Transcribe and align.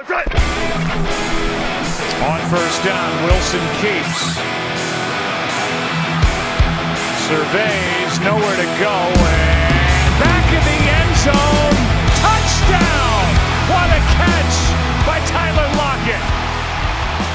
On 0.00 0.06
first 2.48 2.82
down, 2.82 3.24
Wilson 3.24 3.60
keeps. 3.82 4.40
Surveys, 7.28 8.20
nowhere 8.24 8.56
to 8.56 8.64
go, 8.80 8.96
and 9.12 10.18
back 10.18 10.46
in 10.56 10.62
the 10.64 10.80
end 10.88 11.16
zone. 11.20 11.76
Touchdown! 12.16 13.28
What 13.68 13.90
a 13.92 14.00
catch 14.16 14.56
by 15.04 15.20
Tyler 15.26 15.68
Lockett! 15.76 16.24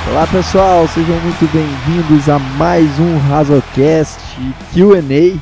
Olá 0.09 0.25
pessoal, 0.25 0.87
sejam 0.87 1.19
muito 1.19 1.45
bem-vindos 1.53 2.27
a 2.27 2.39
mais 2.39 2.99
um 2.99 3.19
Razocast 3.29 4.19
QA. 4.73 5.39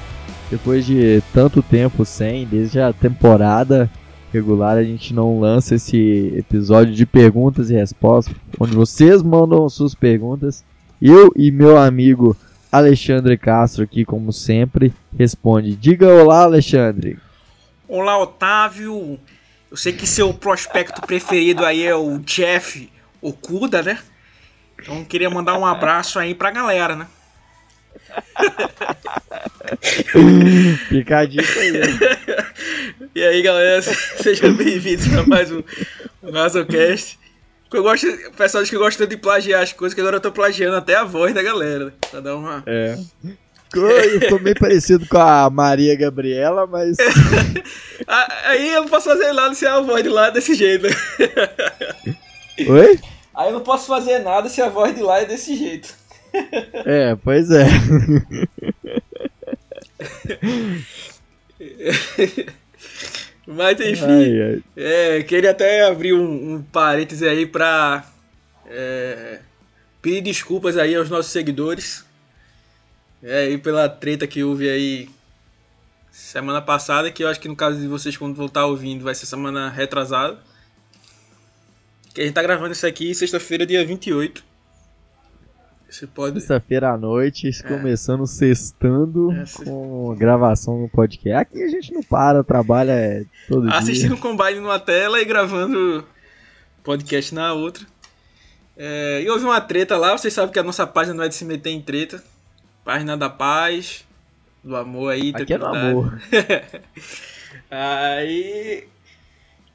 Depois 0.51 0.85
de 0.85 1.23
tanto 1.33 1.63
tempo 1.63 2.03
sem, 2.03 2.45
desde 2.45 2.81
a 2.81 2.91
temporada 2.91 3.89
regular, 4.33 4.77
a 4.77 4.83
gente 4.83 5.13
não 5.13 5.39
lança 5.39 5.75
esse 5.75 6.33
episódio 6.35 6.93
de 6.93 7.05
perguntas 7.05 7.69
e 7.69 7.75
respostas, 7.75 8.35
onde 8.59 8.75
vocês 8.75 9.21
mandam 9.21 9.69
suas 9.69 9.93
perguntas. 9.93 10.63
Eu 11.01 11.31
e 11.35 11.51
meu 11.51 11.77
amigo 11.77 12.35
Alexandre 12.71 13.37
Castro 13.37 13.83
aqui, 13.83 14.03
como 14.03 14.33
sempre, 14.33 14.91
responde. 15.17 15.75
Diga 15.75 16.07
olá, 16.07 16.43
Alexandre. 16.43 17.19
Olá, 17.87 18.17
Otávio. 18.17 19.19
Eu 19.69 19.77
sei 19.77 19.93
que 19.93 20.07
seu 20.07 20.33
prospecto 20.33 21.01
preferido 21.01 21.63
aí 21.63 21.83
é 21.83 21.95
o 21.95 22.17
Jeff 22.19 22.89
Okuda, 23.21 23.83
né? 23.83 23.99
Então 24.81 25.03
queria 25.05 25.29
mandar 25.29 25.57
um 25.57 25.65
abraço 25.65 26.17
aí 26.17 26.33
pra 26.33 26.51
galera, 26.51 26.95
né? 26.95 27.07
Fica 30.89 31.19
a 31.19 31.25
dica 31.25 31.59
aí. 31.59 31.81
E 33.15 33.23
aí, 33.23 33.41
galera, 33.41 33.81
sejam 33.81 34.53
bem-vindos 34.53 35.13
a 35.15 35.23
mais 35.23 35.51
um, 35.51 35.63
um 36.21 36.31
Razocast. 36.31 37.19
Eu 37.71 37.81
gosto, 37.81 38.07
o 38.07 38.31
pessoal 38.33 38.63
diz 38.63 38.69
que 38.69 38.77
gosta 38.77 39.07
de 39.07 39.17
plagiar 39.17 39.63
as 39.63 39.73
coisas, 39.73 39.95
que 39.95 40.01
agora 40.01 40.17
eu 40.17 40.21
tô 40.21 40.31
plagiando 40.31 40.75
até 40.75 40.95
a 40.95 41.03
voz 41.03 41.33
da 41.33 41.41
galera. 41.41 41.91
Pra 42.11 42.19
dar 42.19 42.35
uma. 42.35 42.63
É. 42.67 42.97
Eu 43.73 44.29
tô 44.29 44.37
meio 44.37 44.55
parecido 44.59 45.07
com 45.07 45.17
a 45.17 45.49
Maria 45.49 45.95
Gabriela, 45.95 46.67
mas. 46.67 46.97
Ah, 48.05 48.27
Aí 48.45 48.73
eu 48.73 48.81
não 48.81 48.89
posso 48.89 49.09
fazer 49.09 49.31
nada 49.31 49.55
se 49.55 49.65
a 49.65 49.79
voz 49.79 50.03
de 50.03 50.09
lá 50.09 50.27
é 50.27 50.31
desse 50.31 50.53
jeito. 50.55 50.87
Oi? 52.67 52.99
Aí 53.33 53.47
eu 53.47 53.53
não 53.53 53.61
posso 53.61 53.87
fazer 53.87 54.19
nada 54.19 54.49
se 54.49 54.61
a 54.61 54.67
voz 54.67 54.93
de 54.93 55.01
lá 55.01 55.21
é 55.21 55.25
desse 55.25 55.55
jeito. 55.55 55.95
É, 56.85 57.15
pois 57.15 57.49
é. 57.51 57.65
Mas 63.45 63.79
enfim. 63.79 64.05
Ai, 64.05 64.41
ai. 64.41 64.63
É, 64.75 65.23
queria 65.23 65.51
até 65.51 65.85
abrir 65.85 66.13
um, 66.13 66.55
um 66.55 66.61
parêntese 66.61 67.27
aí 67.27 67.45
pra 67.45 68.05
é, 68.65 69.39
pedir 70.01 70.21
desculpas 70.21 70.77
aí 70.77 70.95
aos 70.95 71.09
nossos 71.09 71.31
seguidores. 71.31 72.05
É, 73.21 73.49
e 73.49 73.57
pela 73.57 73.87
treta 73.87 74.27
que 74.27 74.43
houve 74.43 74.69
aí 74.69 75.09
semana 76.11 76.61
passada, 76.61 77.11
que 77.11 77.23
eu 77.23 77.27
acho 77.27 77.39
que 77.39 77.47
no 77.47 77.55
caso 77.55 77.79
de 77.79 77.87
vocês, 77.87 78.17
quando 78.17 78.35
vão 78.35 78.47
estar 78.47 78.65
ouvindo, 78.65 79.03
vai 79.03 79.15
ser 79.15 79.25
semana 79.25 79.69
retrasada. 79.69 80.37
Que 82.13 82.21
a 82.21 82.23
gente 82.25 82.33
tá 82.33 82.43
gravando 82.43 82.73
isso 82.73 82.85
aqui 82.85 83.13
sexta-feira, 83.15 83.65
dia 83.65 83.85
28. 83.85 84.43
Você 85.93 86.07
pode. 86.07 86.39
Sexta-feira 86.39 86.89
à 86.91 86.97
noite, 86.97 87.51
começando 87.67 88.25
sextando 88.25 89.31
É, 89.31 89.45
se- 89.45 89.63
com 89.63 90.15
gravação 90.17 90.79
no 90.81 90.89
podcast. 90.89 91.39
Aqui 91.39 91.61
a 91.63 91.67
gente 91.67 91.93
não 91.93 92.01
para, 92.01 92.43
trabalha 92.43 92.93
é, 92.93 93.23
todo 93.47 93.69
assistindo 93.69 94.15
dia. 94.15 94.17
o 94.17 94.19
Combine 94.19 94.59
numa 94.59 94.79
tela 94.79 95.21
e 95.21 95.25
gravando 95.25 96.03
podcast 96.83 97.35
na 97.35 97.53
outra. 97.53 97.85
É, 98.75 99.21
e 99.21 99.29
houve 99.29 99.45
uma 99.45 99.61
treta 99.61 99.95
lá, 99.95 100.17
vocês 100.17 100.33
sabem 100.33 100.51
que 100.51 100.57
a 100.57 100.63
nossa 100.63 100.87
página 100.87 101.13
não 101.13 101.23
é 101.23 101.29
de 101.29 101.35
se 101.35 101.45
meter 101.45 101.69
em 101.69 101.79
treta. 101.79 102.23
Página 102.83 103.15
da 103.15 103.29
paz, 103.29 104.03
do 104.63 104.75
amor 104.75 105.13
aí, 105.13 105.31
Aqui 105.35 105.53
é 105.53 105.57
do 105.59 105.65
amor. 105.67 106.19
Aí. 107.69 108.87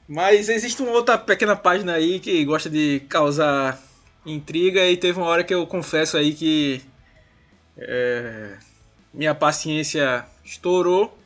Mas 0.08 0.48
existe 0.48 0.82
uma 0.82 0.90
outra 0.92 1.16
pequena 1.18 1.54
página 1.54 1.92
aí 1.92 2.18
que 2.18 2.44
gosta 2.44 2.68
de 2.70 3.00
causar 3.08 3.78
intriga 4.32 4.86
e 4.86 4.96
teve 4.96 5.18
uma 5.18 5.28
hora 5.28 5.44
que 5.44 5.54
eu 5.54 5.66
confesso 5.66 6.16
aí 6.16 6.32
que 6.32 6.82
é, 7.76 8.56
minha 9.12 9.34
paciência 9.34 10.24
estourou. 10.44 11.16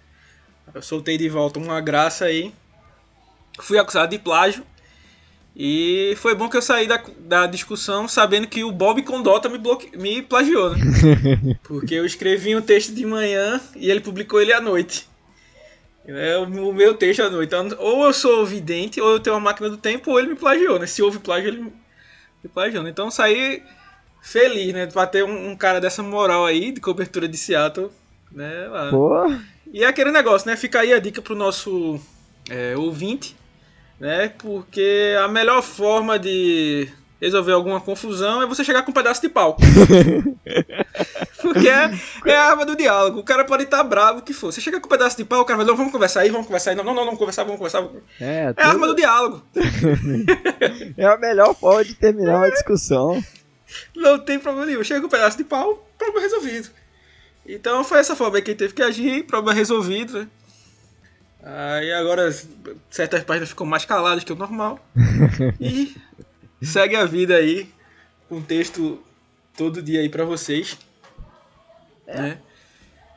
Eu 0.74 0.82
soltei 0.82 1.18
de 1.18 1.28
volta 1.28 1.58
uma 1.58 1.80
graça 1.80 2.24
aí. 2.24 2.52
Fui 3.60 3.78
acusado 3.78 4.10
de 4.10 4.18
plágio. 4.18 4.64
E 5.54 6.14
foi 6.16 6.34
bom 6.34 6.48
que 6.48 6.56
eu 6.56 6.62
saí 6.62 6.86
da, 6.86 7.02
da 7.18 7.46
discussão 7.46 8.08
sabendo 8.08 8.46
que 8.46 8.64
o 8.64 8.72
Bob 8.72 9.02
Condota 9.02 9.50
me, 9.50 9.58
bloque... 9.58 9.96
me 9.98 10.22
plagiou, 10.22 10.70
né? 10.70 10.78
Porque 11.62 11.94
eu 11.94 12.06
escrevi 12.06 12.56
um 12.56 12.62
texto 12.62 12.94
de 12.94 13.04
manhã 13.04 13.60
e 13.76 13.90
ele 13.90 14.00
publicou 14.00 14.40
ele 14.40 14.52
à 14.52 14.60
noite. 14.60 15.06
É 16.06 16.38
o 16.38 16.72
meu 16.72 16.94
texto 16.94 17.20
à 17.20 17.28
noite. 17.30 17.54
Ou 17.78 18.06
eu 18.06 18.12
sou 18.14 18.46
vidente, 18.46 19.00
ou 19.00 19.10
eu 19.10 19.20
tenho 19.20 19.36
uma 19.36 19.42
máquina 19.42 19.68
do 19.68 19.76
tempo, 19.76 20.10
ou 20.10 20.18
ele 20.18 20.30
me 20.30 20.36
plagiou, 20.36 20.78
né? 20.78 20.86
Se 20.86 21.02
houve 21.02 21.18
plágio, 21.18 21.48
ele 21.48 21.72
me 22.42 22.50
plagiou. 22.50 22.82
né? 22.82 22.90
Então 22.90 23.06
eu 23.06 23.10
saí 23.10 23.62
feliz, 24.20 24.72
né? 24.72 24.86
Pra 24.86 25.06
ter 25.06 25.24
um, 25.24 25.50
um 25.50 25.56
cara 25.56 25.80
dessa 25.80 26.02
moral 26.02 26.44
aí, 26.46 26.72
de 26.72 26.80
cobertura 26.80 27.28
de 27.28 27.36
Seattle, 27.36 27.90
né? 28.30 28.68
lá. 28.68 28.90
Pô, 28.90 29.32
E 29.72 29.84
é 29.84 29.86
aquele 29.86 30.10
negócio, 30.10 30.48
né? 30.48 30.56
Fica 30.56 30.80
aí 30.80 30.92
a 30.92 30.98
dica 30.98 31.20
pro 31.20 31.34
nosso 31.34 32.00
é, 32.48 32.76
ouvinte, 32.76 33.36
né? 33.98 34.28
Porque 34.38 35.14
a 35.22 35.28
melhor 35.28 35.62
forma 35.62 36.18
de 36.18 36.88
resolver 37.22 37.52
alguma 37.52 37.80
confusão 37.80 38.42
é 38.42 38.46
você 38.46 38.64
chegar 38.64 38.82
com 38.82 38.90
um 38.90 38.94
pedaço 38.94 39.22
de 39.22 39.28
pau. 39.28 39.56
Porque 41.40 41.68
é, 41.68 41.90
é 42.26 42.36
a 42.36 42.50
arma 42.50 42.66
do 42.66 42.76
diálogo. 42.76 43.20
O 43.20 43.24
cara 43.24 43.44
pode 43.44 43.62
estar 43.64 43.82
bravo, 43.84 44.18
o 44.18 44.22
que 44.22 44.32
for. 44.32 44.52
Você 44.52 44.60
chega 44.60 44.80
com 44.80 44.86
um 44.86 44.90
pedaço 44.90 45.16
de 45.16 45.24
pau, 45.24 45.40
o 45.40 45.44
cara 45.44 45.58
vai, 45.58 45.66
não, 45.66 45.76
vamos 45.76 45.92
conversar 45.92 46.20
aí, 46.20 46.30
vamos 46.30 46.46
conversar 46.46 46.70
aí. 46.70 46.76
Não, 46.76 46.84
não, 46.84 46.94
não, 46.94 47.04
vamos 47.04 47.18
conversar, 47.18 47.44
vamos 47.44 47.58
conversar. 47.58 47.80
vamos- 47.80 48.02
é, 48.20 48.52
É 48.56 48.62
a 48.62 48.68
arma 48.68 48.86
do 48.86 48.94
diálogo. 48.94 49.42
é 50.98 51.06
a 51.06 51.16
melhor 51.16 51.54
forma 51.54 51.84
de 51.84 51.94
terminar 51.94 52.38
uma 52.38 52.50
discussão. 52.50 53.22
Não 53.96 54.18
tem 54.18 54.38
problema 54.38 54.66
nenhum. 54.66 54.84
Chega 54.84 55.00
com 55.00 55.06
um 55.06 55.10
pedaço 55.10 55.36
de 55.36 55.44
pau, 55.44 55.88
problema 55.96 56.20
resolvido. 56.20 56.68
Então 57.46 57.82
foi 57.84 57.98
essa 57.98 58.14
forma 58.14 58.40
que 58.40 58.50
ele 58.50 58.58
teve 58.58 58.74
que 58.74 58.82
agir, 58.82 59.24
problema 59.24 59.54
resolvido, 59.56 60.18
né? 60.20 60.28
Aí 61.44 61.92
agora 61.92 62.32
certas 62.88 63.24
páginas 63.24 63.48
ficam 63.48 63.66
mais 63.66 63.84
caladas 63.84 64.22
que 64.22 64.32
o 64.32 64.36
normal. 64.36 64.78
e 65.60 65.92
segue 66.66 66.96
a 66.96 67.04
vida 67.04 67.34
aí 67.34 67.68
com 68.28 68.40
texto 68.40 69.02
todo 69.56 69.82
dia 69.82 70.00
aí 70.00 70.08
pra 70.08 70.24
vocês. 70.24 70.78
Né? 72.06 72.38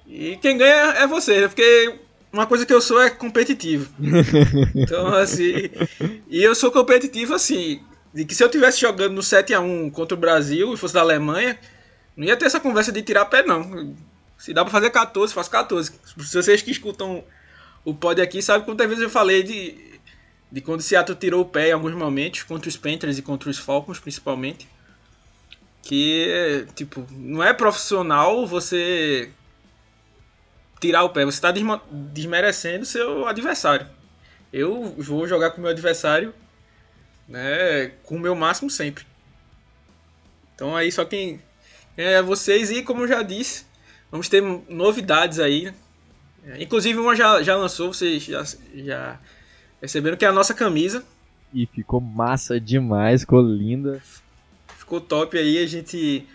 E 0.07 0.37
quem 0.37 0.57
ganha 0.57 0.93
é 0.93 1.07
você, 1.07 1.41
né? 1.41 1.47
Porque 1.47 1.95
uma 2.31 2.45
coisa 2.45 2.65
que 2.65 2.73
eu 2.73 2.81
sou 2.81 3.01
é 3.01 3.09
competitivo. 3.09 3.89
Então, 4.75 5.07
assim. 5.07 5.69
E 6.29 6.43
eu 6.43 6.53
sou 6.53 6.71
competitivo 6.71 7.33
assim. 7.33 7.81
De 8.13 8.23
que 8.25 8.35
se 8.35 8.43
eu 8.43 8.49
tivesse 8.49 8.79
jogando 8.79 9.13
no 9.13 9.21
7x1 9.21 9.91
contra 9.91 10.15
o 10.15 10.19
Brasil 10.19 10.73
e 10.73 10.77
fosse 10.77 10.93
da 10.93 11.01
Alemanha, 11.01 11.57
não 12.15 12.25
ia 12.25 12.37
ter 12.37 12.45
essa 12.45 12.59
conversa 12.59 12.91
de 12.91 13.01
tirar 13.01 13.25
pé, 13.25 13.43
não. 13.45 13.93
Se 14.37 14.53
dá 14.53 14.63
pra 14.63 14.71
fazer 14.71 14.89
14, 14.89 15.33
faço 15.33 15.49
14. 15.49 15.91
Se 16.19 16.35
vocês 16.35 16.61
que 16.61 16.71
escutam 16.71 17.23
o 17.83 17.93
pod 17.93 18.21
aqui, 18.21 18.41
sabem 18.41 18.65
quantas 18.65 18.87
vezes 18.87 19.03
eu 19.03 19.09
falei 19.09 19.43
de, 19.43 19.94
de 20.55 20.61
quando 20.61 20.79
o 20.79 20.83
Seattle 20.83 21.17
tirou 21.17 21.41
o 21.41 21.45
pé 21.45 21.67
em 21.67 21.73
alguns 21.73 21.93
momentos, 21.93 22.43
contra 22.43 22.69
os 22.69 22.77
Panthers 22.77 23.17
e 23.17 23.21
contra 23.21 23.49
os 23.49 23.57
Falcons, 23.57 23.99
principalmente. 23.99 24.69
Que, 25.83 26.65
tipo, 26.73 27.05
não 27.11 27.43
é 27.43 27.53
profissional 27.53 28.47
você 28.47 29.29
tirar 30.79 31.03
o 31.03 31.09
pé. 31.09 31.25
Você 31.25 31.41
tá 31.41 31.51
desma- 31.51 31.83
desmerecendo 31.91 32.85
seu 32.85 33.27
adversário. 33.27 33.85
Eu 34.53 34.95
vou 34.97 35.27
jogar 35.27 35.51
com 35.51 35.59
meu 35.59 35.71
adversário 35.71 36.33
né, 37.27 37.91
com 38.03 38.15
o 38.15 38.19
meu 38.19 38.33
máximo 38.33 38.69
sempre. 38.69 39.05
Então 40.55 40.73
aí 40.73 40.89
só 40.89 41.03
quem 41.03 41.41
é 41.97 42.21
vocês 42.21 42.71
e 42.71 42.81
como 42.81 43.01
eu 43.01 43.09
já 43.09 43.21
disse, 43.21 43.65
vamos 44.09 44.29
ter 44.29 44.41
novidades 44.69 45.37
aí. 45.37 45.73
É, 46.45 46.63
Inclusive 46.63 46.97
uma 46.97 47.13
já, 47.13 47.43
já 47.43 47.57
lançou, 47.57 47.93
vocês 47.93 48.23
já, 48.23 48.41
já 48.73 49.19
perceberam 49.79 50.17
que 50.17 50.25
é 50.25 50.27
a 50.27 50.33
nossa 50.33 50.53
camisa. 50.53 51.03
E 51.53 51.65
ficou 51.65 52.01
massa 52.01 52.59
demais, 52.59 53.21
ficou 53.21 53.41
linda. 53.41 54.01
Ficou 54.77 54.99
top 54.99 55.37
aí, 55.37 55.57
a 55.57 55.67
gente 55.67 56.27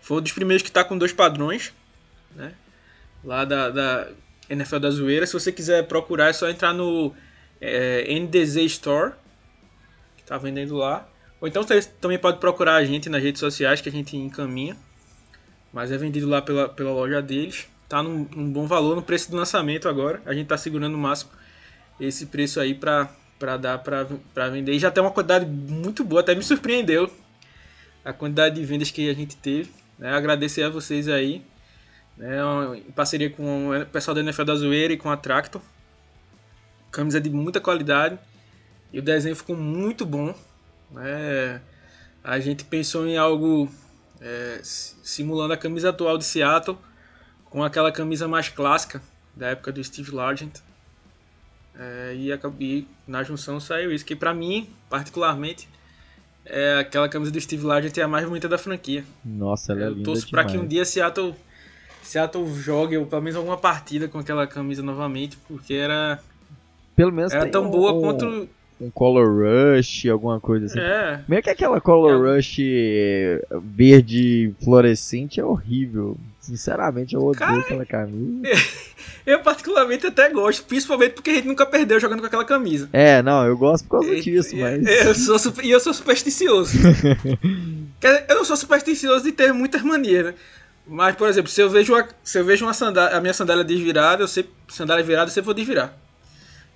foi 0.00 0.18
um 0.18 0.20
dos 0.22 0.32
primeiros 0.32 0.62
que 0.62 0.72
tá 0.72 0.82
com 0.82 0.96
dois 0.96 1.12
padrões, 1.12 1.72
né? 2.34 2.52
Lá 3.22 3.44
da, 3.44 3.70
da 3.70 4.08
NFL 4.48 4.78
da 4.78 4.90
Zoeira. 4.90 5.26
Se 5.26 5.32
você 5.32 5.52
quiser 5.52 5.86
procurar, 5.86 6.28
é 6.28 6.32
só 6.32 6.48
entrar 6.48 6.72
no 6.72 7.14
é, 7.60 8.18
NDZ 8.18 8.56
Store, 8.66 9.12
que 10.16 10.24
tá 10.24 10.38
vendendo 10.38 10.76
lá. 10.76 11.06
Ou 11.40 11.46
então 11.46 11.62
você 11.62 11.82
também 12.00 12.18
pode 12.18 12.38
procurar 12.38 12.76
a 12.76 12.84
gente 12.84 13.08
nas 13.08 13.22
redes 13.22 13.40
sociais 13.40 13.80
que 13.80 13.88
a 13.88 13.92
gente 13.92 14.16
encaminha. 14.16 14.76
Mas 15.72 15.92
é 15.92 15.98
vendido 15.98 16.28
lá 16.28 16.40
pela, 16.40 16.68
pela 16.68 16.90
loja 16.90 17.20
deles. 17.20 17.68
Tá 17.88 18.02
num, 18.02 18.26
num 18.34 18.50
bom 18.50 18.66
valor 18.66 18.96
no 18.96 19.02
preço 19.02 19.30
do 19.30 19.36
lançamento 19.36 19.88
agora. 19.88 20.22
A 20.24 20.32
gente 20.32 20.46
tá 20.46 20.56
segurando 20.56 20.94
o 20.94 20.98
máximo 20.98 21.30
esse 22.00 22.26
preço 22.26 22.60
aí 22.60 22.74
pra 22.74 23.10
para 23.38 23.56
dar 23.56 23.78
para 23.78 24.48
vender. 24.50 24.72
E 24.72 24.78
já 24.78 24.90
tem 24.90 25.02
uma 25.02 25.12
quantidade 25.12 25.46
muito 25.46 26.02
boa, 26.04 26.20
até 26.20 26.34
me 26.34 26.42
surpreendeu 26.42 27.10
a 28.04 28.12
quantidade 28.12 28.56
de 28.56 28.64
vendas 28.64 28.90
que 28.90 29.08
a 29.08 29.14
gente 29.14 29.36
teve. 29.36 29.70
Né? 29.98 30.10
Agradecer 30.10 30.62
a 30.62 30.68
vocês 30.68 31.08
aí, 31.08 31.42
né? 32.16 32.38
em 32.76 32.90
parceria 32.90 33.30
com 33.30 33.70
o 33.70 33.86
pessoal 33.86 34.14
da 34.14 34.20
NFL 34.20 34.44
da 34.44 34.56
Zoeira 34.56 34.92
e 34.92 34.96
com 34.96 35.10
a 35.10 35.16
Tractor. 35.16 35.62
Camisa 36.90 37.20
de 37.20 37.30
muita 37.30 37.60
qualidade 37.60 38.18
e 38.92 38.98
o 38.98 39.02
desenho 39.02 39.36
ficou 39.36 39.56
muito 39.56 40.04
bom. 40.04 40.34
Né? 40.90 41.60
A 42.24 42.40
gente 42.40 42.64
pensou 42.64 43.06
em 43.06 43.16
algo 43.16 43.70
é, 44.20 44.60
simulando 44.62 45.52
a 45.52 45.56
camisa 45.56 45.90
atual 45.90 46.18
de 46.18 46.24
Seattle 46.24 46.78
com 47.44 47.62
aquela 47.62 47.92
camisa 47.92 48.26
mais 48.26 48.48
clássica 48.48 49.02
da 49.36 49.48
época 49.48 49.70
do 49.70 49.82
Steve 49.84 50.10
Largent. 50.10 50.60
É, 51.78 52.14
e, 52.16 52.32
e, 52.60 52.86
na 53.06 53.22
junção 53.22 53.60
saiu 53.60 53.92
isso, 53.92 54.04
que 54.04 54.16
para 54.16 54.34
mim, 54.34 54.68
particularmente, 54.90 55.68
é 56.44 56.78
aquela 56.80 57.08
camisa 57.08 57.30
do 57.30 57.40
Steve 57.40 57.64
Largent 57.64 57.96
é 57.98 58.02
a 58.02 58.08
mais 58.08 58.26
bonita 58.26 58.48
da 58.48 58.58
franquia. 58.58 59.04
Nossa, 59.24 59.72
ela 59.72 59.84
é, 59.84 59.88
Eu 59.88 60.02
torço 60.02 60.28
para 60.28 60.44
que 60.44 60.58
um 60.58 60.66
dia 60.66 60.84
Seattle, 60.84 61.34
Seattle 62.02 62.52
jogue 62.54 62.96
ou 62.96 63.06
pelo 63.06 63.22
menos 63.22 63.36
alguma 63.36 63.56
partida 63.56 64.08
com 64.08 64.18
aquela 64.18 64.46
camisa 64.46 64.82
novamente, 64.82 65.38
porque 65.46 65.74
era 65.74 66.20
pelo 66.96 67.12
menos 67.12 67.32
era 67.32 67.48
tão 67.48 67.68
um, 67.68 67.70
boa 67.70 68.00
quanto 68.00 68.48
um 68.80 68.90
Color 68.90 69.76
Rush, 69.76 70.06
alguma 70.06 70.40
coisa 70.40 70.66
assim. 70.66 70.80
É. 70.80 71.22
Meio 71.28 71.42
que 71.42 71.50
aquela 71.50 71.80
Color 71.80 72.26
é. 72.26 72.36
Rush 72.36 72.58
verde 73.62 74.52
fluorescente 74.62 75.40
é 75.40 75.44
horrível. 75.44 76.16
Sinceramente, 76.48 77.14
eu 77.14 77.20
odeio 77.20 77.38
Cara, 77.38 77.60
aquela 77.60 77.84
camisa. 77.84 78.40
Eu 79.26 79.40
particularmente 79.40 80.06
até 80.06 80.30
gosto, 80.30 80.64
principalmente 80.64 81.12
porque 81.12 81.28
a 81.28 81.34
gente 81.34 81.46
nunca 81.46 81.66
perdeu 81.66 82.00
jogando 82.00 82.20
com 82.20 82.26
aquela 82.26 82.46
camisa. 82.46 82.88
É, 82.94 83.20
não, 83.20 83.44
eu 83.44 83.58
gosto 83.58 83.84
por 83.86 84.00
causa 84.00 84.18
disso, 84.22 84.56
mas... 84.56 84.86
Eu 84.86 85.14
sou, 85.14 85.52
e 85.62 85.70
eu 85.70 85.78
sou 85.78 85.92
supersticioso. 85.92 86.78
eu 88.26 88.34
não 88.34 88.42
sou 88.42 88.56
supersticioso 88.56 89.24
de 89.24 89.32
ter 89.32 89.52
muitas 89.52 89.82
manias, 89.82 90.26
né? 90.26 90.34
Mas, 90.86 91.14
por 91.14 91.28
exemplo, 91.28 91.50
se 91.50 91.60
eu 91.60 91.68
vejo, 91.68 91.92
uma, 91.92 92.08
se 92.24 92.38
eu 92.38 92.44
vejo 92.44 92.64
uma 92.64 92.72
sandália, 92.72 93.18
a 93.18 93.20
minha 93.20 93.34
sandália 93.34 93.62
desvirada, 93.62 94.22
eu 94.22 94.28
sempre, 94.28 94.50
sandália 94.68 95.04
virada, 95.04 95.28
eu 95.28 95.34
sempre 95.34 95.44
vou 95.44 95.54
desvirar. 95.54 95.94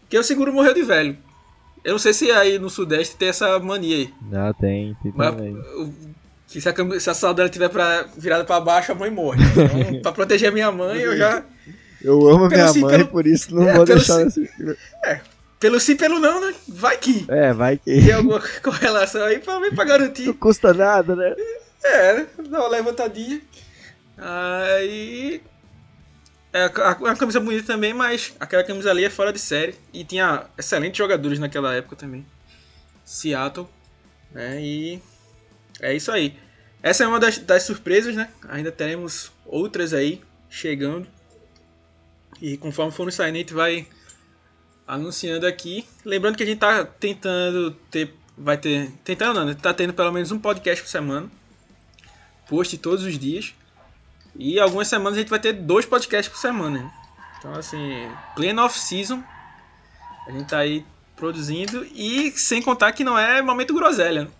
Porque 0.00 0.18
o 0.18 0.22
seguro 0.22 0.52
morreu 0.52 0.74
de 0.74 0.82
velho. 0.82 1.16
Eu 1.82 1.92
não 1.92 1.98
sei 1.98 2.12
se 2.12 2.30
aí 2.30 2.58
no 2.58 2.68
Sudeste 2.68 3.16
tem 3.16 3.30
essa 3.30 3.58
mania 3.58 3.96
aí. 3.96 4.14
Não, 4.30 4.52
tem, 4.52 4.94
tem 5.02 5.12
Mas, 5.16 5.34
também. 5.34 5.56
Que 6.52 6.60
se 6.60 6.68
a, 6.68 6.74
se 7.00 7.10
a 7.10 7.14
sandália 7.14 7.48
estiver 7.48 7.68
pra, 7.68 8.04
virada 8.16 8.44
pra 8.44 8.60
baixo, 8.60 8.92
a 8.92 8.94
mãe 8.94 9.10
morre. 9.10 9.42
Então, 9.42 10.02
pra 10.02 10.12
proteger 10.12 10.50
a 10.50 10.52
minha 10.52 10.70
mãe, 10.70 11.00
eu 11.00 11.16
já... 11.16 11.42
Eu 12.02 12.28
amo 12.28 12.48
minha 12.48 12.68
sim, 12.68 12.80
mãe, 12.80 12.98
pelo... 12.98 13.08
por 13.08 13.26
isso 13.26 13.54
não 13.54 13.68
é, 13.68 13.74
vou 13.74 13.84
deixar 13.84 14.28
sim... 14.30 14.46
É, 15.04 15.20
pelo 15.62 15.78
sim, 15.78 15.94
pelo 15.94 16.18
não, 16.18 16.40
né? 16.40 16.52
Vai 16.66 16.98
que. 16.98 17.24
É, 17.28 17.52
vai 17.52 17.78
que. 17.78 17.84
Tem 17.84 18.12
alguma 18.12 18.42
correlação 18.60 19.22
aí 19.22 19.38
pra, 19.38 19.60
pra 19.70 19.84
garantir. 19.84 20.26
Não 20.26 20.34
custa 20.34 20.74
nada, 20.74 21.14
né? 21.14 21.36
É, 21.84 22.26
dá 22.48 22.58
uma 22.58 22.68
levantadinha. 22.68 23.40
Aí. 24.18 25.40
É 26.52 26.66
uma 26.98 27.14
camisa 27.14 27.38
bonita 27.38 27.64
também, 27.64 27.94
mas 27.94 28.34
aquela 28.40 28.64
camisa 28.64 28.90
ali 28.90 29.04
é 29.04 29.10
fora 29.10 29.32
de 29.32 29.38
série. 29.38 29.76
E 29.92 30.02
tinha 30.02 30.46
excelentes 30.58 30.98
jogadores 30.98 31.38
naquela 31.38 31.72
época 31.72 31.94
também. 31.94 32.26
Seattle. 33.04 33.68
Né? 34.32 34.60
E 34.60 35.02
é 35.82 35.94
isso 35.94 36.10
aí. 36.10 36.38
Essa 36.82 37.04
é 37.04 37.06
uma 37.06 37.20
das, 37.20 37.38
das 37.38 37.64
surpresas, 37.64 38.14
né? 38.16 38.28
Ainda 38.48 38.72
teremos 38.72 39.30
outras 39.44 39.92
aí 39.92 40.20
chegando. 40.48 41.06
E 42.40 42.56
conforme 42.56 42.90
for 42.92 43.04
no 43.04 43.12
saindo, 43.12 43.36
a 43.36 43.38
gente 43.38 43.54
vai 43.54 43.86
anunciando 44.86 45.46
aqui. 45.46 45.86
Lembrando 46.04 46.36
que 46.36 46.42
a 46.42 46.46
gente 46.46 46.58
tá 46.58 46.84
tentando 46.84 47.72
ter. 47.90 48.14
Vai 48.36 48.56
ter. 48.56 48.90
Tentando 49.04 49.40
não, 49.40 49.46
né? 49.46 49.54
Tá 49.54 49.72
tendo 49.72 49.92
pelo 49.92 50.10
menos 50.10 50.32
um 50.32 50.38
podcast 50.38 50.82
por 50.82 50.88
semana. 50.88 51.30
Post 52.48 52.76
todos 52.78 53.04
os 53.04 53.18
dias. 53.18 53.54
E 54.36 54.58
algumas 54.58 54.88
semanas 54.88 55.18
a 55.18 55.20
gente 55.20 55.30
vai 55.30 55.38
ter 55.38 55.52
dois 55.52 55.86
podcasts 55.86 56.32
por 56.32 56.40
semana. 56.40 56.78
Né? 56.78 56.90
Então, 57.38 57.54
assim, 57.54 58.08
pleno 58.34 58.62
off-season. 58.62 59.22
A 60.26 60.32
gente 60.32 60.48
tá 60.48 60.58
aí 60.58 60.84
produzindo. 61.14 61.86
E 61.92 62.32
sem 62.32 62.60
contar 62.60 62.92
que 62.92 63.04
não 63.04 63.18
é 63.18 63.40
momento 63.42 63.74
groselha. 63.74 64.24
Né? 64.24 64.30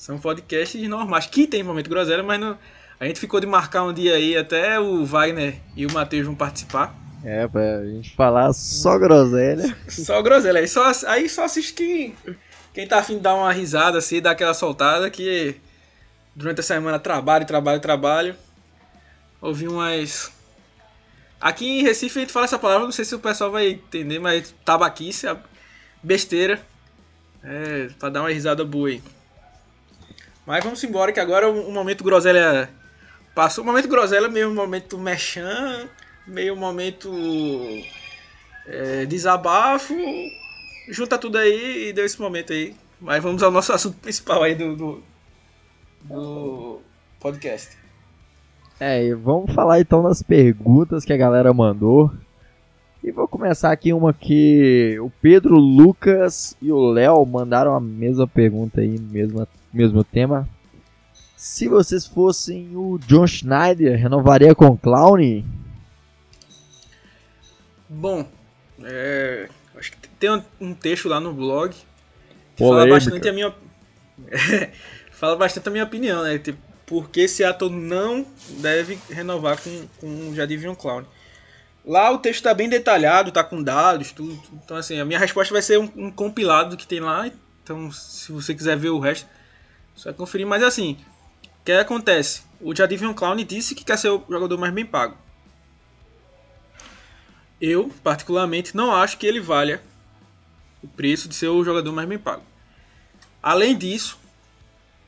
São 0.00 0.18
podcasts 0.18 0.88
normais. 0.88 1.26
Que 1.26 1.46
tem 1.46 1.62
momento 1.62 1.90
groselha, 1.90 2.22
mas 2.22 2.40
não. 2.40 2.56
A 2.98 3.04
gente 3.04 3.20
ficou 3.20 3.38
de 3.38 3.46
marcar 3.46 3.82
um 3.82 3.92
dia 3.92 4.14
aí, 4.14 4.34
até 4.34 4.80
o 4.80 5.04
Wagner 5.04 5.60
e 5.76 5.84
o 5.84 5.92
Matheus 5.92 6.24
vão 6.24 6.34
participar. 6.34 6.94
É, 7.22 7.46
pra 7.46 7.84
gente 7.84 8.16
falar 8.16 8.50
só 8.54 8.98
groselha. 8.98 9.76
Só 9.88 10.22
groselha. 10.22 10.60
Aí 10.60 10.66
só, 10.66 10.90
aí 11.06 11.28
só 11.28 11.44
assiste 11.44 11.74
quem, 11.74 12.16
quem 12.72 12.88
tá 12.88 12.98
afim 13.00 13.16
de 13.16 13.20
dar 13.20 13.34
uma 13.34 13.52
risada, 13.52 13.98
assim, 13.98 14.22
dar 14.22 14.30
aquela 14.30 14.54
soltada, 14.54 15.10
que 15.10 15.56
durante 16.34 16.60
a 16.60 16.62
semana 16.62 16.98
trabalho, 16.98 17.44
trabalho, 17.44 17.78
trabalho. 17.78 18.34
Ouvi 19.38 19.68
umas. 19.68 20.32
Aqui 21.38 21.80
em 21.80 21.82
Recife 21.82 22.18
a 22.18 22.22
gente 22.22 22.32
fala 22.32 22.46
essa 22.46 22.58
palavra, 22.58 22.84
não 22.84 22.92
sei 22.92 23.04
se 23.04 23.14
o 23.14 23.18
pessoal 23.18 23.50
vai 23.50 23.68
entender, 23.68 24.18
mas 24.18 24.54
tabaquice, 24.64 25.26
besteira. 26.02 26.58
É, 27.44 27.90
pra 27.98 28.08
dar 28.08 28.22
uma 28.22 28.30
risada 28.30 28.64
boa 28.64 28.88
aí. 28.88 29.02
Mas 30.50 30.64
vamos 30.64 30.82
embora 30.82 31.12
que 31.12 31.20
agora 31.20 31.48
o, 31.48 31.68
o 31.68 31.72
momento 31.72 32.02
groselha 32.02 32.68
passou. 33.36 33.62
O 33.62 33.66
momento 33.68 33.86
groselha, 33.86 34.28
meio 34.28 34.52
momento 34.52 34.98
mechan 34.98 35.88
meio 36.26 36.56
momento 36.56 37.12
é, 38.66 39.06
desabafo, 39.06 39.94
junta 40.88 41.16
tudo 41.16 41.38
aí 41.38 41.88
e 41.88 41.92
deu 41.92 42.04
esse 42.04 42.20
momento 42.20 42.52
aí. 42.52 42.74
Mas 43.00 43.22
vamos 43.22 43.44
ao 43.44 43.50
nosso 43.52 43.70
assunto 43.72 43.96
principal 43.98 44.42
aí 44.42 44.56
do, 44.56 44.74
do, 44.76 45.02
do 46.02 46.80
podcast. 47.20 47.78
É, 48.80 49.14
vamos 49.14 49.54
falar 49.54 49.78
então 49.78 50.02
das 50.02 50.20
perguntas 50.20 51.04
que 51.04 51.12
a 51.12 51.16
galera 51.16 51.54
mandou. 51.54 52.10
E 53.02 53.10
vou 53.10 53.26
começar 53.26 53.72
aqui 53.72 53.94
uma 53.94 54.12
que 54.12 54.98
o 55.00 55.10
Pedro, 55.22 55.54
Lucas 55.54 56.54
e 56.60 56.70
o 56.70 56.90
Léo 56.90 57.24
mandaram 57.24 57.74
a 57.74 57.80
mesma 57.80 58.26
pergunta 58.26 58.82
aí, 58.82 58.98
mesmo, 58.98 59.48
mesmo 59.72 60.04
tema. 60.04 60.46
Se 61.34 61.66
vocês 61.66 62.06
fossem 62.06 62.76
o 62.76 62.98
John 62.98 63.26
Schneider, 63.26 63.98
renovaria 63.98 64.54
com 64.54 64.66
o 64.66 64.76
Clown? 64.76 65.42
Bom, 67.88 68.28
é, 68.82 69.48
acho 69.74 69.92
que 69.92 70.08
tem 70.18 70.30
um, 70.60 70.74
texto 70.74 71.08
lá 71.08 71.18
no 71.18 71.32
blog 71.32 71.74
que 72.54 72.62
fala 72.62 72.86
bastante 72.86 73.26
a 73.26 73.32
minha 73.32 73.54
fala 75.10 75.36
bastante 75.36 75.66
a 75.68 75.72
minha 75.72 75.84
opinião, 75.84 76.22
né? 76.22 76.38
Tipo, 76.38 76.58
porque 76.84 77.26
Seattle 77.26 77.70
não 77.70 78.26
deve 78.58 78.98
renovar 79.08 79.58
com, 79.58 79.86
com 79.98 80.28
o 80.28 80.34
Jadivion 80.34 80.74
Clown. 80.74 81.04
Lá 81.84 82.10
o 82.10 82.18
texto 82.18 82.40
está 82.40 82.52
bem 82.52 82.68
detalhado, 82.68 83.32
tá 83.32 83.42
com 83.42 83.62
dados, 83.62 84.12
tudo. 84.12 84.40
Então 84.52 84.76
assim, 84.76 85.00
a 85.00 85.04
minha 85.04 85.18
resposta 85.18 85.52
vai 85.52 85.62
ser 85.62 85.78
um, 85.78 85.90
um 85.96 86.10
compilado 86.10 86.70
do 86.70 86.76
que 86.76 86.86
tem 86.86 87.00
lá. 87.00 87.30
Então, 87.62 87.90
se 87.92 88.32
você 88.32 88.54
quiser 88.54 88.76
ver 88.76 88.90
o 88.90 88.98
resto, 88.98 89.28
só 89.94 90.12
conferir. 90.12 90.46
Mas 90.46 90.62
assim, 90.62 90.96
o 91.44 91.64
que 91.64 91.72
acontece? 91.72 92.42
O 92.60 92.74
Jadivion 92.74 93.14
Clown 93.14 93.36
disse 93.36 93.74
que 93.74 93.84
quer 93.84 93.96
ser 93.96 94.08
o 94.08 94.24
jogador 94.28 94.58
mais 94.58 94.72
bem 94.72 94.84
pago. 94.84 95.16
Eu, 97.60 97.90
particularmente, 98.02 98.76
não 98.76 98.94
acho 98.94 99.18
que 99.18 99.26
ele 99.26 99.40
valha 99.40 99.82
o 100.82 100.88
preço 100.88 101.28
de 101.28 101.34
ser 101.34 101.48
o 101.48 101.62
jogador 101.62 101.92
mais 101.92 102.08
bem 102.08 102.18
pago. 102.18 102.42
Além 103.42 103.76
disso, 103.76 104.18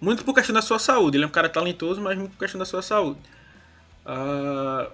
muito 0.01 0.25
por 0.25 0.35
questão 0.35 0.55
da 0.55 0.63
sua 0.63 0.79
saúde. 0.79 1.17
Ele 1.17 1.25
é 1.25 1.27
um 1.27 1.31
cara 1.31 1.49
talentoso, 1.49 2.01
mas 2.01 2.17
muito 2.19 2.33
por 2.33 2.39
questão 2.39 2.59
da 2.59 2.65
sua 2.65 2.83
saúde. 2.83 3.19
Uh, 4.05 4.91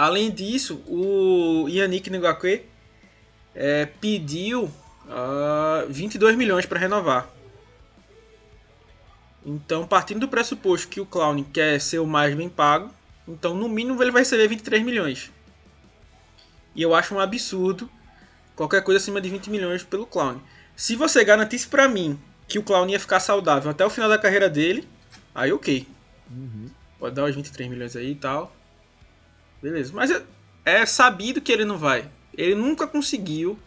além 0.00 0.30
disso, 0.30 0.82
o 0.86 1.68
Yannick 1.68 2.08
Ngakwe 2.08 2.64
é, 3.54 3.84
pediu 3.84 4.64
uh, 4.64 4.72
ah, 5.10 5.86
22 5.90 6.36
milhões 6.36 6.64
para 6.64 6.78
renovar. 6.78 7.28
Então, 9.44 9.86
partindo 9.86 10.20
do 10.20 10.28
pressuposto 10.28 10.88
que 10.88 11.02
o 11.02 11.06
Clown 11.06 11.44
quer 11.44 11.78
ser 11.82 11.98
o 11.98 12.06
mais 12.06 12.34
bem 12.34 12.48
pago, 12.48 12.90
então 13.28 13.54
no 13.54 13.68
mínimo 13.68 14.02
ele 14.02 14.10
vai 14.10 14.22
receber 14.22 14.48
23 14.48 14.82
milhões. 14.82 15.30
E 16.74 16.80
eu 16.80 16.94
acho 16.94 17.14
um 17.14 17.20
absurdo 17.20 17.90
qualquer 18.56 18.82
coisa 18.82 18.98
acima 18.98 19.20
de 19.20 19.28
20 19.28 19.50
milhões 19.50 19.82
pelo 19.82 20.06
Clown. 20.06 20.40
Se 20.74 20.96
você 20.96 21.22
garantisse 21.22 21.68
para 21.68 21.86
mim 21.86 22.18
que 22.48 22.58
o 22.58 22.62
Clown 22.62 22.88
ia 22.88 22.98
ficar 22.98 23.20
saudável 23.20 23.70
até 23.70 23.84
o 23.84 23.90
final 23.90 24.08
da 24.08 24.16
carreira 24.16 24.48
dele, 24.48 24.88
aí 25.34 25.52
ok. 25.52 25.86
Uhum. 26.30 26.70
Pode 26.98 27.14
dar 27.14 27.24
os 27.24 27.36
23 27.36 27.68
milhões 27.68 27.94
aí 27.96 28.12
e 28.12 28.14
tal. 28.14 28.50
Beleza. 29.62 29.92
Mas 29.94 30.10
é, 30.10 30.22
é 30.64 30.86
sabido 30.86 31.40
que 31.40 31.52
ele 31.52 31.64
não 31.64 31.78
vai. 31.78 32.08
Ele 32.36 32.54
nunca 32.54 32.86
conseguiu 32.86 33.58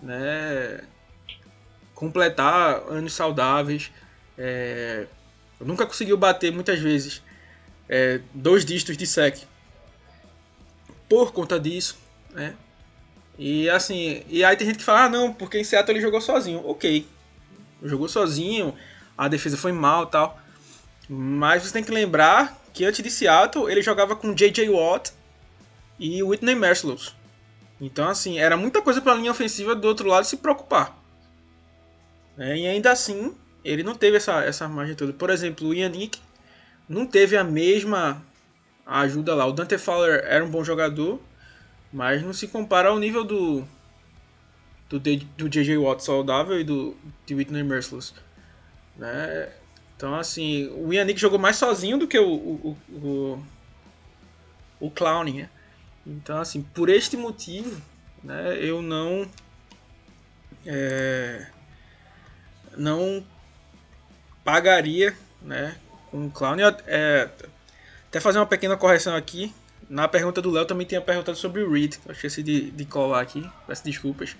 né, 0.00 0.80
completar 1.94 2.82
anos 2.88 3.12
saudáveis. 3.12 3.90
É, 4.36 5.06
nunca 5.60 5.86
conseguiu 5.86 6.16
bater 6.16 6.52
muitas 6.52 6.78
vezes 6.78 7.22
é, 7.88 8.20
dois 8.32 8.64
dígitos 8.64 8.96
de 8.96 9.06
sec. 9.06 9.42
Por 11.08 11.32
conta 11.32 11.58
disso, 11.58 11.98
né? 12.30 12.54
E 13.38 13.70
assim, 13.70 14.22
e 14.28 14.44
aí 14.44 14.56
tem 14.56 14.66
gente 14.66 14.78
que 14.78 14.84
fala, 14.84 15.04
ah 15.04 15.08
não, 15.08 15.32
porque 15.32 15.58
em 15.58 15.64
Seattle 15.64 15.96
ele 15.96 16.02
jogou 16.02 16.20
sozinho. 16.20 16.60
Ok, 16.66 17.06
jogou 17.82 18.08
sozinho, 18.08 18.74
a 19.16 19.28
defesa 19.28 19.56
foi 19.56 19.72
mal 19.72 20.06
tal. 20.06 20.38
Mas 21.08 21.62
você 21.62 21.72
tem 21.72 21.84
que 21.84 21.90
lembrar 21.90 22.60
que 22.78 22.84
antes 22.84 23.02
de 23.02 23.10
Seattle 23.10 23.68
ele 23.68 23.82
jogava 23.82 24.14
com 24.14 24.32
J.J. 24.32 24.68
Watt 24.68 25.10
e 25.98 26.22
Whitney 26.22 26.54
Merciless. 26.54 27.10
Então 27.80 28.08
assim, 28.08 28.38
era 28.38 28.56
muita 28.56 28.80
coisa 28.80 29.02
para 29.02 29.14
a 29.14 29.16
linha 29.16 29.32
ofensiva 29.32 29.74
do 29.74 29.88
outro 29.88 30.06
lado 30.06 30.24
se 30.24 30.36
preocupar. 30.36 30.96
É, 32.38 32.56
e 32.56 32.68
ainda 32.68 32.92
assim, 32.92 33.34
ele 33.64 33.82
não 33.82 33.96
teve 33.96 34.18
essa, 34.18 34.44
essa 34.44 34.68
margem 34.68 34.94
toda. 34.94 35.12
Por 35.12 35.28
exemplo, 35.28 35.66
o 35.66 35.74
Yannick 35.74 36.20
não 36.88 37.04
teve 37.04 37.36
a 37.36 37.42
mesma 37.42 38.22
ajuda 38.86 39.34
lá. 39.34 39.44
O 39.44 39.52
Dante 39.52 39.76
Fowler 39.76 40.22
era 40.24 40.44
um 40.44 40.48
bom 40.48 40.62
jogador, 40.62 41.20
mas 41.92 42.22
não 42.22 42.32
se 42.32 42.46
compara 42.46 42.90
ao 42.90 42.98
nível 43.00 43.24
do 43.24 43.66
do, 44.88 45.00
do 45.00 45.48
JJ 45.48 45.78
Watt 45.78 46.04
saudável 46.04 46.60
e 46.60 46.62
do 46.62 46.96
Whitney 47.28 47.64
Merciless. 47.64 48.14
Né? 48.96 49.50
Então, 49.98 50.14
assim, 50.14 50.68
o 50.76 50.92
Yannick 50.92 51.20
jogou 51.20 51.40
mais 51.40 51.56
sozinho 51.56 51.98
do 51.98 52.06
que 52.06 52.16
o, 52.16 52.32
o, 52.32 52.78
o, 52.88 53.44
o 54.78 54.90
Clown, 54.92 55.24
né? 55.24 55.50
Então, 56.06 56.38
assim, 56.38 56.62
por 56.62 56.88
este 56.88 57.16
motivo, 57.16 57.82
né, 58.22 58.56
eu 58.60 58.80
não. 58.80 59.28
É, 60.64 61.48
não 62.76 63.26
pagaria 64.44 65.16
né, 65.42 65.76
com 66.12 66.26
o 66.26 66.30
Clown. 66.30 66.58
É, 66.86 67.28
até 68.06 68.20
fazer 68.20 68.38
uma 68.38 68.46
pequena 68.46 68.76
correção 68.76 69.16
aqui. 69.16 69.52
Na 69.90 70.06
pergunta 70.06 70.40
do 70.40 70.52
Léo 70.52 70.64
também 70.64 70.86
tinha 70.86 71.00
perguntado 71.00 71.36
sobre 71.36 71.60
o 71.60 71.72
Reed. 71.72 71.96
Eu 72.06 72.12
esqueci 72.12 72.40
de, 72.44 72.70
de 72.70 72.84
colar 72.84 73.20
aqui. 73.20 73.50
Peço 73.66 73.82
desculpas. 73.82 74.36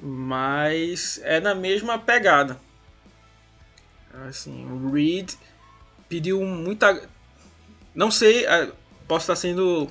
Mas 0.00 1.20
é 1.24 1.40
na 1.40 1.52
mesma 1.52 1.98
pegada. 1.98 2.69
Assim, 4.28 4.66
o 4.70 4.90
Reed 4.90 5.32
pediu 6.08 6.42
muita. 6.44 7.02
Não 7.94 8.10
sei, 8.10 8.46
é, 8.46 8.70
posso 9.06 9.24
estar 9.24 9.36
sendo. 9.36 9.88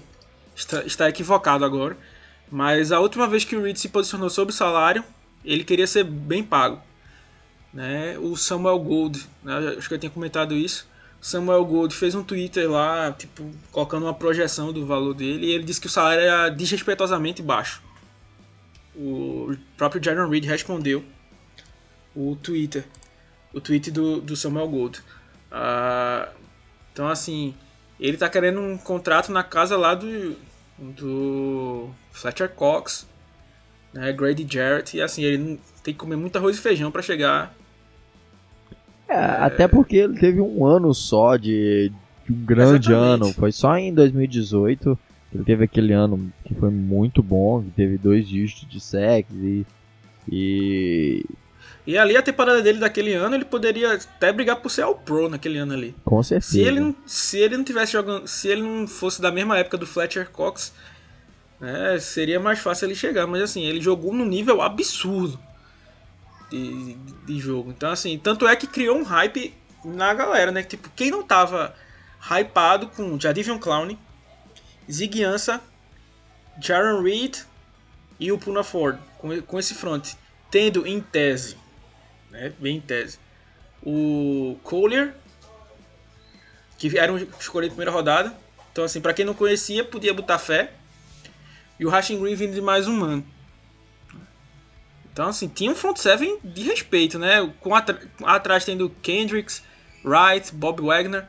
estar 0.56 1.10
equivocado 1.10 1.64
agora. 1.66 1.98
Mas 2.52 2.92
a 2.92 3.00
última 3.00 3.28
vez 3.28 3.46
que 3.46 3.56
o 3.56 3.62
Reed 3.62 3.78
se 3.78 3.90
posicionou 3.90 4.30
sobre 4.30 4.54
o 4.54 4.58
salário, 4.58 5.04
ele 5.46 5.64
queria 5.64 5.88
ser 5.88 6.04
bem 6.04 6.44
pago. 6.44 6.82
Né? 7.74 8.18
O 8.18 8.36
Samuel 8.36 8.80
Gold, 8.80 9.28
né? 9.44 9.76
acho 9.78 9.88
que 9.88 9.94
eu 9.94 10.00
tinha 10.00 10.10
comentado 10.10 10.56
isso. 10.56 10.88
Samuel 11.22 11.64
Gold 11.66 11.94
fez 11.94 12.16
um 12.16 12.24
Twitter 12.24 12.70
lá, 12.70 13.12
tipo, 13.12 13.52
colocando 13.72 14.04
uma 14.04 14.14
projeção 14.14 14.72
do 14.72 14.86
valor 14.86 15.14
dele, 15.14 15.48
e 15.48 15.52
ele 15.52 15.64
disse 15.64 15.82
que 15.82 15.88
o 15.88 15.90
salário 15.90 16.22
era 16.22 16.50
desrespeitosamente 16.50 17.42
baixo. 17.42 17.82
O 18.96 19.56
próprio 19.78 20.04
Jaron 20.04 20.30
Reed 20.30 20.46
respondeu 20.46 21.04
o 22.16 22.38
Twitter, 22.42 22.86
o 23.54 23.62
tweet 23.62 23.92
do, 23.92 24.22
do 24.22 24.36
Samuel 24.36 24.68
Gold. 24.68 25.00
Uh, 25.52 26.30
então, 26.94 27.08
assim, 27.08 27.54
ele 28.00 28.18
tá 28.18 28.30
querendo 28.30 28.60
um 28.60 28.78
contrato 28.78 29.32
na 29.32 29.44
casa 29.44 29.78
lá 29.78 29.96
do, 29.96 30.36
do 30.78 31.90
Fletcher 32.12 32.50
Cox, 32.50 33.08
né, 33.94 34.12
Grady 34.14 34.48
Jarrett, 34.50 34.98
e 34.98 35.02
assim, 35.02 35.24
ele 35.24 35.60
tem 35.84 35.94
que 35.94 36.00
comer 36.00 36.16
muito 36.16 36.38
arroz 36.38 36.58
e 36.58 36.62
feijão 36.62 36.92
para 36.92 37.02
chegar 37.02 37.54
é, 39.10 39.16
até 39.16 39.68
porque 39.68 39.98
ele 39.98 40.20
teve 40.20 40.40
um 40.40 40.64
ano 40.64 40.94
só 40.94 41.36
de, 41.36 41.92
de 42.24 42.32
um 42.32 42.46
grande 42.46 42.92
Exatamente. 42.92 43.24
ano. 43.24 43.34
Foi 43.34 43.52
só 43.52 43.76
em 43.76 43.92
2018 43.92 44.98
que 45.32 45.38
ele 45.38 45.44
teve 45.44 45.64
aquele 45.64 45.94
ano 45.94 46.32
que 46.46 46.54
foi 46.54 46.70
muito 46.70 47.24
bom, 47.24 47.64
teve 47.76 47.98
dois 47.98 48.28
dígitos 48.28 48.70
de 48.70 48.80
sexo 48.80 49.34
e, 49.36 49.66
e. 50.32 51.26
E 51.90 51.98
ali 51.98 52.16
a 52.16 52.22
temporada 52.22 52.62
dele 52.62 52.78
daquele 52.78 53.16
ano, 53.16 53.34
ele 53.34 53.44
poderia 53.44 53.94
até 53.94 54.32
brigar 54.32 54.58
por 54.58 54.70
ser 54.70 54.84
ao 54.84 54.94
Pro 54.94 55.28
naquele 55.28 55.58
ano 55.58 55.74
ali. 55.74 55.96
Com 56.06 56.22
certeza. 56.22 56.52
Se 56.52 56.62
ele, 56.62 56.96
se 57.08 57.40
ele 57.40 57.58
não 57.58 57.64
tivesse 57.64 57.94
jogando. 57.94 58.28
Se 58.28 58.48
ele 58.48 58.62
não 58.62 58.88
fosse 58.88 59.20
da 59.20 59.32
mesma 59.32 59.58
época 59.58 59.76
do 59.76 59.88
Fletcher 59.88 60.30
Cox, 60.30 60.72
né, 61.60 61.98
seria 61.98 62.40
mais 62.40 62.60
fácil 62.60 62.86
ele 62.86 62.94
chegar. 62.94 63.26
Mas 63.26 63.42
assim, 63.42 63.64
ele 63.64 63.82
jogou 63.82 64.14
num 64.14 64.24
nível 64.24 64.62
absurdo 64.62 65.40
de, 66.52 66.94
de 67.26 67.40
jogo. 67.40 67.72
Então, 67.72 67.90
assim, 67.90 68.20
tanto 68.20 68.48
é 68.48 68.56
que 68.56 68.68
criou 68.68 68.96
um 68.96 69.04
hype 69.04 69.52
na 69.84 70.14
galera, 70.14 70.52
né? 70.52 70.62
Tipo, 70.62 70.92
quem 70.96 71.10
não 71.10 71.24
tava 71.24 71.74
hypado 72.22 72.86
com 72.90 73.20
Jadivion 73.20 73.58
Clown, 73.58 73.98
Zig 74.92 75.24
Ansah, 75.24 75.60
Jaron 76.62 77.02
Reed 77.02 77.38
e 78.20 78.32
o 78.32 78.38
Puna 78.38 78.64
Ford, 78.64 79.00
com, 79.18 79.42
com 79.42 79.58
esse 79.58 79.74
front, 79.74 80.14
tendo 80.52 80.86
em 80.86 81.02
tese, 81.02 81.58
né? 82.30 82.54
Bem 82.60 82.78
em 82.78 82.82
tese, 82.82 83.20
o 83.84 84.58
Collier, 84.64 85.14
que 86.78 86.98
era 86.98 87.12
um 87.12 87.18
escolhido 87.18 87.76
primeira 87.76 87.92
rodada. 87.92 88.34
Então, 88.72 88.84
assim, 88.84 89.02
para 89.02 89.14
quem 89.14 89.26
não 89.26 89.34
conhecia, 89.34 89.84
podia 89.84 90.14
botar 90.14 90.40
fé. 90.40 90.72
E 91.80 91.86
o 91.86 91.90
Rashing 91.90 92.20
Green 92.20 92.36
vindo 92.36 92.54
de 92.54 92.62
mais 92.62 92.88
um 92.88 93.04
ano. 93.04 93.26
Então, 95.12 95.28
assim, 95.28 95.48
tinha 95.48 95.72
um 95.72 95.76
front 95.76 95.98
seven 95.98 96.40
de 96.44 96.64
respeito, 96.64 97.20
né? 97.20 97.52
Com 97.60 97.74
atrás 97.76 98.64
tendo 98.64 98.90
Kendricks, 99.02 99.64
Wright, 100.04 100.54
Bob 100.54 100.82
Wagner. 100.82 101.26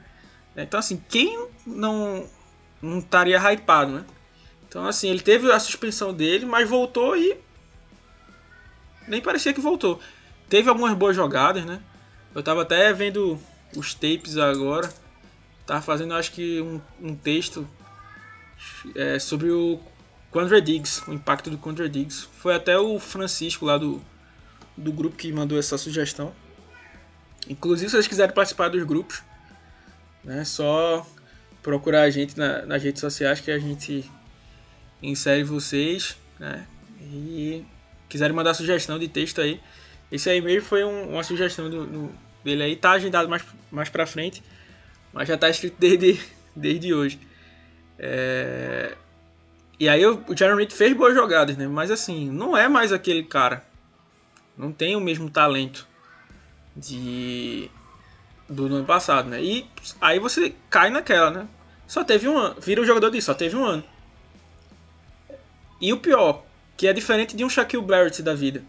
Então, 0.56 0.78
assim, 0.78 1.02
quem 1.08 1.48
não, 1.66 2.28
não 2.80 2.98
estaria 2.98 3.38
hypado, 3.38 3.92
né? 3.92 4.04
Então, 4.68 4.86
assim, 4.86 5.08
ele 5.08 5.20
teve 5.20 5.50
a 5.50 5.58
suspensão 5.58 6.14
dele, 6.14 6.46
mas 6.46 6.68
voltou 6.68 7.16
e. 7.16 7.36
Nem 9.08 9.20
parecia 9.20 9.52
que 9.52 9.60
voltou. 9.60 10.00
Teve 10.50 10.68
algumas 10.68 10.92
boas 10.94 11.14
jogadas, 11.14 11.64
né? 11.64 11.80
Eu 12.34 12.42
tava 12.42 12.62
até 12.62 12.92
vendo 12.92 13.38
os 13.76 13.94
tapes 13.94 14.36
agora. 14.36 14.92
Tava 15.64 15.80
fazendo, 15.80 16.12
acho 16.14 16.32
que, 16.32 16.60
um, 16.60 16.80
um 17.00 17.14
texto 17.14 17.66
é, 18.96 19.20
sobre 19.20 19.48
o 19.48 19.78
Quandre 20.32 20.60
Diggs, 20.60 21.08
o 21.08 21.14
impacto 21.14 21.50
do 21.50 21.56
Quandre 21.56 21.88
Diggs. 21.88 22.26
Foi 22.38 22.52
até 22.52 22.76
o 22.76 22.98
Francisco 22.98 23.64
lá 23.64 23.78
do, 23.78 24.02
do 24.76 24.92
grupo 24.92 25.16
que 25.16 25.32
mandou 25.32 25.56
essa 25.56 25.78
sugestão. 25.78 26.34
Inclusive, 27.48 27.88
se 27.88 27.94
vocês 27.94 28.08
quiserem 28.08 28.34
participar 28.34 28.70
dos 28.70 28.82
grupos, 28.82 29.22
né, 30.24 30.44
só 30.44 31.06
procurar 31.62 32.02
a 32.02 32.10
gente 32.10 32.36
na, 32.36 32.66
nas 32.66 32.82
redes 32.82 33.00
sociais 33.00 33.40
que 33.40 33.52
a 33.52 33.58
gente 33.58 34.10
insere 35.00 35.44
vocês, 35.44 36.16
né, 36.40 36.66
e 37.00 37.64
quiserem 38.08 38.34
mandar 38.34 38.54
sugestão 38.54 38.98
de 38.98 39.06
texto 39.06 39.40
aí. 39.40 39.60
Esse 40.10 40.28
aí 40.30 40.40
mesmo 40.40 40.68
foi 40.68 40.84
um, 40.84 41.10
uma 41.10 41.22
sugestão 41.22 41.70
do, 41.70 41.86
do, 41.86 42.10
dele 42.42 42.62
aí, 42.62 42.76
tá 42.76 42.92
agendado 42.92 43.28
mais, 43.28 43.44
mais 43.70 43.88
pra 43.88 44.06
frente, 44.06 44.42
mas 45.12 45.28
já 45.28 45.36
tá 45.36 45.48
escrito 45.48 45.76
desde, 45.78 46.20
desde 46.54 46.92
hoje. 46.92 47.20
É, 47.98 48.96
e 49.78 49.88
aí 49.88 50.04
o 50.04 50.22
Reed 50.56 50.72
fez 50.72 50.96
boas 50.96 51.14
jogadas, 51.14 51.56
né? 51.56 51.66
Mas 51.66 51.90
assim, 51.90 52.30
não 52.30 52.56
é 52.56 52.68
mais 52.68 52.92
aquele 52.92 53.22
cara. 53.22 53.64
Não 54.56 54.72
tem 54.72 54.94
o 54.94 55.00
mesmo 55.00 55.30
talento 55.30 55.86
de 56.76 57.70
do 58.48 58.66
ano 58.66 58.84
passado, 58.84 59.28
né? 59.28 59.42
E 59.42 59.66
aí 60.00 60.18
você 60.18 60.54
cai 60.68 60.90
naquela, 60.90 61.30
né? 61.30 61.48
Só 61.86 62.04
teve 62.04 62.28
um 62.28 62.36
ano. 62.36 62.60
Vira 62.60 62.80
o 62.82 62.84
jogador 62.84 63.10
disso, 63.10 63.26
só 63.26 63.34
teve 63.34 63.56
um 63.56 63.64
ano. 63.64 63.84
E 65.80 65.92
o 65.92 65.98
pior, 65.98 66.44
que 66.76 66.86
é 66.86 66.92
diferente 66.92 67.34
de 67.34 67.44
um 67.44 67.48
Shaquille 67.48 67.82
Barrett 67.82 68.22
da 68.22 68.34
vida. 68.34 68.62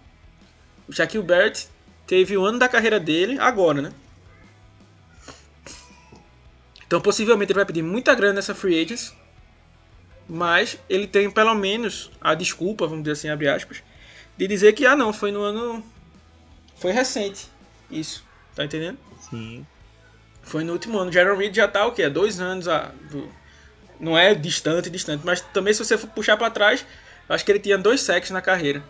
O 0.92 0.94
Shaquille 0.94 1.24
Barrett 1.24 1.68
teve 2.06 2.38
o 2.38 2.46
ano 2.46 2.60
da 2.60 2.70
carreira 2.70 3.00
dele 3.00 3.40
agora, 3.40 3.82
né? 3.82 3.92
Então 6.86 7.02
possivelmente 7.02 7.52
ele 7.52 7.58
vai 7.58 7.66
pedir 7.66 7.82
muita 7.82 8.14
grana 8.14 8.34
nessa 8.34 8.54
free 8.54 8.80
agents 8.80 9.16
mas 10.34 10.78
ele 10.90 11.08
tem 11.08 11.30
pelo 11.30 11.54
menos 11.54 12.10
a 12.22 12.34
desculpa, 12.34 12.88
vamos 12.88 13.04
dizer 13.04 13.12
assim, 13.12 13.30
abre 13.30 13.50
aspas, 13.50 13.84
de 14.38 14.48
dizer 14.48 14.72
que, 14.72 14.86
ah 14.86 14.96
não, 14.96 15.12
foi 15.12 15.30
no 15.30 15.42
ano. 15.42 15.84
Foi 16.78 16.94
recente. 16.94 17.48
Isso. 17.90 18.24
Tá 18.56 18.64
entendendo? 18.64 18.98
Sim. 19.30 19.68
Foi 20.42 20.64
no 20.64 20.72
último 20.72 20.98
ano. 20.98 21.12
Jaron 21.12 21.36
Reed 21.36 21.54
já 21.54 21.68
tá 21.68 21.86
o 21.86 21.92
quê? 21.92 22.08
Dois 22.08 22.40
anos. 22.40 22.70
A, 22.70 22.94
do, 23.12 23.30
não 24.00 24.18
é 24.18 24.34
distante, 24.34 24.90
distante. 24.90 25.22
Mas 25.26 25.42
também 25.42 25.74
se 25.74 25.84
você 25.84 25.98
for 25.98 26.08
puxar 26.08 26.38
para 26.38 26.50
trás, 26.50 26.86
acho 27.28 27.44
que 27.44 27.52
ele 27.52 27.60
tinha 27.60 27.78
dois 27.78 28.00
sacks 28.00 28.32
na 28.32 28.42
carreira. 28.42 28.82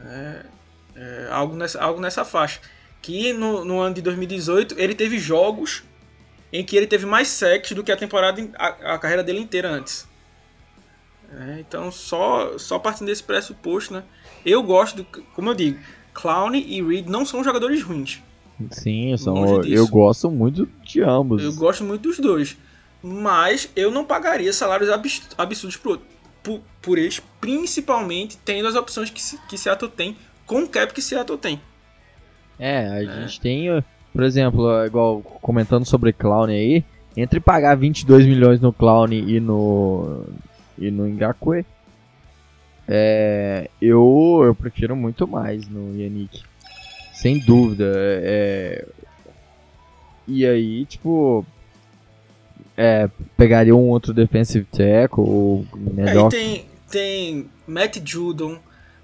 É, 0.00 0.46
é, 0.96 1.28
algo, 1.30 1.54
nessa, 1.54 1.80
algo 1.80 2.00
nessa 2.00 2.24
faixa. 2.24 2.60
Que 3.02 3.32
no, 3.32 3.64
no 3.64 3.80
ano 3.80 3.94
de 3.94 4.02
2018 4.02 4.74
ele 4.78 4.94
teve 4.94 5.18
jogos 5.18 5.84
em 6.52 6.64
que 6.64 6.76
ele 6.76 6.86
teve 6.86 7.06
mais 7.06 7.28
sacks 7.28 7.72
do 7.72 7.84
que 7.84 7.92
a 7.92 7.96
temporada, 7.96 8.48
a, 8.54 8.94
a 8.94 8.98
carreira 8.98 9.22
dele 9.22 9.40
inteira 9.40 9.70
antes. 9.70 10.08
É, 11.32 11.60
então, 11.60 11.90
só, 11.90 12.56
só 12.56 12.78
partindo 12.78 13.08
desse 13.08 13.22
pressuposto, 13.22 13.92
né? 13.92 14.04
Eu 14.44 14.62
gosto, 14.62 14.96
do, 14.96 15.04
como 15.04 15.50
eu 15.50 15.54
digo, 15.54 15.78
Clown 16.14 16.54
e 16.54 16.82
Reed 16.82 17.08
não 17.08 17.26
são 17.26 17.42
jogadores 17.42 17.82
ruins. 17.82 18.22
Sim, 18.70 19.14
são, 19.18 19.62
eu 19.64 19.86
gosto 19.86 20.30
muito 20.30 20.66
de 20.82 21.02
ambos. 21.02 21.42
Eu 21.42 21.52
gosto 21.52 21.84
muito 21.84 22.02
dos 22.02 22.18
dois. 22.18 22.56
Mas 23.02 23.68
eu 23.76 23.90
não 23.90 24.04
pagaria 24.04 24.52
salários 24.52 24.88
absurdos 25.36 25.78
outro. 25.84 26.06
por, 26.42 26.60
por 26.80 26.96
eles, 26.96 27.20
principalmente 27.40 28.38
tendo 28.38 28.66
as 28.66 28.74
opções 28.74 29.10
que, 29.10 29.38
que 29.46 29.58
Seattle 29.58 29.90
tem, 29.90 30.16
com 30.46 30.60
o 30.60 30.68
cap 30.68 30.92
que 30.94 31.02
Seattle 31.02 31.38
tem. 31.38 31.60
É, 32.58 32.86
a 32.88 33.02
é. 33.02 33.20
gente 33.20 33.40
tem, 33.40 33.66
por 34.12 34.22
exemplo, 34.22 34.84
igual 34.84 35.20
comentando 35.20 35.84
sobre 35.84 36.12
Clown 36.12 36.44
aí, 36.44 36.84
entre 37.16 37.40
pagar 37.40 37.76
22 37.76 38.26
milhões 38.26 38.60
no 38.60 38.72
Clown 38.72 39.12
e 39.12 39.40
no 39.40 40.24
e 40.78 40.90
no 40.90 41.06
Ngakwe, 41.06 41.64
é, 42.88 43.68
eu, 43.80 44.42
eu 44.44 44.54
prefiro 44.54 44.94
muito 44.94 45.26
mais 45.26 45.66
no 45.68 45.98
Yannick. 45.98 46.42
Sem 47.12 47.38
dúvida. 47.38 47.92
É, 47.96 48.86
e 50.28 50.46
aí, 50.46 50.84
tipo. 50.84 51.44
É, 52.78 53.08
pegaria 53.38 53.74
um 53.74 53.88
outro 53.88 54.12
defensive 54.12 54.66
tackle 54.66 55.24
ou 55.24 55.66
melhor. 55.74 56.26
Aí 56.26 56.30
tem, 56.30 56.66
tem 56.90 57.50
Matt 57.66 57.98
Judon, 58.04 58.58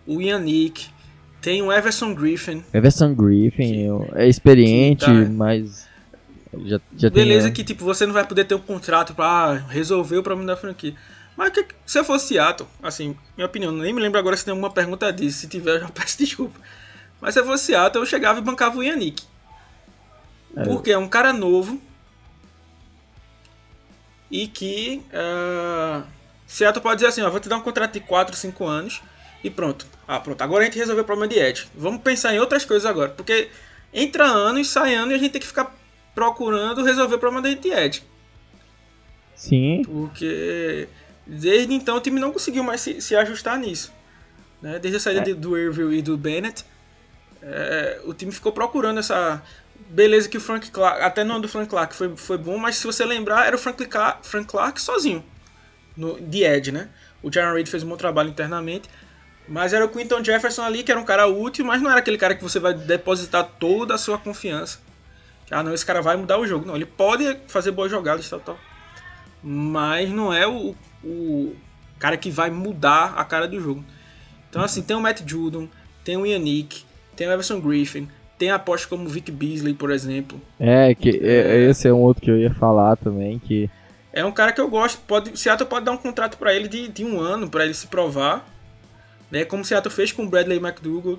o 0.07 0.21
Yannick, 0.21 0.91
tem 1.43 1.61
o 1.61 1.73
Everson 1.73 2.15
Griffin. 2.15 2.65
Everson 2.73 3.15
Griffin 3.15 3.89
que, 4.07 4.19
é 4.19 4.29
experiente, 4.29 5.05
tá. 5.05 5.13
mas. 5.13 5.89
Já, 6.65 6.81
já 6.97 7.11
Beleza 7.11 7.47
tem, 7.47 7.53
que 7.53 7.65
tipo, 7.65 7.85
você 7.85 8.07
não 8.07 8.13
vai 8.13 8.27
poder 8.27 8.45
ter 8.45 8.55
um 8.55 8.61
contrato 8.61 9.15
para 9.15 9.55
resolver 9.69 10.19
o 10.19 10.23
problema 10.23 10.47
da 10.47 10.57
franquia. 10.57 10.95
Mas 11.37 11.51
que, 11.51 11.67
se 11.85 11.99
eu 11.99 12.05
fosse 12.05 12.29
Seattle, 12.29 12.69
assim, 12.83 13.17
minha 13.37 13.47
opinião, 13.47 13.73
nem 13.73 13.93
me 13.93 14.01
lembro 14.01 14.19
agora 14.19 14.37
se 14.37 14.45
tem 14.45 14.53
alguma 14.53 14.71
pergunta 14.71 15.13
disso. 15.13 15.41
Se 15.41 15.49
tiver, 15.49 15.77
eu 15.77 15.81
já 15.81 15.89
peço 15.93 16.19
desculpa. 16.19 16.61
Mas 17.21 17.35
se 17.35 17.41
eu 17.41 17.45
fosse 17.45 17.65
Seattle, 17.65 18.03
eu 18.03 18.07
chegava 18.07 18.39
e 18.39 18.43
bancava 18.43 18.79
o 18.79 18.83
Yannick. 18.83 19.25
É. 20.57 20.65
Porque 20.65 20.93
é 20.93 20.99
um 20.99 21.09
cara 21.09 21.33
novo. 21.33 21.81
E 24.31 24.47
que. 24.47 25.03
Uh, 25.09 26.05
Seattle 26.47 26.83
pode 26.83 26.97
dizer 26.97 27.09
assim: 27.09 27.23
ó, 27.23 27.31
vou 27.31 27.41
te 27.41 27.49
dar 27.49 27.57
um 27.57 27.63
contrato 27.63 27.95
de 27.95 28.01
4, 28.01 28.37
5 28.37 28.65
anos. 28.67 29.03
E 29.43 29.51
pronto. 29.51 29.87
Ah, 30.17 30.21
pronto. 30.21 30.43
Agora 30.43 30.63
a 30.63 30.65
gente 30.67 30.79
resolveu 30.79 31.05
o 31.05 31.07
problema 31.07 31.33
de 31.33 31.39
Edge. 31.39 31.69
Vamos 31.75 32.03
pensar 32.03 32.35
em 32.35 32.39
outras 32.39 32.65
coisas 32.65 32.85
agora. 32.85 33.11
Porque 33.11 33.49
entra 33.93 34.25
ano 34.25 34.59
e 34.59 34.65
sai 34.65 34.95
ano 34.95 35.13
e 35.13 35.15
a 35.15 35.19
gente 35.19 35.33
tem 35.33 35.41
que 35.41 35.47
ficar 35.47 35.75
procurando 36.15 36.83
resolver 36.83 37.15
o 37.15 37.19
problema 37.19 37.57
de 37.57 37.69
Edge. 37.71 38.03
Sim. 39.35 39.83
Porque 39.85 40.89
Desde 41.27 41.73
então 41.73 41.97
o 41.97 42.01
time 42.01 42.19
não 42.19 42.33
conseguiu 42.33 42.65
mais 42.65 42.81
se, 42.81 43.01
se 43.01 43.15
ajustar 43.15 43.59
nisso. 43.59 43.93
Né? 44.61 44.79
Desde 44.79 44.97
a 44.97 45.01
saída 45.01 45.31
é. 45.31 45.35
do 45.35 45.57
Irville 45.57 45.99
e 45.99 46.03
do 46.03 46.17
Bennett, 46.17 46.65
é, 47.43 48.01
o 48.05 48.13
time 48.13 48.33
ficou 48.33 48.53
procurando 48.53 48.99
essa. 48.99 49.43
Beleza 49.89 50.29
que 50.29 50.39
o 50.39 50.41
Frank 50.41 50.71
Clark, 50.71 51.03
até 51.03 51.23
não 51.23 51.41
do 51.41 51.49
Frank 51.49 51.69
Clark 51.69 51.95
foi, 51.95 52.17
foi 52.17 52.39
bom, 52.39 52.57
mas 52.57 52.77
se 52.77 52.87
você 52.87 53.05
lembrar, 53.05 53.47
era 53.47 53.55
o 53.55 53.59
Frank 53.59 53.85
Clark, 53.85 54.27
Frank 54.27 54.47
Clark 54.47 54.81
sozinho. 54.81 55.25
No, 55.97 56.19
de 56.21 56.45
Ed, 56.45 56.73
né? 56.73 56.89
O 57.23 57.31
Jaron 57.31 57.55
Reed 57.55 57.67
fez 57.67 57.83
um 57.83 57.89
bom 57.89 57.97
trabalho 57.97 58.31
internamente. 58.31 58.89
Mas 59.49 59.73
era 59.73 59.85
o 59.85 59.89
Quinton 59.89 60.23
Jefferson 60.23 60.63
ali, 60.63 60.83
que 60.83 60.91
era 60.91 61.01
um 61.01 61.05
cara 61.05 61.27
útil, 61.27 61.65
mas 61.65 61.83
não 61.83 61.91
era 61.91 61.99
aquele 61.99 62.19
cara 62.19 62.35
que 62.35 62.43
você 62.43 62.59
vai 62.59 62.75
depositar 62.75 63.45
toda 63.59 63.95
a 63.95 63.99
sua 63.99 64.19
confiança. 64.19 64.79
Ah, 65.51 65.63
não, 65.63 65.75
esse 65.75 65.85
cara 65.85 66.01
vai 66.01 66.17
mudar 66.17 66.39
o 66.39 66.47
jogo. 66.47 66.67
Não, 66.67 66.77
ele 66.77 66.87
pode 66.87 67.37
fazer 67.47 67.73
boas 67.73 67.91
jogadas, 67.91 68.29
tal, 68.29 68.41
tal. 68.41 68.59
Mas 69.43 70.09
não 70.09 70.33
é 70.33 70.47
o, 70.47 70.75
o 71.05 71.55
cara 71.99 72.17
que 72.17 72.31
vai 72.31 72.51
mudar 72.51 73.15
a 73.17 73.25
cara 73.25 73.47
do 73.47 73.61
jogo. 73.61 73.85
Então, 74.49 74.63
assim, 74.63 74.83
tem 74.83 74.97
o 74.97 75.01
Matt 75.01 75.23
Judon, 75.27 75.69
tem 76.05 76.17
o 76.17 76.25
Yannick, 76.25 76.85
tem 77.17 77.27
o 77.27 77.33
Everson 77.33 77.61
Griffin, 77.61 78.09
tem 78.39 78.51
apostas 78.51 78.89
como 78.89 79.07
o 79.07 79.09
Vic 79.09 79.31
Beasley, 79.31 79.75
por 79.75 79.91
exemplo. 79.91 80.41
É, 80.59 80.95
que 80.95 81.11
é, 81.23 81.57
é, 81.57 81.71
esse 81.71 81.87
é 81.87 81.93
um 81.93 82.01
outro 82.01 82.23
que 82.23 82.31
eu 82.31 82.39
ia 82.39 82.53
falar 82.55 82.97
também, 82.97 83.39
que... 83.39 83.71
É 84.13 84.25
um 84.25 84.33
cara 84.33 84.53
que 84.53 84.61
eu 84.61 84.69
gosto, 84.69 85.01
pode, 85.07 85.39
Seattle 85.39 85.69
pode 85.69 85.87
dar 85.87 85.93
um 85.93 85.97
contrato 85.97 86.37
para 86.37 86.55
ele 86.55 86.69
de, 86.69 86.89
de 86.89 87.05
um 87.05 87.19
ano, 87.19 87.49
para 87.49 87.65
ele 87.65 87.73
se 87.73 87.87
provar, 87.87 88.47
né? 89.33 89.47
Como 89.47 89.63
o 89.63 89.65
Seattle 89.65 89.93
fez 89.93 90.13
com 90.13 90.25
o 90.25 90.29
Bradley 90.29 90.59
McDougall, 90.59 91.19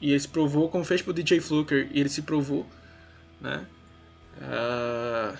e 0.00 0.10
ele 0.10 0.20
se 0.20 0.28
provou, 0.28 0.68
como 0.68 0.84
fez 0.84 1.00
pro 1.00 1.14
DJ 1.14 1.40
Fluker, 1.40 1.88
e 1.90 1.98
ele 1.98 2.10
se 2.10 2.22
provou, 2.22 2.66
né? 3.40 3.64
Uh, 4.36 5.36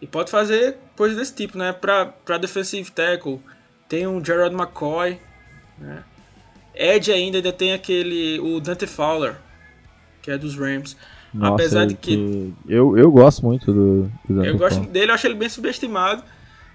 e 0.00 0.06
pode 0.06 0.30
fazer 0.30 0.76
coisas 0.94 1.16
desse 1.16 1.34
tipo, 1.34 1.56
né? 1.56 1.72
Pra, 1.72 2.06
pra 2.06 2.36
defensive 2.36 2.90
tackle, 2.92 3.40
tem 3.88 4.06
um 4.06 4.22
Gerald 4.22 4.54
McCoy, 4.54 5.18
né? 5.78 6.04
Ed 6.74 7.10
ainda, 7.10 7.38
ainda 7.38 7.52
tem 7.52 7.72
aquele, 7.72 8.38
o 8.38 8.60
Dante 8.60 8.86
Fowler, 8.86 9.36
que 10.22 10.30
é 10.30 10.36
dos 10.38 10.54
Rams. 10.54 10.96
Nossa, 11.32 11.54
Apesar 11.54 11.86
de 11.86 11.94
que... 11.94 12.16
que... 12.16 12.54
Eu, 12.68 12.98
eu 12.98 13.10
gosto 13.10 13.44
muito 13.44 13.72
do, 13.72 14.12
do 14.28 14.34
Dante 14.34 14.48
Eu 14.48 14.58
gosto 14.58 14.80
dele, 14.82 15.10
eu 15.10 15.14
acho 15.14 15.26
ele 15.26 15.34
bem 15.34 15.48
subestimado. 15.48 16.22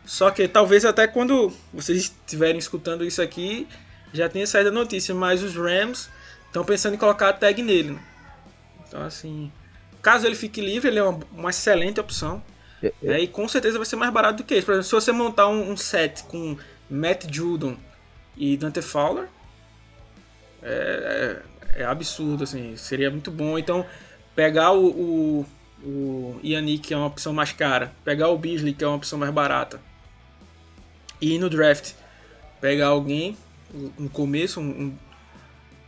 Só 0.06 0.30
que 0.32 0.48
talvez 0.48 0.86
até 0.86 1.08
quando 1.08 1.52
vocês 1.74 1.98
estiverem 1.98 2.58
escutando 2.58 3.04
isso 3.04 3.22
aqui, 3.22 3.68
já 4.16 4.30
tenha 4.30 4.48
saído 4.48 4.70
a 4.70 4.72
notícia, 4.72 5.14
mas 5.14 5.44
os 5.44 5.56
Rams 5.56 6.10
estão 6.48 6.64
pensando 6.64 6.96
em 6.96 6.98
colocar 6.98 7.30
a 7.30 7.34
tag 7.34 7.62
nele. 7.62 7.92
Né? 7.92 8.00
Então, 8.88 9.02
assim, 9.02 9.52
caso 10.02 10.26
ele 10.26 10.36
fique 10.36 10.62
livre, 10.62 10.90
ele 10.90 11.00
é 11.00 11.04
uma, 11.04 11.20
uma 11.32 11.50
excelente 11.50 12.00
opção. 12.00 12.42
É, 12.82 12.94
é, 13.04 13.20
e 13.20 13.28
com 13.28 13.48
certeza 13.48 13.78
vai 13.78 13.86
ser 13.86 13.96
mais 13.96 14.12
barato 14.12 14.38
do 14.38 14.44
que 14.44 14.56
isso. 14.56 14.66
Por 14.66 14.74
exemplo, 14.74 14.88
se 14.88 14.92
você 14.92 15.12
montar 15.12 15.48
um, 15.48 15.72
um 15.72 15.78
set 15.78 16.24
com 16.24 16.58
Matt 16.90 17.26
Judon 17.30 17.76
e 18.38 18.56
Dante 18.58 18.82
Fowler, 18.82 19.28
é, 20.62 21.42
é, 21.76 21.82
é, 21.82 21.86
absurdo, 21.86 22.44
assim. 22.44 22.76
Seria 22.78 23.10
muito 23.10 23.32
bom. 23.32 23.58
Então, 23.58 23.86
pegar 24.36 24.72
o, 24.72 24.88
o, 24.88 25.46
o 25.84 26.40
Yannick, 26.44 26.88
que 26.88 26.94
é 26.94 26.98
uma 26.98 27.08
opção 27.08 27.34
mais 27.34 27.52
cara, 27.52 27.94
pegar 28.04 28.30
o 28.30 28.38
Beasley, 28.38 28.74
que 28.74 28.84
é 28.84 28.88
uma 28.88 28.98
opção 28.98 29.18
mais 29.20 29.32
barata, 29.32 29.80
e 31.22 31.36
ir 31.36 31.40
no 31.40 31.50
draft, 31.50 31.94
pegar 32.60 32.88
alguém 32.88 33.38
no 33.98 34.10
começo, 34.10 34.60
um, 34.60 34.64
um 34.64 34.98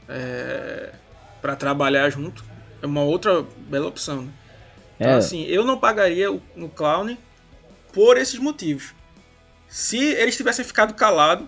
é, 0.10 0.94
para 1.42 1.56
trabalhar 1.56 2.10
junto, 2.10 2.44
é 2.82 2.86
uma 2.86 3.02
outra 3.02 3.44
bela 3.58 3.88
opção. 3.88 4.24
Né? 4.24 4.34
Então, 5.00 5.14
é. 5.14 5.16
assim, 5.16 5.44
eu 5.44 5.64
não 5.64 5.78
pagaria 5.78 6.32
o, 6.32 6.42
no 6.56 6.70
Clown 6.70 7.18
por 7.94 8.18
esses 8.18 8.40
motivos. 8.40 8.94
Se 9.68 9.98
eles 9.98 10.36
tivessem 10.36 10.64
ficado 10.64 10.94
calado 10.94 11.48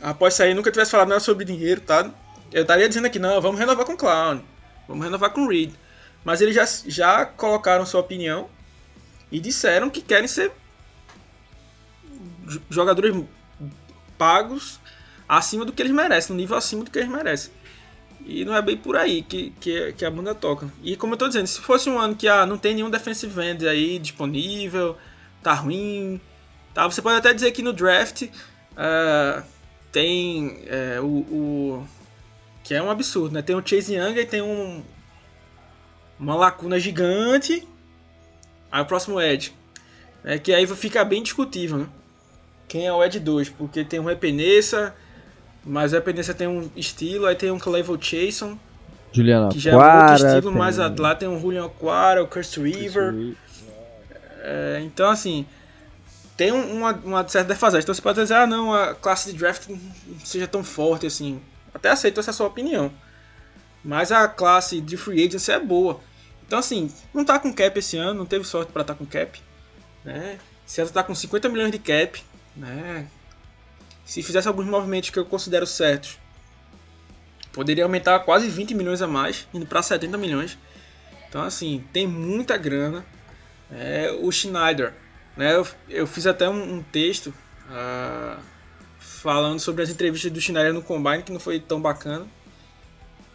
após 0.00 0.34
sair, 0.34 0.54
nunca 0.54 0.70
tivesse 0.70 0.90
falado 0.90 1.08
nada 1.08 1.20
sobre 1.20 1.44
dinheiro, 1.44 1.80
tá? 1.80 2.10
Eu 2.52 2.62
estaria 2.62 2.88
dizendo 2.88 3.06
aqui, 3.06 3.18
não, 3.18 3.40
vamos 3.40 3.58
renovar 3.58 3.84
com 3.84 3.92
o 3.92 3.96
Clown, 3.96 4.42
vamos 4.88 5.04
renovar 5.04 5.30
com 5.30 5.42
o 5.42 5.48
Reed. 5.48 5.72
Mas 6.24 6.40
eles 6.40 6.54
já, 6.54 6.64
já 6.86 7.24
colocaram 7.24 7.86
sua 7.86 8.00
opinião 8.00 8.48
e 9.30 9.38
disseram 9.38 9.88
que 9.88 10.00
querem 10.00 10.28
ser 10.28 10.52
jogadores 12.70 13.14
pagos 14.18 14.80
acima 15.28 15.64
do 15.64 15.72
que 15.72 15.82
eles 15.82 15.92
merecem, 15.92 16.34
no 16.34 16.40
nível 16.40 16.56
acima 16.56 16.84
do 16.84 16.90
que 16.90 16.98
eles 16.98 17.10
merecem. 17.10 17.52
E 18.24 18.44
não 18.44 18.54
é 18.54 18.62
bem 18.62 18.76
por 18.76 18.96
aí 18.96 19.22
que, 19.22 19.50
que, 19.60 19.92
que 19.92 20.04
a 20.04 20.10
banda 20.10 20.34
toca. 20.34 20.70
E 20.82 20.96
como 20.96 21.14
eu 21.14 21.18
tô 21.18 21.28
dizendo, 21.28 21.46
se 21.46 21.60
fosse 21.60 21.88
um 21.88 21.98
ano 21.98 22.16
que 22.16 22.26
ah, 22.26 22.44
não 22.44 22.58
tem 22.58 22.74
nenhum 22.74 22.90
defensive 22.90 23.40
end 23.40 23.66
aí 23.68 23.98
disponível, 23.98 24.96
tá 25.42 25.54
ruim, 25.54 26.20
tá? 26.74 26.86
Você 26.86 27.00
pode 27.00 27.18
até 27.18 27.32
dizer 27.32 27.52
que 27.52 27.62
no 27.62 27.72
draft 27.72 28.22
uh, 28.22 29.42
tem 29.92 30.64
uh, 31.00 31.04
o, 31.04 31.18
o, 31.18 31.88
que 32.64 32.74
é 32.74 32.82
um 32.82 32.90
absurdo, 32.90 33.34
né? 33.34 33.42
Tem 33.42 33.54
o 33.54 33.62
Chase 33.64 33.94
Young 33.94 34.18
e 34.18 34.26
tem 34.26 34.42
um 34.42 34.82
uma 36.18 36.34
lacuna 36.34 36.80
gigante. 36.80 37.66
Aí 38.72 38.82
o 38.82 38.86
próximo 38.86 39.20
Ed, 39.20 39.54
é 40.24 40.38
que 40.38 40.52
aí 40.52 40.66
fica 40.66 41.04
bem 41.04 41.22
discutível, 41.22 41.78
né? 41.78 41.88
Quem 42.68 42.86
é 42.86 42.92
o 42.92 43.02
Ed 43.04 43.18
2, 43.20 43.50
porque 43.50 43.84
tem 43.84 44.00
um 44.00 44.10
Epenesa, 44.10 44.94
mas 45.64 45.94
a 45.94 45.98
Dependência 45.98 46.34
tem 46.34 46.46
um 46.46 46.70
estilo, 46.76 47.26
aí 47.26 47.34
tem 47.34 47.50
um 47.50 47.58
Clevel 47.58 48.00
Chason, 48.00 48.58
Juliana 49.12 49.48
que 49.48 49.58
já 49.58 49.72
Aquara, 49.72 49.96
é 49.96 50.12
outro 50.12 50.26
estilo, 50.26 50.50
tem... 50.50 50.58
mas 50.58 50.76
lá 50.76 51.14
tem 51.14 51.28
um 51.28 51.40
Julian 51.40 51.66
Aquara, 51.66 52.22
o 52.22 52.26
Curse 52.26 52.60
River. 52.60 53.34
É, 54.42 54.80
então, 54.84 55.08
assim, 55.08 55.46
tem 56.36 56.52
uma, 56.52 56.92
uma 56.92 57.26
certa 57.26 57.48
defasagem. 57.48 57.82
Então 57.82 57.94
você 57.94 58.02
pode 58.02 58.20
dizer, 58.20 58.34
ah, 58.34 58.46
não, 58.46 58.74
a 58.74 58.94
classe 58.94 59.32
de 59.32 59.38
draft 59.38 59.68
não 59.68 59.78
seja 60.22 60.46
tão 60.46 60.62
forte 60.62 61.06
assim. 61.06 61.40
Até 61.72 61.90
aceito 61.90 62.20
essa 62.20 62.32
sua 62.32 62.46
opinião. 62.46 62.92
Mas 63.82 64.12
a 64.12 64.28
classe 64.28 64.80
de 64.80 64.96
free 64.96 65.26
agency 65.26 65.50
é 65.52 65.58
boa. 65.58 66.00
Então, 66.46 66.58
assim, 66.58 66.90
não 67.12 67.24
tá 67.24 67.38
com 67.38 67.52
cap 67.52 67.78
esse 67.78 67.96
ano, 67.96 68.14
não 68.14 68.26
teve 68.26 68.44
sorte 68.44 68.70
para 68.70 68.82
estar 68.82 68.94
tá 68.94 68.98
com 68.98 69.06
cap. 69.06 69.40
Né? 70.04 70.38
Seattle 70.64 70.94
tá 70.94 71.02
com 71.02 71.14
50 71.14 71.48
milhões 71.48 71.72
de 71.72 71.78
cap, 71.78 72.22
né? 72.56 73.06
se 74.06 74.22
fizesse 74.22 74.46
alguns 74.46 74.66
movimentos 74.66 75.10
que 75.10 75.18
eu 75.18 75.26
considero 75.26 75.66
certos, 75.66 76.16
poderia 77.52 77.82
aumentar 77.82 78.20
quase 78.20 78.48
20 78.48 78.72
milhões 78.72 79.02
a 79.02 79.06
mais, 79.06 79.48
indo 79.52 79.66
para 79.66 79.82
70 79.82 80.16
milhões. 80.16 80.56
Então, 81.28 81.42
assim, 81.42 81.84
tem 81.92 82.06
muita 82.06 82.56
grana. 82.56 83.04
É, 83.70 84.16
o 84.22 84.30
Schneider, 84.30 84.94
né, 85.36 85.56
eu, 85.56 85.66
eu 85.88 86.06
fiz 86.06 86.24
até 86.24 86.48
um, 86.48 86.76
um 86.76 86.82
texto 86.84 87.34
uh, 87.68 88.40
falando 89.00 89.58
sobre 89.58 89.82
as 89.82 89.90
entrevistas 89.90 90.30
do 90.30 90.40
Schneider 90.40 90.72
no 90.72 90.82
Combine, 90.82 91.24
que 91.24 91.32
não 91.32 91.40
foi 91.40 91.58
tão 91.58 91.80
bacana. 91.80 92.26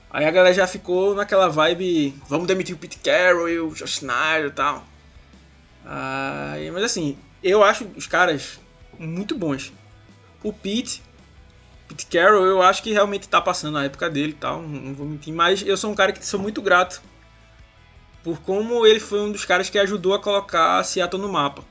Aí 0.10 0.26
a 0.26 0.32
galera 0.32 0.54
já 0.54 0.66
ficou 0.66 1.14
naquela 1.14 1.50
vibe, 1.50 2.16
vamos 2.30 2.48
demitir 2.48 2.76
o 2.76 2.78
Pete 2.78 2.98
Carroll 2.98 3.50
e 3.50 3.60
o 3.60 3.74
Josh 3.74 3.98
Schneider 3.98 4.48
e 4.48 4.52
tal. 4.52 4.86
Uh, 5.84 6.72
mas 6.72 6.84
assim, 6.84 7.18
eu 7.44 7.62
acho 7.62 7.86
os 7.98 8.08
caras 8.08 8.61
muito 9.06 9.38
bons. 9.38 9.74
O 10.44 10.52
Pete, 10.52 11.02
Pete 11.88 12.06
Carroll, 12.06 12.46
eu 12.46 12.62
acho 12.62 12.82
que 12.82 12.92
realmente 12.92 13.28
tá 13.28 13.42
passando 13.42 13.78
a 13.78 13.84
época 13.84 14.10
dele 14.10 14.32
e 14.32 14.36
tal, 14.36 14.62
não 14.62 14.94
vou 14.94 15.06
mentir. 15.06 15.34
Mas 15.34 15.62
eu 15.66 15.76
sou 15.76 15.92
um 15.92 15.96
cara 15.96 16.12
que 16.12 16.26
sou 16.26 16.40
muito 16.40 16.62
grato 16.62 17.02
por 18.24 18.40
como 18.42 18.86
ele 18.86 19.00
foi 19.00 19.22
um 19.22 19.32
dos 19.32 19.46
caras 19.46 19.70
que 19.70 19.80
ajudou 19.80 20.14
a 20.14 20.20
colocar 20.20 20.84
Seattle 20.84 21.22
no 21.22 21.32
mapa. 21.32 21.64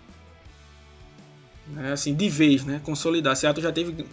É, 1.79 1.93
assim, 1.93 2.15
de 2.15 2.29
vez, 2.29 2.65
né? 2.65 2.81
Consolidar. 2.85 3.37
Seattle 3.37 3.63
já 3.63 3.71
teve 3.71 4.05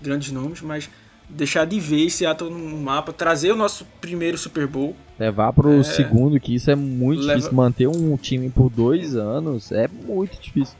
grandes 0.00 0.30
nomes, 0.30 0.60
mas 0.60 0.90
deixar 1.28 1.64
de 1.64 1.80
vez 1.80 2.14
Seattle 2.14 2.50
no 2.50 2.76
mapa, 2.78 3.12
trazer 3.12 3.52
o 3.52 3.56
nosso 3.56 3.86
primeiro 4.00 4.36
Super 4.36 4.66
Bowl. 4.66 4.94
Levar 5.18 5.52
pro 5.52 5.80
é, 5.80 5.82
segundo, 5.82 6.38
que 6.38 6.54
isso 6.54 6.70
é 6.70 6.76
muito 6.76 7.22
leva... 7.22 7.38
difícil. 7.38 7.56
Manter 7.56 7.86
um 7.86 8.16
time 8.16 8.50
por 8.50 8.68
dois 8.68 9.16
anos 9.16 9.72
é 9.72 9.88
muito 9.88 10.38
difícil. 10.40 10.76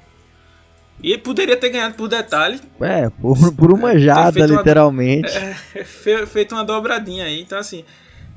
E 1.03 1.17
poderia 1.17 1.57
ter 1.57 1.71
ganhado 1.71 1.95
por 1.95 2.09
detalhe. 2.09 2.61
É, 2.81 3.09
por, 3.09 3.53
por 3.55 3.73
uma 3.73 3.99
jada, 3.99 4.45
literalmente. 4.45 5.31
Uma, 5.31 5.57
é, 5.75 6.27
feito 6.27 6.55
uma 6.55 6.65
dobradinha 6.65 7.25
aí. 7.25 7.41
Então, 7.41 7.59
assim, 7.59 7.85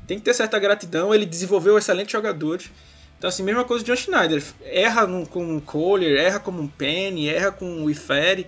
tem 0.06 0.18
que 0.18 0.24
ter 0.24 0.34
certa 0.34 0.58
gratidão. 0.58 1.14
Ele 1.14 1.26
desenvolveu 1.26 1.76
excelentes 1.76 2.12
jogadores. 2.12 2.70
Então, 3.18 3.28
assim, 3.28 3.42
mesma 3.42 3.64
coisa 3.64 3.84
de 3.84 3.90
John 3.90 3.96
Schneider. 3.96 4.42
Erra 4.64 5.06
no, 5.06 5.26
com 5.26 5.56
o 5.56 5.60
Kohler, 5.60 6.18
erra 6.18 6.40
como 6.40 6.62
um 6.62 6.68
Penny, 6.68 7.28
erra 7.28 7.52
com 7.52 7.84
o 7.84 7.90
Ifere. 7.90 8.46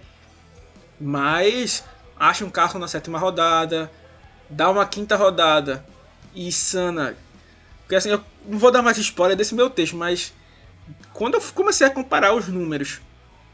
Mas 0.98 1.84
acha 2.18 2.44
um 2.44 2.50
carro 2.50 2.78
na 2.78 2.88
sétima 2.88 3.18
rodada, 3.18 3.90
dá 4.48 4.70
uma 4.70 4.86
quinta 4.86 5.16
rodada 5.16 5.84
e 6.34 6.50
sana. 6.50 7.14
Porque 7.82 7.96
assim, 7.96 8.10
eu 8.10 8.20
não 8.46 8.58
vou 8.58 8.70
dar 8.70 8.82
mais 8.82 8.96
spoiler 8.98 9.36
desse 9.36 9.54
meu 9.54 9.68
texto, 9.68 9.96
mas 9.96 10.32
quando 11.12 11.34
eu 11.34 11.42
comecei 11.54 11.86
a 11.86 11.90
comparar 11.90 12.34
os 12.34 12.48
números 12.48 13.00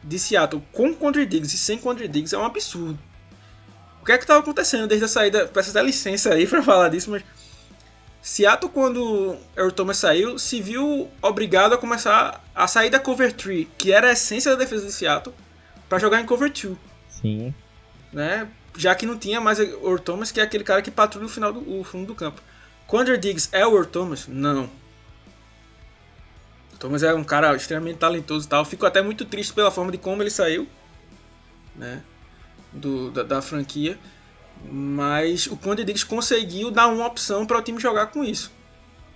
de 0.03 0.19
Seattle 0.19 0.63
com 0.73 0.95
Condre 0.95 1.27
Diggs 1.27 1.55
e 1.55 1.59
sem 1.59 1.79
Condre 1.79 2.09
Diggs 2.09 2.35
é 2.35 2.39
um 2.39 2.45
absurdo. 2.45 2.99
O 4.01 4.05
que 4.05 4.13
é 4.13 4.19
que 4.19 4.25
estava 4.25 4.41
acontecendo 4.41 4.87
desde 4.87 5.05
a 5.05 5.09
saída? 5.09 5.47
Peço 5.47 5.71
até 5.71 5.83
licença 5.83 6.35
aí 6.35 6.47
para 6.47 6.63
falar 6.63 6.89
disso, 6.89 7.11
mas 7.11 7.23
Seattle, 8.21 8.71
quando 8.73 9.37
Earl 9.57 9.71
Thomas 9.71 9.97
saiu, 9.97 10.39
se 10.39 10.61
viu 10.61 11.09
obrigado 11.21 11.73
a 11.75 11.79
começar 11.79 12.43
a 12.55 12.67
sair 12.67 12.91
da 12.91 12.99
cover 12.99 13.33
3, 13.33 13.67
que 13.79 13.93
era 13.93 14.09
a 14.09 14.13
essência 14.13 14.51
da 14.51 14.57
defesa 14.57 14.87
de 14.87 14.93
Seattle, 14.93 15.35
para 15.89 15.99
jogar 15.99 16.21
em 16.21 16.27
cover 16.27 16.51
2. 16.51 16.77
Sim 17.09 17.55
né? 18.13 18.49
Já 18.77 18.95
que 18.95 19.07
não 19.07 19.19
tinha 19.19 19.41
mais 19.41 19.59
Earl 19.59 19.99
Thomas, 19.99 20.31
que 20.31 20.41
é 20.41 20.43
aquele 20.43 20.65
cara 20.65 20.83
que 20.83 20.91
patrulha 20.91 21.27
o 21.27 21.29
final 21.29 21.53
do 21.53 21.81
o 21.81 21.83
fundo 21.83 22.07
do 22.07 22.15
campo. 22.15 22.43
Quandre 22.87 23.17
Diggs 23.17 23.49
é 23.53 23.67
o 23.67 23.75
Earl 23.75 23.87
Thomas? 23.87 24.27
Não. 24.29 24.69
Thomas 26.83 27.05
é 27.05 27.15
um 27.15 27.23
cara 27.23 27.55
extremamente 27.55 27.99
talentoso 27.99 28.45
e 28.45 28.49
tal. 28.49 28.65
Fico 28.65 28.85
até 28.85 29.01
muito 29.01 29.25
triste 29.25 29.53
pela 29.53 29.71
forma 29.71 29.93
de 29.93 29.99
como 29.99 30.21
ele 30.21 30.31
saiu, 30.31 30.67
né? 31.77 32.03
Do, 32.73 33.09
da, 33.13 33.23
da 33.23 33.41
franquia. 33.41 33.97
Mas 34.69 35.47
o 35.47 35.57
Quandre 35.57 35.85
Diggs 35.85 36.05
conseguiu 36.05 36.73
dar 36.73 36.89
uma 36.89 37.07
opção 37.07 37.47
para 37.47 37.57
o 37.57 37.63
time 37.63 37.79
jogar 37.79 38.07
com 38.09 38.25
isso. 38.25 38.51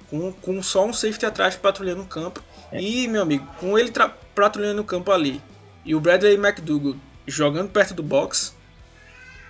Com, 0.09 0.33
com 0.33 0.62
só 0.62 0.87
um 0.87 0.92
safety 0.92 1.26
atrás 1.26 1.57
patrulhando 1.57 2.02
o 2.02 2.07
campo. 2.07 2.40
É. 2.70 2.81
E, 2.81 3.09
meu 3.09 3.22
amigo, 3.22 3.44
com 3.59 3.76
ele 3.76 3.92
patrulhando 4.33 4.83
o 4.83 4.85
campo 4.85 5.11
ali 5.11 5.42
e 5.85 5.92
o 5.92 5.98
Bradley 5.98 6.35
McDougall 6.35 6.94
jogando 7.26 7.70
perto 7.70 7.94
do 7.94 8.02
box, 8.02 8.55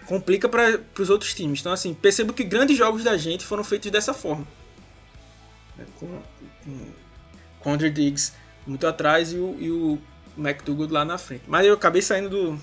complica 0.07 0.48
para 0.48 0.81
os 0.98 1.11
outros 1.11 1.35
times. 1.35 1.61
Então, 1.61 1.72
assim, 1.72 1.92
percebo 1.92 2.33
que 2.33 2.44
grandes 2.44 2.79
jogos 2.79 3.05
da 3.05 3.18
gente 3.18 3.44
foram 3.44 3.62
feitos 3.62 3.90
dessa 3.90 4.14
forma. 4.14 4.46
Né, 5.76 5.85
com, 6.00 6.22
com, 6.64 6.92
com 7.66 7.72
Andrew 7.72 7.90
Diggs 7.90 8.33
muito 8.64 8.87
atrás 8.87 9.33
e 9.33 9.38
o, 9.38 9.57
e 9.59 9.70
o 9.72 9.98
McDougall 10.38 10.88
lá 10.88 11.05
na 11.05 11.18
frente. 11.18 11.42
Mas 11.48 11.66
eu 11.66 11.74
acabei 11.74 12.00
saindo 12.00 12.31
do, 12.31 12.59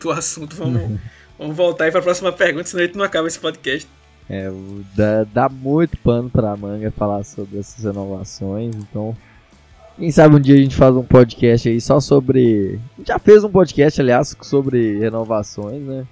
do 0.00 0.10
assunto. 0.10 0.56
Vamos, 0.56 0.80
uhum. 0.80 0.98
vamos 1.38 1.54
voltar 1.54 1.84
aí 1.84 1.90
para 1.90 2.00
a 2.00 2.02
próxima 2.02 2.32
pergunta, 2.32 2.64
senão 2.64 2.82
a 2.82 2.86
gente 2.86 2.96
não 2.96 3.04
acaba 3.04 3.28
esse 3.28 3.38
podcast. 3.38 3.86
É, 4.30 4.50
dá, 4.96 5.24
dá 5.24 5.48
muito 5.50 5.98
pano 5.98 6.30
para 6.30 6.52
a 6.52 6.56
manga 6.56 6.90
falar 6.90 7.24
sobre 7.24 7.58
essas 7.58 7.84
renovações, 7.84 8.74
então 8.74 9.16
quem 9.98 10.10
sabe 10.10 10.36
um 10.36 10.40
dia 10.40 10.54
a 10.54 10.58
gente 10.58 10.76
faz 10.76 10.94
um 10.94 11.02
podcast 11.02 11.68
aí 11.68 11.80
só 11.80 11.98
sobre. 11.98 12.78
Já 13.06 13.18
fez 13.18 13.42
um 13.42 13.50
podcast, 13.50 14.00
aliás, 14.00 14.36
sobre 14.42 14.98
renovações, 14.98 15.82
né? 15.82 16.06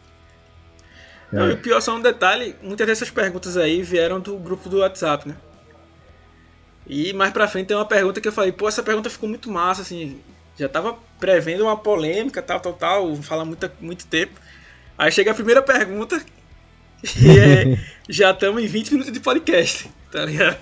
Não, 1.31 1.51
e 1.51 1.53
o 1.53 1.59
pior 1.59 1.81
só 1.81 1.94
um 1.94 2.01
detalhe, 2.01 2.55
muitas 2.62 2.87
dessas 2.87 3.11
perguntas 3.11 3.57
aí 3.57 3.83
vieram 3.83 4.18
do 4.18 4.37
grupo 4.38 4.68
do 4.68 4.79
WhatsApp, 4.79 5.29
né? 5.29 5.37
E 6.87 7.12
mais 7.12 7.33
pra 7.33 7.49
frente 7.49 7.66
tem 7.66 7.77
uma 7.77 7.85
pergunta 7.85 8.20
que 8.20 8.29
eu 8.29 8.33
falei, 8.33 8.53
pô, 8.53 8.68
essa 8.68 8.83
pergunta 8.83 9.11
ficou 9.11 9.29
muito 9.29 9.51
massa, 9.51 9.83
assim, 9.83 10.20
já 10.57 10.68
tava 10.68 10.96
prevendo 11.18 11.64
uma 11.64 11.77
polêmica, 11.77 12.40
tal, 12.40 12.61
tal, 12.61 12.72
tal, 12.72 13.16
falar 13.16 13.44
muito, 13.44 13.70
muito 13.81 14.07
tempo. 14.07 14.40
Aí 14.96 15.11
chega 15.11 15.33
a 15.33 15.35
primeira 15.35 15.61
pergunta 15.61 16.22
e 17.20 17.38
é, 17.38 17.79
já 18.09 18.31
estamos 18.31 18.62
em 18.62 18.66
20 18.66 18.92
minutos 18.92 19.12
de 19.12 19.20
podcast, 19.20 19.90
tá 20.12 20.25
ligado? 20.25 20.59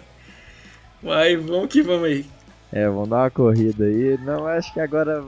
Mas 1.02 1.42
vamos 1.44 1.68
que 1.68 1.82
vamos 1.82 2.04
aí. 2.04 2.26
É, 2.72 2.88
vamos 2.88 3.08
dar 3.08 3.18
uma 3.18 3.30
corrida 3.30 3.84
aí. 3.84 4.18
Não, 4.24 4.46
acho 4.46 4.72
que 4.72 4.80
agora 4.80 5.22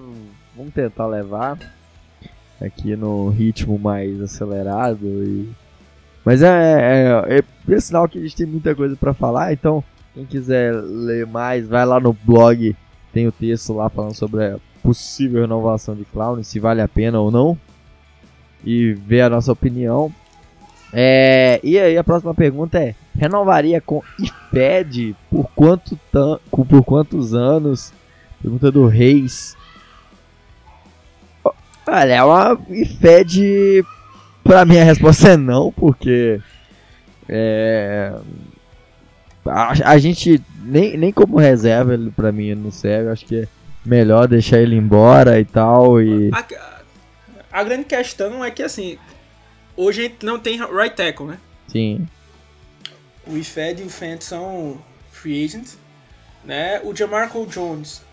vamos 0.56 0.72
tentar 0.74 1.06
levar 1.06 1.58
aqui 2.60 2.96
no 2.96 3.28
ritmo 3.28 3.78
mais 3.78 4.20
acelerado. 4.20 5.04
E... 5.04 5.52
Mas 6.24 6.42
é, 6.42 6.48
é, 6.48 7.36
é, 7.36 7.72
é 7.72 7.80
sinal 7.80 8.08
que 8.08 8.18
a 8.18 8.22
gente 8.22 8.34
tem 8.34 8.46
muita 8.46 8.74
coisa 8.74 8.96
para 8.96 9.12
falar, 9.12 9.52
então 9.52 9.84
quem 10.16 10.24
quiser 10.24 10.72
ler 10.72 11.26
mais, 11.26 11.68
vai 11.68 11.84
lá 11.84 12.00
no 12.00 12.14
blog, 12.14 12.74
tem 13.12 13.28
o 13.28 13.32
texto 13.32 13.74
lá 13.74 13.90
falando 13.90 14.14
sobre 14.14 14.46
a 14.46 14.58
possível 14.82 15.42
renovação 15.42 15.94
de 15.94 16.06
Clown, 16.06 16.42
se 16.42 16.58
vale 16.58 16.80
a 16.80 16.88
pena 16.88 17.20
ou 17.20 17.30
não, 17.30 17.58
e 18.64 18.94
ver 18.94 19.20
a 19.20 19.28
nossa 19.28 19.52
opinião. 19.52 20.10
É, 20.90 21.60
e 21.62 21.78
aí 21.78 21.98
a 21.98 22.02
próxima 22.02 22.34
pergunta 22.34 22.78
é: 22.78 22.94
renovaria 23.14 23.78
com 23.78 24.02
IPED 24.18 25.14
por 25.30 25.50
quanto 25.54 25.98
por 26.50 26.82
quantos 26.82 27.34
anos? 27.34 27.92
Pergunta 28.40 28.72
do 28.72 28.86
Reis. 28.86 29.54
Olha, 31.86 32.14
é 32.14 32.24
uma 32.24 32.58
fede. 33.00 33.84
Pra 34.42 34.64
mim 34.64 34.78
a 34.78 34.84
resposta 34.84 35.30
é 35.30 35.36
não, 35.36 35.70
porque. 35.72 36.40
É. 37.28 38.14
A, 39.48 39.70
a 39.92 39.98
gente, 39.98 40.42
nem, 40.62 40.96
nem 40.96 41.12
como 41.12 41.38
reserva, 41.38 41.94
ele 41.94 42.10
pra 42.10 42.32
mim 42.32 42.54
não 42.54 42.70
serve. 42.70 43.10
Acho 43.10 43.26
que 43.26 43.42
é 43.42 43.48
melhor 43.84 44.28
deixar 44.28 44.58
ele 44.58 44.76
embora 44.76 45.40
e 45.40 45.44
tal. 45.44 46.00
E... 46.00 46.30
A, 46.32 47.60
a, 47.60 47.64
grande 47.64 47.84
questão 47.84 48.44
é 48.44 48.50
que 48.50 48.62
assim. 48.62 48.98
Hoje 49.76 50.00
a 50.00 50.02
gente 50.04 50.24
não 50.24 50.38
tem 50.38 50.58
right 50.58 50.94
tackle, 50.94 51.26
né? 51.26 51.38
Sim. 51.68 52.06
O 53.26 53.36
IFED 53.36 53.82
e 53.82 53.86
o 53.86 53.90
Fent 53.90 54.22
são 54.22 54.78
free 55.10 55.44
agents. 55.44 55.78
Né? 56.44 56.80
O 56.84 56.94
Jamarco 56.94 57.44
Jones 57.46 58.06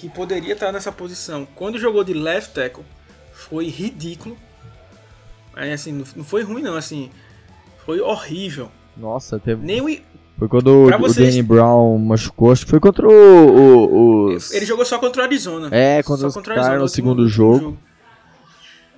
que 0.00 0.08
poderia 0.08 0.54
estar 0.54 0.72
nessa 0.72 0.90
posição. 0.90 1.46
Quando 1.54 1.78
jogou 1.78 2.02
de 2.02 2.14
left 2.14 2.54
tackle, 2.54 2.84
foi 3.32 3.68
ridículo. 3.68 4.36
Aí, 5.54 5.70
assim, 5.72 5.92
não 6.16 6.24
foi 6.24 6.42
ruim 6.42 6.62
não, 6.62 6.74
assim, 6.74 7.10
foi 7.84 8.00
horrível. 8.00 8.70
Nossa, 8.96 9.38
teve... 9.38 9.62
Nem 9.62 9.82
o... 9.82 10.00
Foi 10.40 10.48
quando 10.48 10.68
o, 10.68 10.98
vocês... 10.98 11.28
o 11.28 11.30
Danny 11.30 11.42
Brown 11.42 11.98
machucou, 11.98 12.50
acho 12.50 12.64
que 12.64 12.70
foi 12.70 12.80
contra 12.80 13.06
o, 13.06 13.12
o 13.12 14.34
os... 14.34 14.50
Ele 14.52 14.64
jogou 14.64 14.86
só 14.86 14.98
contra 14.98 15.20
o 15.20 15.24
Arizona. 15.26 15.68
É, 15.70 16.02
contra 16.02 16.28
os 16.28 16.34
caras 16.34 16.80
no 16.80 16.88
segundo 16.88 17.28
jogo. 17.28 17.58
jogo. 17.58 17.78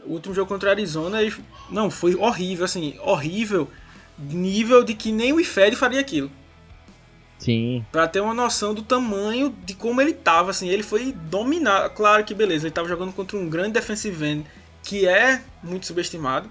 O 0.06 0.12
último 0.12 0.32
jogo 0.36 0.48
contra 0.48 0.68
o 0.68 0.70
Arizona, 0.70 1.20
ele... 1.20 1.34
não, 1.68 1.90
foi 1.90 2.14
horrível, 2.14 2.64
assim, 2.64 2.94
horrível, 3.04 3.68
nível 4.16 4.84
de 4.84 4.94
que 4.94 5.10
nem 5.10 5.32
o 5.32 5.40
Ifed 5.40 5.74
faria 5.74 5.98
aquilo. 5.98 6.30
Sim. 7.40 7.84
Pra 7.90 8.06
ter 8.06 8.20
uma 8.20 8.34
noção 8.34 8.72
do 8.72 8.82
tamanho 8.82 9.52
de 9.64 9.74
como 9.74 10.00
ele 10.00 10.12
tava, 10.12 10.52
assim, 10.52 10.68
ele 10.68 10.84
foi 10.84 11.10
dominar. 11.10 11.90
Claro 11.90 12.22
que 12.22 12.34
beleza, 12.34 12.68
ele 12.68 12.74
tava 12.74 12.86
jogando 12.86 13.12
contra 13.12 13.36
um 13.36 13.48
grande 13.48 13.72
defensive 13.72 14.24
end 14.24 14.46
que 14.84 15.08
é 15.08 15.42
muito 15.60 15.86
subestimado. 15.86 16.48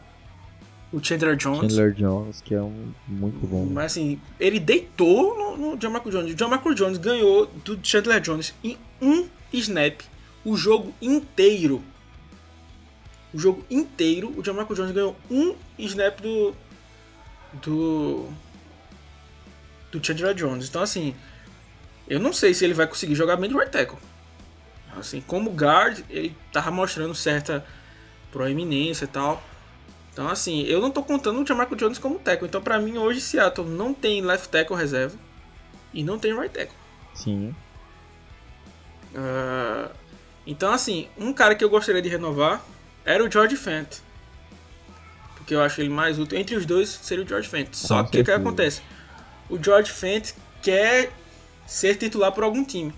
O 0.91 1.01
Chandler 1.01 1.35
Jones. 1.37 1.59
Chandler 1.59 1.93
Jones, 1.93 2.41
que 2.41 2.53
é 2.53 2.61
um 2.61 2.93
muito 3.07 3.47
bom. 3.47 3.65
Mas 3.65 3.93
assim, 3.93 4.19
ele 4.39 4.59
deitou 4.59 5.37
no, 5.37 5.57
no 5.57 5.77
John 5.77 5.89
Michael 5.89 6.11
Jones. 6.11 6.33
O 6.33 6.35
John 6.35 6.49
Michael 6.49 6.75
Jones 6.75 6.97
ganhou 6.97 7.45
do 7.63 7.79
Chandler 7.81 8.19
Jones 8.19 8.53
em 8.63 8.77
um 9.01 9.27
snap 9.53 10.01
o 10.43 10.57
jogo 10.57 10.93
inteiro. 11.01 11.81
O 13.33 13.39
jogo 13.39 13.65
inteiro, 13.69 14.33
o 14.37 14.41
John 14.41 14.53
Michael 14.53 14.75
Jones 14.75 14.91
ganhou 14.91 15.15
um 15.29 15.55
snap 15.77 16.19
do. 16.19 16.53
Do 17.61 18.29
do 19.91 20.03
Chandler 20.03 20.33
Jones. 20.33 20.69
Então, 20.69 20.81
assim, 20.81 21.13
eu 22.07 22.19
não 22.19 22.31
sei 22.31 22.53
se 22.53 22.63
ele 22.63 22.73
vai 22.73 22.87
conseguir 22.87 23.13
jogar 23.15 23.35
bem 23.35 23.49
de 23.49 23.55
right 23.55 23.71
tackle. 23.71 23.97
Assim, 24.97 25.21
como 25.21 25.51
guard, 25.51 25.99
ele 26.09 26.35
tava 26.51 26.71
mostrando 26.71 27.13
certa 27.13 27.65
proeminência 28.31 29.05
e 29.05 29.07
tal. 29.07 29.43
Então, 30.11 30.27
assim, 30.27 30.63
eu 30.63 30.81
não 30.81 30.91
tô 30.91 31.01
contando 31.03 31.41
o 31.41 31.45
Jamarco 31.45 31.75
Jones 31.75 31.97
como 31.97 32.19
tackle. 32.19 32.47
Então, 32.47 32.61
para 32.61 32.79
mim, 32.79 32.97
hoje, 32.97 33.21
Seattle 33.21 33.67
não 33.67 33.93
tem 33.93 34.21
left 34.21 34.49
tackle 34.49 34.75
reserva 34.75 35.17
e 35.93 36.03
não 36.03 36.19
tem 36.19 36.37
right 36.37 36.53
tackle. 36.53 36.75
Sim. 37.13 37.55
Uh, 39.15 39.89
então, 40.45 40.73
assim, 40.73 41.07
um 41.17 41.31
cara 41.31 41.55
que 41.55 41.63
eu 41.63 41.69
gostaria 41.69 42.01
de 42.01 42.09
renovar 42.09 42.61
era 43.05 43.23
o 43.23 43.31
George 43.31 43.55
Fent. 43.55 43.99
porque 45.35 45.55
eu 45.55 45.61
acho 45.61 45.79
ele 45.81 45.89
mais 45.89 46.19
útil. 46.19 46.37
Entre 46.37 46.55
os 46.55 46.65
dois 46.65 46.89
seria 46.89 47.23
o 47.23 47.27
George 47.27 47.47
Fent. 47.47 47.73
Só 47.73 48.03
que 48.03 48.19
o 48.19 48.25
que, 48.25 48.31
acontece? 48.31 48.81
O 49.49 49.61
George 49.61 49.91
Fent 49.91 50.33
quer 50.61 51.11
ser 51.65 51.95
titular 51.95 52.33
por 52.33 52.43
algum 52.43 52.65
time. 52.65 52.93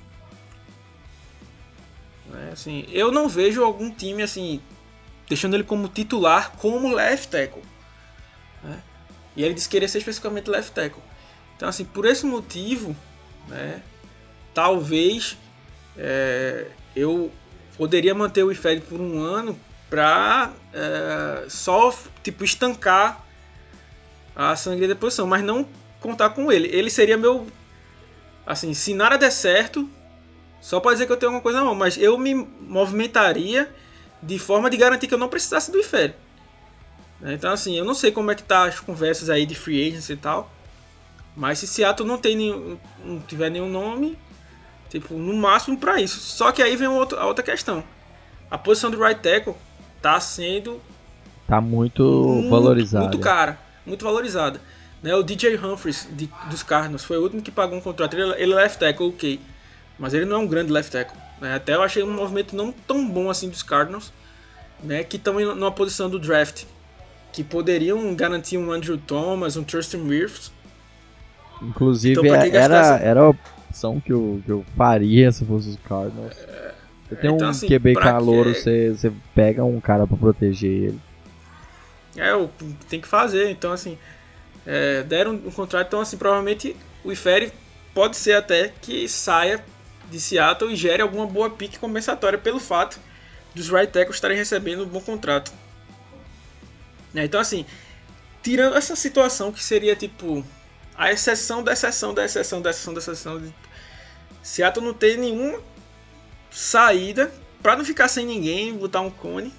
Né, 2.29 2.49
Assim, 2.51 2.87
eu 2.89 3.11
não 3.11 3.29
vejo 3.29 3.63
algum 3.63 3.91
time 3.91 4.23
assim 4.23 4.61
deixando 5.27 5.55
ele 5.55 5.63
como 5.63 5.87
titular 5.87 6.51
como 6.57 6.93
left 6.93 7.29
tackle. 7.29 7.63
né? 8.61 8.81
E 9.35 9.43
ele 9.43 9.53
disse 9.53 9.67
que 9.67 9.73
queria 9.73 9.87
ser 9.87 9.99
especificamente 9.99 10.49
left 10.49 10.71
tackle. 10.73 11.01
Então 11.55 11.67
assim, 11.67 11.85
por 11.85 12.05
esse 12.05 12.25
motivo, 12.25 12.95
né, 13.47 13.81
talvez 14.53 15.37
é, 15.97 16.67
eu 16.95 17.31
poderia 17.77 18.13
manter 18.13 18.43
o 18.43 18.51
Ifed 18.51 18.81
por 18.81 18.99
um 18.99 19.19
ano 19.19 19.59
pra 19.89 20.53
é, 20.73 21.45
só 21.49 21.93
tipo 22.23 22.43
estancar 22.43 23.25
a 24.35 24.55
sangue 24.55 24.87
da 24.87 24.95
posição, 24.95 25.27
mas 25.27 25.43
não 25.43 25.67
contar 25.99 26.31
com 26.31 26.51
ele. 26.51 26.67
Ele 26.67 26.89
seria 26.89 27.17
meu 27.17 27.47
assim, 28.45 28.73
se 28.73 28.93
nada 28.93 29.17
der 29.17 29.31
certo, 29.31 29.89
só 30.61 30.79
pode 30.79 30.95
dizer 30.95 31.05
que 31.05 31.11
eu 31.11 31.17
tenho 31.17 31.29
alguma 31.29 31.41
coisa 31.41 31.59
na 31.59 31.65
mão, 31.65 31.75
mas 31.75 31.97
eu 31.97 32.17
me 32.17 32.33
movimentaria 32.33 33.73
de 34.25 34.39
forma 34.39 34.69
de 34.69 34.77
garantir 34.77 35.07
que 35.07 35.13
eu 35.13 35.17
não 35.17 35.29
precisasse 35.29 35.71
do 35.71 35.77
Ifed. 35.79 36.13
Né, 37.19 37.33
Então 37.33 37.51
assim, 37.51 37.77
eu 37.77 37.85
não 37.85 37.93
sei 37.93 38.11
como 38.11 38.31
é 38.31 38.35
que 38.35 38.43
tá 38.43 38.65
as 38.65 38.79
conversas 38.79 39.29
aí 39.29 39.45
de 39.45 39.55
free 39.55 39.87
agency 39.89 40.13
e 40.13 40.17
tal. 40.17 40.51
Mas 41.35 41.59
se 41.59 41.67
Seattle 41.67 42.07
não 42.07 42.17
tem 42.17 42.35
nenhum, 42.35 42.77
não 43.03 43.19
tiver 43.19 43.49
nenhum 43.49 43.69
nome, 43.69 44.17
tipo, 44.89 45.15
no 45.15 45.33
máximo 45.35 45.77
para 45.77 45.99
isso. 45.99 46.19
Só 46.19 46.51
que 46.51 46.61
aí 46.61 46.75
vem 46.75 46.87
outro- 46.87 47.17
a 47.19 47.25
outra 47.25 47.43
questão. 47.43 47.83
A 48.51 48.57
posição 48.57 48.91
do 48.91 48.99
right 49.01 49.19
tackle 49.19 49.55
tá 50.01 50.19
sendo 50.19 50.79
Tá 51.47 51.59
muito, 51.59 52.03
muito, 52.03 52.49
valorizado. 52.49 53.03
muito 53.05 53.19
cara, 53.19 53.59
muito 53.85 54.05
valorizada. 54.05 54.61
Né, 55.01 55.13
o 55.15 55.23
DJ 55.23 55.57
Humphries 55.57 56.07
de- 56.11 56.29
dos 56.49 56.61
Cardinals 56.63 57.03
foi 57.03 57.17
o 57.17 57.23
último 57.23 57.41
que 57.41 57.51
pagou 57.51 57.77
um 57.77 57.81
contrato. 57.81 58.13
Ele, 58.13 58.31
ele 58.41 58.53
é 58.53 58.55
left 58.55 58.77
tackle, 58.79 59.07
ok. 59.09 59.41
Mas 59.99 60.13
ele 60.13 60.25
não 60.25 60.37
é 60.37 60.39
um 60.39 60.47
grande 60.47 60.71
left 60.71 60.91
tackle. 60.91 61.17
Né? 61.43 61.55
Até 61.55 61.75
eu 61.75 61.83
achei 61.83 62.01
um 62.01 62.11
movimento 62.13 62.55
não 62.55 62.71
tão 62.71 63.07
bom 63.07 63.29
assim 63.29 63.49
dos 63.49 63.61
Cardinals, 63.61 64.11
né, 64.81 65.03
que 65.03 65.17
estão 65.17 65.39
em- 65.39 65.45
numa 65.45 65.71
posição 65.71 66.09
do 66.09 66.17
draft. 66.17 66.63
Que 67.31 67.43
poderiam 67.43 68.13
garantir 68.15 68.57
um 68.57 68.71
Andrew 68.71 68.97
Thomas, 68.97 69.57
um 69.57 69.63
Thurston 69.63 70.03
Wirfs. 70.07 70.51
Inclusive, 71.61 72.13
Então, 72.13 72.23
que 72.23 72.49
gastar 72.49 72.75
era, 72.75 72.79
essa- 72.79 73.03
era 73.03 73.19
a 73.21 73.29
opção 73.29 73.99
que 73.99 74.13
eu, 74.13 74.41
que 74.45 74.51
eu 74.51 74.65
faria 74.77 75.31
se 75.31 75.43
fosse 75.45 75.69
os 75.69 75.77
Cardinals. 75.77 76.33
Você 77.09 77.15
tem 77.15 77.31
então, 77.33 77.47
um 77.47 77.49
assim, 77.49 77.67
QB 77.67 77.95
calouro, 77.95 78.53
quê? 78.53 78.59
você, 78.59 78.89
você 78.89 79.11
pega 79.35 79.63
um 79.63 79.79
cara 79.81 80.07
pra 80.07 80.17
proteger 80.17 80.71
ele. 80.71 80.99
É, 82.15 82.33
o 82.35 82.47
que 82.47 82.65
tem 82.89 83.01
que 83.01 83.07
fazer. 83.07 83.49
Então, 83.49 83.71
assim, 83.71 83.97
é, 84.65 85.03
deram 85.03 85.33
um 85.33 85.51
contrato. 85.51 85.87
Então, 85.87 86.01
assim, 86.01 86.17
provavelmente 86.17 86.75
o 87.03 87.11
Ifere 87.11 87.51
pode 87.93 88.15
ser 88.17 88.33
até 88.33 88.71
que 88.81 89.07
saia 89.07 89.63
de 90.13 90.19
Seattle 90.19 90.71
e 90.71 90.75
gere 90.75 91.01
alguma 91.01 91.25
boa 91.25 91.49
pique 91.49 91.79
compensatória 91.79 92.37
pelo 92.37 92.59
fato 92.59 92.99
dos 93.55 93.69
right 93.69 93.91
tackles 93.91 94.15
estarem 94.15 94.37
recebendo 94.37 94.83
um 94.83 94.87
bom 94.87 95.01
contrato. 95.01 95.51
É, 97.15 97.25
então, 97.25 97.39
assim, 97.39 97.65
tirando 98.43 98.77
essa 98.77 98.95
situação 98.95 99.51
que 99.51 99.63
seria 99.63 99.95
tipo 99.95 100.45
a 100.95 101.11
exceção 101.11 101.63
da 101.63 101.73
exceção 101.73 102.13
da 102.13 102.23
exceção 102.23 102.61
da 102.61 102.69
exceção 102.69 102.93
da 102.93 102.99
exceção. 102.99 103.41
De... 103.41 103.53
Seattle 104.43 104.85
não 104.85 104.93
tem 104.93 105.17
nenhuma 105.17 105.59
saída 106.51 107.33
para 107.61 107.75
não 107.75 107.83
ficar 107.83 108.07
sem 108.07 108.25
ninguém, 108.25 108.77
botar 108.77 109.01
um 109.01 109.09
cone, 109.09 109.51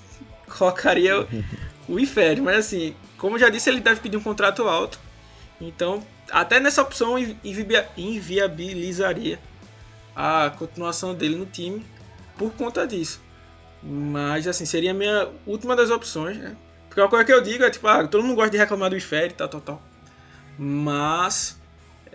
colocaria 0.48 1.26
o 1.86 2.00
Ifere, 2.00 2.40
mas 2.40 2.56
assim, 2.56 2.96
como 3.18 3.38
já 3.38 3.50
disse, 3.50 3.68
ele 3.68 3.80
deve 3.80 4.00
pedir 4.00 4.16
um 4.16 4.22
contrato 4.22 4.62
alto. 4.62 4.98
Então, 5.60 6.02
até 6.30 6.60
nessa 6.60 6.80
opção 6.80 7.18
invi- 7.18 7.84
inviabilizaria 7.96 9.38
a 10.20 10.50
continuação 10.50 11.14
dele 11.14 11.36
no 11.36 11.46
time 11.46 11.86
por 12.36 12.52
conta 12.54 12.84
disso. 12.84 13.20
Mas 13.80 14.48
assim, 14.48 14.66
seria 14.66 14.90
a 14.90 14.94
minha 14.94 15.28
última 15.46 15.76
das 15.76 15.90
opções, 15.90 16.36
né? 16.36 16.56
Porque 16.88 17.00
uma 17.00 17.08
coisa 17.08 17.24
que 17.24 17.32
eu 17.32 17.40
digo 17.40 17.62
é 17.62 17.70
tipo, 17.70 17.86
ah, 17.86 18.04
todo 18.08 18.24
mundo 18.24 18.34
gosta 18.34 18.50
de 18.50 18.56
reclamar 18.56 18.90
do 18.90 18.96
Ifere, 18.96 19.32
tal, 19.32 19.48
tal, 19.48 19.60
tal. 19.60 19.82
Mas 20.58 21.56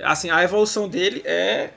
assim, 0.01 0.29
a 0.29 0.43
evolução 0.43 0.89
dele 0.89 1.21
é 1.23 1.69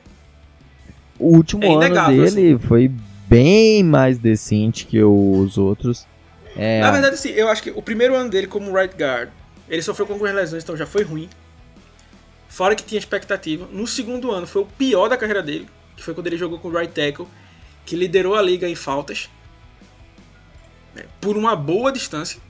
O 1.17 1.37
último 1.37 1.63
É 1.63 1.87
ano 1.87 2.07
dele 2.09 2.59
foi 2.59 2.91
bem 3.29 3.85
mais 3.85 4.19
decente 4.19 4.85
que 4.85 5.01
os 5.01 5.57
outros. 5.57 6.09
É, 6.57 6.81
Na 6.81 6.91
verdade, 6.91 7.15
assim, 7.15 7.29
eu 7.31 7.49
acho 7.49 7.63
que 7.63 7.71
o 7.71 7.83
primeiro 7.83 8.17
ano 8.17 8.29
dele 8.29 8.49
como 8.49 8.75
right 8.75 8.97
guard, 8.97 9.29
ele 9.69 9.83
sofreu 9.83 10.09
com 10.09 10.15
algumas 10.15 10.35
lesões, 10.35 10.65
então 10.65 10.77
já 10.77 10.87
foi 10.87 11.05
ruim. 11.05 11.29
Fora 12.49 12.75
que 12.75 12.83
tinha 12.83 12.99
expectativa. 12.99 13.69
No 13.71 13.87
segundo 13.87 14.33
ano 14.33 14.47
foi 14.47 14.63
o 14.63 14.67
pior 14.67 15.09
da 15.09 15.17
carreira 15.17 15.43
dele, 15.43 15.69
que 15.97 16.03
foi 16.03 16.15
quando 16.15 16.27
ele 16.27 16.37
jogou 16.37 16.59
com 16.59 16.69
o 16.69 16.77
right 16.77 16.93
tackle, 16.93 17.27
que 17.85 17.97
liderou 17.97 18.35
a 18.35 18.43
liga 18.43 18.69
em 18.69 18.75
faltas. 18.75 19.31
né, 20.95 21.05
por 21.21 21.37
uma 21.37 21.57
boa 21.57 21.93
distância. 21.93 22.41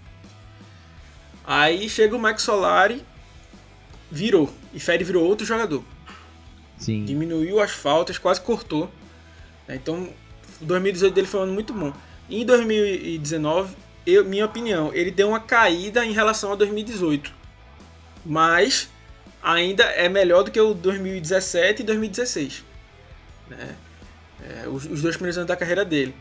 Aí 1.44 1.88
chega 1.88 2.16
o 2.16 2.18
Max 2.18 2.42
Solari, 2.42 3.04
virou. 4.10 4.52
E 4.74 4.80
Fede 4.80 5.04
virou 5.04 5.24
outro 5.24 5.46
jogador 5.46 5.84
sim. 6.78 7.04
diminuiu 7.04 7.60
as 7.60 7.70
faltas, 7.70 8.18
quase 8.18 8.40
cortou. 8.40 8.90
né? 9.66 9.76
Então, 9.76 10.08
o 10.60 10.64
2018 10.64 11.14
dele 11.14 11.26
foi 11.26 11.40
um 11.40 11.42
ano 11.44 11.52
muito 11.52 11.72
bom. 11.72 11.92
Em 12.28 12.44
2019, 12.44 13.74
eu, 14.06 14.24
minha 14.24 14.44
opinião, 14.44 14.92
ele 14.94 15.10
deu 15.10 15.28
uma 15.28 15.40
caída 15.40 16.04
em 16.04 16.12
relação 16.12 16.52
a 16.52 16.56
2018. 16.56 17.32
Mas 18.24 18.88
ainda 19.42 19.84
é 19.84 20.08
melhor 20.08 20.42
do 20.42 20.50
que 20.50 20.60
o 20.60 20.74
2017 20.74 21.82
e 21.82 21.84
2016. 21.84 22.64
Né? 23.48 23.74
É, 24.42 24.68
os, 24.68 24.84
os 24.84 25.02
dois 25.02 25.16
primeiros 25.16 25.38
anos 25.38 25.48
da 25.48 25.56
carreira 25.56 25.84
dele. 25.84 26.14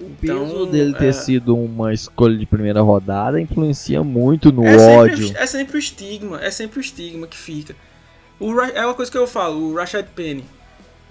O 0.00 0.08
peso 0.18 0.32
Então, 0.32 0.66
dele 0.66 0.94
ter 0.94 1.08
é- 1.08 1.12
sido 1.12 1.54
uma 1.56 1.92
escolha 1.92 2.36
de 2.36 2.46
primeira 2.46 2.80
rodada 2.80 3.38
influencia 3.40 4.02
muito 4.02 4.50
no 4.50 4.64
é 4.66 4.76
ódio. 4.96 5.26
Sempre, 5.26 5.42
é 5.42 5.46
sempre 5.46 5.76
o 5.76 5.78
estigma, 5.78 6.42
é 6.42 6.50
sempre 6.50 6.78
o 6.78 6.80
estigma 6.80 7.26
que 7.26 7.36
fica. 7.36 7.76
O, 8.38 8.58
é 8.62 8.84
uma 8.86 8.94
coisa 8.94 9.10
que 9.12 9.18
eu 9.18 9.26
falo, 9.26 9.60
o 9.70 9.74
Rashad 9.74 10.06
Penny. 10.14 10.44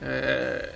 é, 0.02 0.72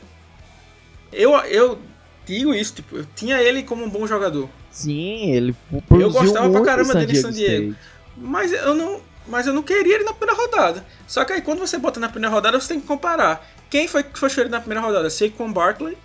eu, 1.12 1.32
eu 1.46 1.80
digo 2.26 2.54
isso, 2.54 2.76
tipo, 2.76 2.98
eu 2.98 3.06
tinha 3.16 3.42
ele 3.42 3.64
como 3.64 3.84
um 3.84 3.90
bom 3.90 4.06
jogador. 4.06 4.48
Sim, 4.70 5.32
ele 5.32 5.56
produziu 5.88 6.12
gostava 6.12 6.50
pra 6.50 6.50
muito 6.50 6.66
caramba 6.66 6.90
em 6.90 6.94
San 6.94 7.00
dele 7.00 7.12
em 7.12 7.14
Diego 7.14 7.28
San 7.28 7.34
Diego. 7.34 7.72
State. 7.72 7.90
Mas 8.18 8.54
eu 8.54 8.76
não. 8.76 9.02
Mas 9.26 9.48
eu 9.48 9.54
não 9.54 9.64
queria 9.64 9.96
ele 9.96 10.04
na 10.04 10.14
primeira 10.14 10.40
rodada. 10.40 10.86
Só 11.08 11.24
que 11.24 11.32
aí 11.32 11.42
quando 11.42 11.60
você 11.60 11.78
bota 11.78 12.00
na 12.00 12.10
primeira 12.10 12.34
rodada, 12.34 12.60
você 12.60 12.68
tem 12.68 12.82
que 12.82 12.88
comparar. 12.88 13.48
Quem 13.74 13.88
foi 13.88 14.04
que 14.04 14.20
foi 14.20 14.30
escolhido 14.30 14.52
na 14.52 14.60
primeira 14.60 14.86
rodada? 14.86 15.10
Saquon 15.10 15.52
Barkley, 15.52 15.98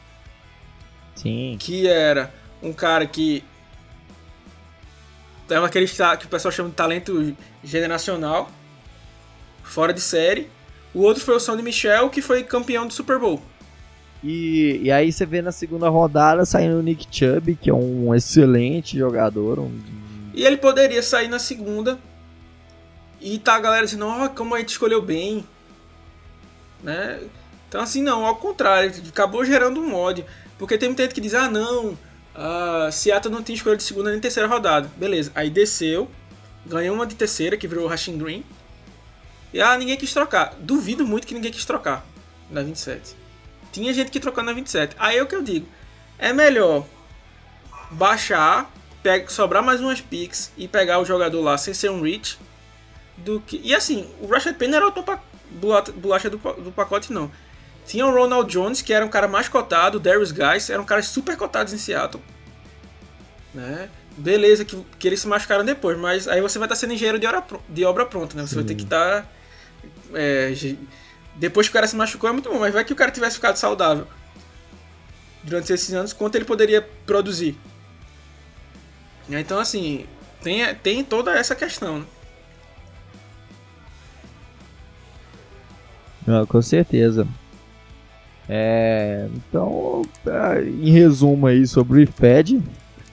Sim. 1.14 1.58
que 1.60 1.86
era 1.86 2.32
um 2.62 2.72
cara 2.72 3.06
que. 3.06 3.44
Tava 5.46 5.66
aquele 5.66 5.86
que 5.86 6.24
o 6.24 6.28
pessoal 6.30 6.50
chama 6.50 6.70
de 6.70 6.74
talento 6.74 7.36
generacional. 7.62 8.50
Fora 9.62 9.92
de 9.92 10.00
série. 10.00 10.48
O 10.94 11.00
outro 11.02 11.22
foi 11.22 11.34
o 11.36 11.38
Sonny 11.38 11.62
Michel, 11.62 12.08
que 12.08 12.22
foi 12.22 12.42
campeão 12.42 12.86
do 12.86 12.92
Super 12.94 13.18
Bowl. 13.18 13.42
E, 14.24 14.80
e 14.84 14.90
aí 14.90 15.12
você 15.12 15.26
vê 15.26 15.42
na 15.42 15.52
segunda 15.52 15.90
rodada 15.90 16.46
saindo 16.46 16.78
o 16.78 16.82
Nick 16.82 17.06
Chubb, 17.10 17.54
que 17.54 17.68
é 17.68 17.74
um 17.74 18.14
excelente 18.14 18.96
jogador. 18.96 19.58
Um, 19.58 19.78
E 20.32 20.42
ele 20.42 20.56
poderia 20.56 21.02
sair 21.02 21.28
na 21.28 21.38
segunda. 21.38 21.98
E 23.20 23.38
tá 23.38 23.56
a 23.56 23.60
galera 23.60 23.84
dizendo, 23.84 24.06
ó, 24.06 24.26
como 24.30 24.54
a 24.54 24.58
gente 24.58 24.70
escolheu 24.70 25.02
bem. 25.02 25.44
Né? 26.82 27.20
Então 27.68 27.80
assim, 27.80 28.02
não, 28.02 28.24
ao 28.24 28.36
contrário, 28.36 28.92
acabou 29.08 29.44
gerando 29.44 29.80
um 29.80 29.94
ódio. 29.94 30.24
Porque 30.58 30.76
tem 30.76 30.88
muita 30.88 31.04
gente 31.04 31.14
que 31.14 31.20
diz, 31.20 31.34
ah 31.34 31.48
não, 31.48 31.96
a 32.34 32.90
Seattle 32.90 33.32
não 33.32 33.42
tinha 33.42 33.56
escolha 33.56 33.76
de 33.76 33.82
segunda 33.82 34.10
nem 34.10 34.20
terceira 34.20 34.48
rodada. 34.48 34.90
Beleza, 34.96 35.30
aí 35.34 35.50
desceu, 35.50 36.10
ganhou 36.66 36.94
uma 36.94 37.06
de 37.06 37.14
terceira, 37.14 37.56
que 37.56 37.68
virou 37.68 37.84
o 37.84 37.88
Rashing 37.88 38.18
Green. 38.18 38.44
E 39.52 39.60
ah, 39.60 39.76
ninguém 39.76 39.96
quis 39.96 40.12
trocar. 40.12 40.54
Duvido 40.58 41.06
muito 41.06 41.26
que 41.26 41.34
ninguém 41.34 41.50
quis 41.50 41.64
trocar 41.64 42.04
na 42.50 42.62
27. 42.62 43.16
Tinha 43.72 43.92
gente 43.92 44.10
que 44.10 44.20
trocou 44.20 44.42
na 44.42 44.52
27. 44.52 44.96
Aí 44.98 45.16
é 45.16 45.22
o 45.22 45.26
que 45.26 45.34
eu 45.34 45.42
digo. 45.42 45.66
É 46.18 46.32
melhor 46.32 46.84
baixar, 47.90 48.70
pega, 49.02 49.28
sobrar 49.30 49.62
mais 49.62 49.80
umas 49.80 50.00
picks 50.00 50.52
e 50.56 50.68
pegar 50.68 50.98
o 50.98 51.04
jogador 51.04 51.40
lá 51.40 51.56
sem 51.56 51.72
ser 51.72 51.90
um 51.90 52.02
reach. 52.02 52.38
Do 53.16 53.40
que, 53.40 53.60
e 53.64 53.74
assim, 53.74 54.08
o 54.20 54.26
Rashad 54.26 54.54
Penny 54.56 54.76
era 54.76 54.86
o 54.86 54.92
topa, 54.92 55.20
bolacha 55.96 56.30
do, 56.30 56.36
do 56.36 56.70
pacote, 56.70 57.12
não. 57.12 57.30
Tinha 57.88 58.06
o 58.06 58.12
Ronald 58.14 58.52
Jones, 58.52 58.82
que 58.82 58.92
era 58.92 59.04
um 59.04 59.08
cara 59.08 59.26
mais 59.26 59.48
cotado, 59.48 59.96
o 59.96 60.00
Darius 60.00 60.30
Guys, 60.30 60.68
eram 60.68 60.84
caras 60.84 61.06
super 61.06 61.36
cotados 61.38 61.72
em 61.72 61.78
Seattle. 61.78 62.22
Né? 63.54 63.88
Beleza, 64.16 64.62
que, 64.64 64.76
que 64.98 65.08
eles 65.08 65.20
se 65.20 65.26
machucaram 65.26 65.64
depois, 65.64 65.96
mas 65.98 66.28
aí 66.28 66.40
você 66.42 66.58
vai 66.58 66.66
estar 66.66 66.76
sendo 66.76 66.92
engenheiro 66.92 67.18
de, 67.18 67.26
hora, 67.26 67.40
pro- 67.40 67.62
de 67.66 67.84
obra 67.86 68.04
pronta, 68.04 68.36
né? 68.36 68.46
Você 68.46 68.54
vai 68.56 68.64
ter 68.64 68.74
que 68.74 68.82
estar. 68.82 69.26
é, 70.12 70.50
ge- 70.52 70.76
depois 71.36 71.66
que 71.66 71.70
o 71.70 71.72
cara 71.72 71.86
se 71.86 71.96
machucou 71.96 72.28
é 72.28 72.32
muito 72.32 72.50
bom, 72.50 72.58
mas 72.58 72.74
vai 72.74 72.84
que 72.84 72.92
o 72.92 72.96
cara 72.96 73.10
tivesse 73.10 73.36
ficado 73.36 73.56
saudável 73.56 74.06
durante 75.42 75.72
esses 75.72 75.94
anos, 75.94 76.12
quanto 76.12 76.34
ele 76.34 76.44
poderia 76.44 76.82
produzir. 77.06 77.56
Então, 79.30 79.58
assim, 79.58 80.04
tem, 80.42 80.74
tem 80.74 81.02
toda 81.02 81.32
essa 81.38 81.54
questão. 81.54 82.00
Né? 82.00 82.06
Não, 86.26 86.44
com 86.46 86.60
certeza. 86.60 87.26
É, 88.48 89.28
então, 89.34 90.02
é, 90.26 90.62
em 90.62 90.90
resumo 90.90 91.46
aí 91.46 91.66
sobre 91.66 91.98
o 91.98 92.02
IFED, 92.02 92.62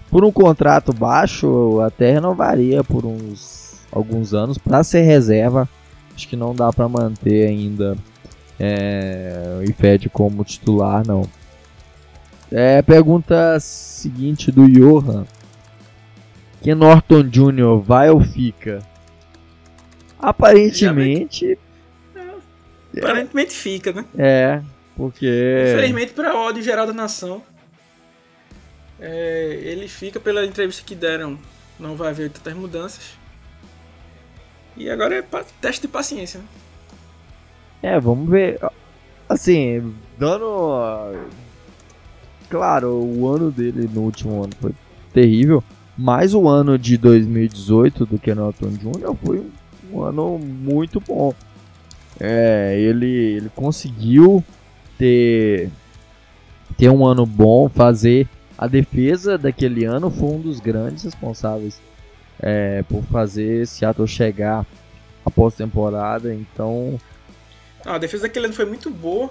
por 0.09 0.23
um 0.23 0.31
contrato 0.31 0.93
baixo, 0.93 1.81
até 1.81 2.11
renovaria 2.11 2.83
por 2.83 3.05
uns 3.05 3.65
alguns 3.91 4.33
anos 4.33 4.57
para 4.57 4.83
ser 4.83 5.01
reserva. 5.01 5.67
Acho 6.15 6.27
que 6.27 6.35
não 6.35 6.55
dá 6.55 6.71
para 6.71 6.87
manter 6.87 7.47
ainda 7.47 7.97
é, 8.59 9.57
o 9.59 9.63
IFED 9.63 10.09
como 10.09 10.43
titular, 10.43 11.05
não. 11.05 11.27
É, 12.51 12.81
pergunta 12.81 13.59
seguinte 13.59 14.51
do 14.51 14.67
Johan. 14.69 15.25
Que 16.61 16.73
Norton 16.73 17.23
Jr. 17.23 17.79
vai 17.83 18.09
ou 18.09 18.21
fica? 18.21 18.79
Aparentemente. 20.19 21.59
É, 22.15 22.99
aparentemente 22.99 23.53
fica, 23.53 23.91
né? 23.91 24.05
É, 24.17 24.61
porque. 24.95 25.73
Infelizmente, 25.73 26.13
para 26.13 26.35
ódio 26.35 26.63
geral 26.63 26.87
da 26.87 26.93
nação, 26.93 27.41
é, 28.99 29.59
ele 29.63 29.87
fica 29.87 30.19
pela 30.19 30.45
entrevista 30.45 30.83
que 30.85 30.95
deram. 30.95 31.37
Não 31.79 31.95
vai 31.95 32.09
haver 32.09 32.29
tantas 32.29 32.53
mudanças. 32.53 33.17
E 34.77 34.89
agora 34.89 35.15
é 35.15 35.23
teste 35.59 35.81
de 35.81 35.87
paciência, 35.87 36.39
né? 36.39 36.45
É, 37.83 37.99
vamos 37.99 38.29
ver. 38.29 38.59
Assim, 39.27 39.93
dando. 40.17 41.13
Claro, 42.49 42.93
o 42.93 43.27
ano 43.27 43.51
dele 43.51 43.89
no 43.91 44.01
último 44.01 44.43
ano 44.43 44.53
foi 44.59 44.71
terrível. 45.13 45.63
Mas 45.97 46.33
o 46.33 46.47
ano 46.47 46.77
de 46.77 46.97
2018 46.97 48.05
do 48.05 48.19
Kenilton 48.19 48.69
Jr. 48.69 49.15
foi 49.23 49.45
um 49.91 50.01
ano 50.01 50.37
muito 50.37 50.99
bom. 50.99 51.33
É, 52.19 52.77
ele, 52.77 53.07
ele 53.07 53.49
conseguiu 53.55 54.43
ter, 54.97 55.69
ter 56.77 56.89
um 56.89 57.05
ano 57.05 57.25
bom, 57.25 57.69
fazer 57.69 58.27
a 58.57 58.67
defesa 58.67 59.37
daquele 59.37 59.83
ano 59.83 60.09
foi 60.09 60.29
um 60.29 60.39
dos 60.39 60.59
grandes 60.59 61.03
responsáveis 61.03 61.79
é, 62.39 62.83
por 62.83 63.03
fazer 63.03 63.67
Seattle 63.67 64.07
chegar 64.07 64.65
à 65.25 65.31
pós-temporada. 65.31 66.33
Então. 66.33 66.99
a 67.85 67.97
defesa 67.97 68.23
daquele 68.23 68.45
ano 68.45 68.55
foi 68.55 68.65
muito 68.65 68.89
boa, 68.89 69.29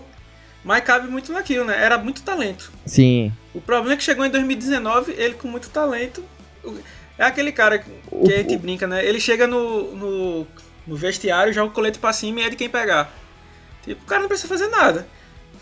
mas 0.63 0.85
cabe 0.85 1.09
muito 1.09 1.33
naquilo, 1.33 1.65
né? 1.65 1.83
Era 1.83 1.97
muito 1.97 2.23
talento. 2.23 2.71
Sim. 2.85 3.33
O 3.55 3.61
problema 3.61 3.95
é 3.95 3.97
que 3.97 4.03
chegou 4.03 4.25
em 4.27 4.31
2019, 4.31 5.13
ele 5.13 5.35
com 5.35 5.49
muito 5.49 5.71
talento. 5.71 6.23
É 7.17 7.25
aquele 7.25 7.53
cara 7.53 7.79
que 7.79 7.91
a 8.13 8.37
gente 8.39 8.57
brinca, 8.59 8.87
né? 8.87 9.05
Ele 9.07 9.21
chega 9.21 9.47
no, 9.47 9.95
no, 9.95 10.47
no 10.87 10.97
vestiário, 10.97 11.53
joga 11.53 11.71
o 11.71 11.75
colete 11.75 11.99
pra 11.99 12.13
cima 12.13 12.41
e 12.41 12.45
é 12.45 12.51
de 12.51 12.57
quem 12.57 12.69
pegar. 12.69 13.11
Tipo, 13.83 14.03
o 14.03 14.07
cara 14.07 14.23
não 14.23 14.29
precisa 14.29 14.49
fazer 14.49 14.69
nada. 14.69 15.07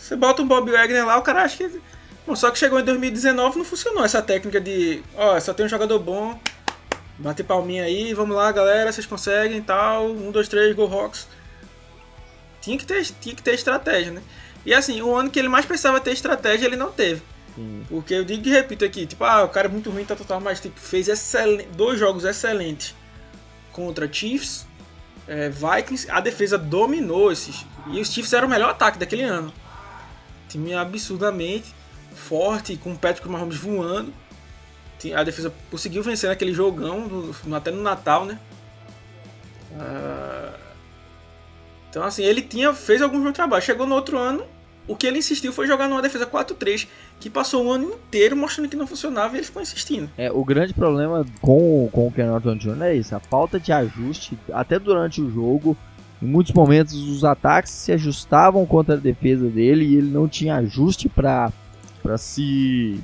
Você 0.03 0.17
bota 0.17 0.43
um 0.43 0.49
Bob 0.49 0.69
Wagner 0.69 1.07
lá, 1.07 1.17
o 1.17 1.23
cara 1.23 1.45
acha 1.45 1.57
que. 1.57 1.81
Bom, 2.27 2.35
só 2.35 2.51
que 2.51 2.59
chegou 2.59 2.81
em 2.81 2.85
2019 2.85 3.57
não 3.57 3.65
funcionou 3.65 4.05
essa 4.05 4.21
técnica 4.21 4.61
de. 4.61 5.01
Ó, 5.15 5.39
só 5.39 5.55
tem 5.55 5.65
um 5.65 5.69
jogador 5.69 5.99
bom, 6.01 6.39
bate 7.19 7.45
palminha 7.45 7.85
aí, 7.85 8.13
vamos 8.13 8.35
lá 8.35 8.51
galera, 8.51 8.91
vocês 8.91 9.07
conseguem 9.07 9.63
tal. 9.63 10.09
Um, 10.09 10.33
dois, 10.33 10.49
três, 10.49 10.75
Go 10.75 10.87
Rocks. 10.87 11.29
Tinha 12.61 12.77
que, 12.77 12.85
ter, 12.85 13.05
tinha 13.21 13.35
que 13.35 13.43
ter 13.43 13.55
estratégia, 13.55 14.13
né? 14.13 14.23
E 14.67 14.75
assim, 14.75 15.01
o 15.03 15.15
ano 15.15 15.31
que 15.31 15.39
ele 15.39 15.49
mais 15.49 15.67
precisava 15.67 16.01
ter 16.01 16.13
estratégia, 16.13 16.67
ele 16.67 16.77
não 16.77 16.91
teve. 16.91 17.23
Sim. 17.55 17.85
Porque 17.89 18.15
eu 18.15 18.25
digo 18.25 18.47
e 18.47 18.51
repito 18.51 18.85
aqui, 18.85 19.07
tipo, 19.07 19.23
ah, 19.23 19.45
o 19.45 19.49
cara 19.49 19.69
é 19.69 19.71
muito 19.71 19.89
ruim, 19.89 20.05
tá 20.05 20.17
total, 20.17 20.41
mas 20.41 20.61
tipo, 20.61 20.79
fez 20.81 21.09
dois 21.77 21.99
jogos 21.99 22.25
excelentes 22.25 22.95
contra 23.73 24.13
Chiefs, 24.13 24.67
é, 25.29 25.49
Vikings, 25.49 26.11
a 26.11 26.21
defesa 26.21 26.59
dominou 26.59 27.31
esses. 27.31 27.65
E 27.87 28.01
os 28.01 28.13
Chiefs 28.13 28.33
eram 28.33 28.49
o 28.49 28.51
melhor 28.51 28.71
ataque 28.71 28.99
daquele 28.99 29.23
ano. 29.23 29.53
Time 30.53 30.75
absurdamente 30.75 31.75
forte, 32.15 32.77
com 32.77 32.93
o 32.93 32.99
Patrick 32.99 33.29
Mahomes 33.29 33.57
voando. 33.57 34.13
A 35.17 35.25
defesa 35.25 35.53
conseguiu 35.69 36.01
vencer 36.03 36.31
naquele 36.31 36.53
jogão, 36.53 37.33
até 37.53 37.73
no 37.73 37.83
Natal, 37.83 38.25
né? 38.25 38.39
Uh, 39.73 40.57
então, 41.91 42.05
assim, 42.05 42.23
ele 42.23 42.41
tinha 42.41 42.73
fez 42.73 43.03
algum 43.03 43.21
bom 43.21 43.33
trabalho. 43.33 43.63
Chegou 43.63 43.85
no 43.85 43.97
outro 43.97 44.17
ano, 44.17 44.45
o 44.87 44.95
que 44.95 45.07
ele 45.07 45.19
insistiu 45.19 45.53
foi 45.53 45.67
jogar 45.67 45.89
numa 45.89 46.01
defesa 46.01 46.25
4-3, 46.25 46.87
que 47.19 47.29
passou 47.29 47.67
o 47.67 47.73
ano 47.73 47.95
inteiro 47.95 48.37
mostrando 48.37 48.69
que 48.69 48.77
não 48.77 48.87
funcionava 48.87 49.35
e 49.35 49.39
ele 49.39 49.47
ficou 49.47 49.61
insistindo. 49.61 50.09
É, 50.17 50.31
o 50.31 50.45
grande 50.45 50.73
problema 50.73 51.27
com, 51.41 51.89
com 51.91 52.07
o 52.07 52.13
Ken 52.13 52.27
Norton 52.27 52.57
Jr. 52.57 52.83
é 52.83 52.95
isso, 52.95 53.15
a 53.15 53.21
falta 53.21 53.59
de 53.59 53.73
ajuste, 53.73 54.39
até 54.53 54.79
durante 54.79 55.21
o 55.21 55.31
jogo. 55.31 55.77
Em 56.23 56.27
muitos 56.27 56.53
momentos 56.53 56.95
os 56.95 57.25
ataques 57.25 57.73
se 57.73 57.91
ajustavam 57.91 58.65
contra 58.65 58.95
a 58.95 58.99
defesa 58.99 59.49
dele 59.49 59.85
e 59.85 59.97
ele 59.97 60.11
não 60.11 60.29
tinha 60.29 60.57
ajuste 60.57 61.09
para 61.09 61.53
para 62.01 62.17
se 62.17 63.01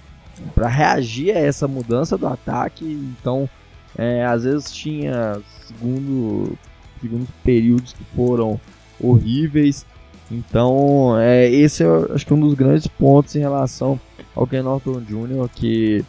para 0.55 0.69
reagir 0.69 1.37
a 1.37 1.41
essa 1.41 1.67
mudança 1.67 2.17
do 2.17 2.29
ataque. 2.29 2.85
Então, 2.85 3.49
é, 3.97 4.25
às 4.25 4.45
vezes 4.45 4.71
tinha 4.71 5.41
segundo 5.67 6.57
segundos 7.01 7.29
períodos 7.43 7.93
que 7.93 8.05
foram 8.15 8.61
horríveis. 9.01 9.85
Então, 10.31 11.19
é, 11.19 11.49
esse 11.51 11.83
é 11.83 11.87
acho 12.15 12.25
que 12.25 12.35
um 12.35 12.41
dos 12.41 12.55
grandes 12.55 12.87
pontos 12.87 13.35
em 13.35 13.41
relação 13.41 13.99
ao 14.35 14.47
Ken 14.47 14.63
Norton 14.63 15.01
Jr. 15.01 15.49
que 15.53 16.05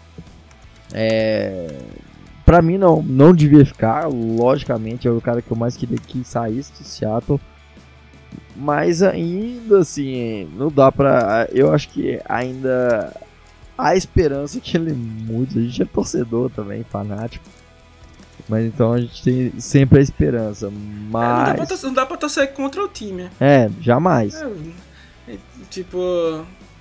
é, 0.93 1.76
para 2.49 2.63
mim 2.63 2.79
não 2.79 3.03
não 3.03 3.31
devia 3.31 3.63
ficar, 3.63 4.07
logicamente 4.07 5.07
é 5.07 5.12
o 5.12 5.21
cara 5.21 5.39
que 5.39 5.51
eu 5.51 5.55
mais 5.55 5.77
queria 5.77 5.99
que 5.99 6.23
saísse 6.23 6.71
de 6.73 6.83
Seattle. 6.83 7.39
Mas 8.55 9.03
ainda 9.03 9.77
assim, 9.81 10.49
não 10.57 10.69
dá 10.69 10.91
pra. 10.91 11.47
Eu 11.51 11.71
acho 11.71 11.89
que 11.89 12.19
ainda 12.27 13.15
há 13.77 13.95
esperança 13.95 14.59
que 14.59 14.75
ele 14.75 14.93
mude. 14.93 15.59
A 15.59 15.62
gente 15.62 15.83
é 15.83 15.85
torcedor 15.85 16.49
também, 16.49 16.83
fanático. 16.83 17.45
Mas 18.47 18.65
então 18.65 18.93
a 18.93 18.99
gente 18.99 19.21
tem 19.21 19.59
sempre 19.59 19.99
a 19.99 20.01
esperança. 20.01 20.71
Mas. 21.12 21.49
É, 21.49 21.51
não, 21.51 21.55
dá 21.55 21.65
torcer, 21.67 21.88
não, 21.88 21.93
dá 21.93 22.05
pra 22.07 22.17
torcer 22.17 22.53
contra 22.53 22.83
o 22.83 22.88
time. 22.88 23.29
É, 23.39 23.69
jamais. 23.79 24.33
É, 24.33 25.33
é, 25.33 25.38
tipo. 25.69 25.99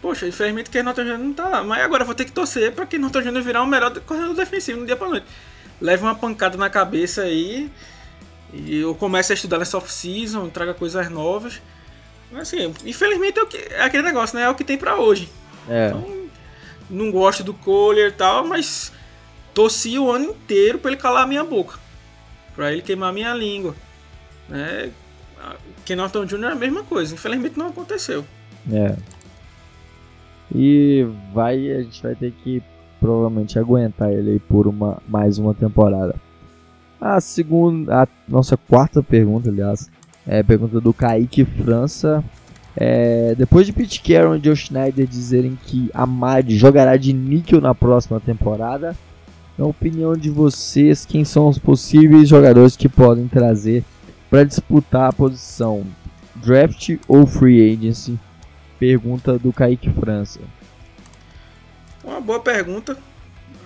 Poxa, 0.01 0.27
infelizmente 0.27 0.71
que 0.71 0.83
Norton 0.83 1.03
Júnior 1.03 1.19
não 1.19 1.35
tá 1.35 1.47
lá. 1.47 1.63
Mas 1.63 1.83
agora 1.83 2.05
eu 2.05 2.07
vou 2.07 2.15
ter 2.15 2.25
que 2.25 2.33
torcer 2.33 2.73
pra 2.73 2.87
que 2.87 2.97
Norton 2.97 3.21
Júnior 3.21 3.45
virar 3.45 3.63
o 3.63 3.67
melhor 3.67 3.93
corredor 4.01 4.35
defensivo 4.35 4.81
no 4.81 4.87
dia 4.87 4.97
pra 4.97 5.09
noite. 5.09 5.27
Leve 5.81 6.03
uma 6.03 6.15
pancada 6.15 6.57
na 6.57 6.69
cabeça 6.69 7.23
aí. 7.23 7.71
E 8.53 8.79
eu 8.79 8.95
começo 8.95 9.33
a 9.33 9.35
estudar 9.35 9.59
nessa 9.59 9.77
off-season, 9.77 10.49
traga 10.49 10.75
coisas 10.75 11.11
novas. 11.11 11.61
Mas 12.31 12.43
assim, 12.43 12.75
infelizmente 12.85 13.39
é, 13.39 13.43
o 13.43 13.47
que, 13.47 13.57
é 13.57 13.83
aquele 13.83 14.03
negócio, 14.03 14.37
né? 14.37 14.45
É 14.45 14.49
o 14.49 14.55
que 14.55 14.65
tem 14.65 14.79
pra 14.79 14.97
hoje. 14.97 15.29
É. 15.69 15.89
Então, 15.89 16.29
não 16.91 17.11
gosto 17.11 17.45
do 17.45 17.53
Kohler 17.53 18.09
e 18.09 18.13
tal, 18.13 18.47
mas 18.47 18.93
torci 19.53 19.99
o 19.99 20.11
ano 20.11 20.31
inteiro 20.31 20.79
pra 20.79 20.91
ele 20.91 21.01
calar 21.01 21.25
a 21.25 21.27
minha 21.27 21.45
boca. 21.45 21.79
Pra 22.55 22.73
ele 22.73 22.83
queimar 22.83 23.11
a 23.11 23.13
minha 23.13 23.35
língua. 23.35 23.75
Né? 24.49 24.91
Ken 25.85 25.97
Norton 25.97 26.25
Jr. 26.25 26.45
é 26.45 26.53
a 26.53 26.55
mesma 26.55 26.83
coisa. 26.83 27.15
Infelizmente 27.15 27.59
não 27.59 27.69
aconteceu. 27.69 28.25
É. 28.73 28.97
E 30.55 31.07
vai, 31.33 31.57
a 31.73 31.83
gente 31.83 32.03
vai 32.03 32.15
ter 32.15 32.33
que 32.33 32.63
provavelmente 33.01 33.59
aguentar 33.59 34.13
ele 34.13 34.33
aí 34.33 34.39
por 34.39 34.67
uma, 34.67 34.99
mais 35.09 35.39
uma 35.39 35.55
temporada. 35.55 36.15
A 37.01 37.21
segunda, 37.21 38.03
a 38.03 38.09
nossa 38.29 38.57
quarta 38.57 39.03
pergunta, 39.03 39.49
aliás, 39.49 39.91
é 40.27 40.41
a 40.41 40.45
pergunta 40.45 40.81
do 40.81 40.93
Kaique 40.93 41.45
França. 41.45 42.25
É, 42.77 43.35
depois 43.37 43.67
de 43.67 43.73
Pete 43.73 44.01
Carroll 44.01 44.37
e 44.37 44.45
Joe 44.45 44.55
Schneider 44.55 45.07
dizerem 45.07 45.59
que 45.65 45.91
Amad 45.95 46.49
jogará 46.51 46.97
de 46.97 47.13
níquel 47.13 47.61
na 47.61 47.75
próxima 47.75 48.21
temporada, 48.21 48.97
na 49.57 49.67
opinião 49.67 50.17
de 50.17 50.31
vocês, 50.31 51.05
quem 51.05 51.25
são 51.25 51.49
os 51.49 51.59
possíveis 51.59 52.29
jogadores 52.29 52.77
que 52.77 52.89
podem 52.89 53.27
trazer 53.27 53.83
para 54.31 54.45
disputar 54.45 55.09
a 55.09 55.13
posição? 55.13 55.85
Draft 56.37 56.97
ou 57.09 57.27
Free 57.27 57.73
Agency? 57.73 58.19
Pergunta 58.79 59.37
do 59.37 59.53
Kaique 59.53 59.91
França. 59.91 60.39
Uma 62.09 62.23
boa 62.23 62.41
pergunta. 62.41 62.97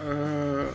Uh, 0.00 0.74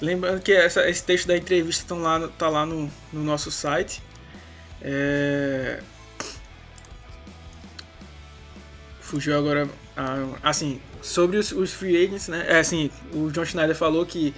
Lembrando 0.00 0.40
que 0.40 0.52
essa, 0.52 0.88
esse 0.88 1.04
texto 1.04 1.28
da 1.28 1.36
entrevista 1.36 1.84
tá 1.86 1.94
lá, 1.94 2.28
tá 2.28 2.48
lá 2.48 2.66
no, 2.66 2.90
no 3.12 3.22
nosso 3.22 3.52
site. 3.52 4.02
É... 4.82 5.80
Fugiu 9.00 9.38
agora. 9.38 9.68
Ah, 9.96 10.26
assim, 10.42 10.80
sobre 11.02 11.36
os, 11.36 11.52
os, 11.52 11.72
free 11.72 12.02
agents, 12.04 12.28
né? 12.28 12.46
É, 12.48 12.58
assim, 12.58 12.90
o 13.12 13.30
John 13.30 13.44
Schneider 13.44 13.76
falou 13.76 14.04
que. 14.04 14.34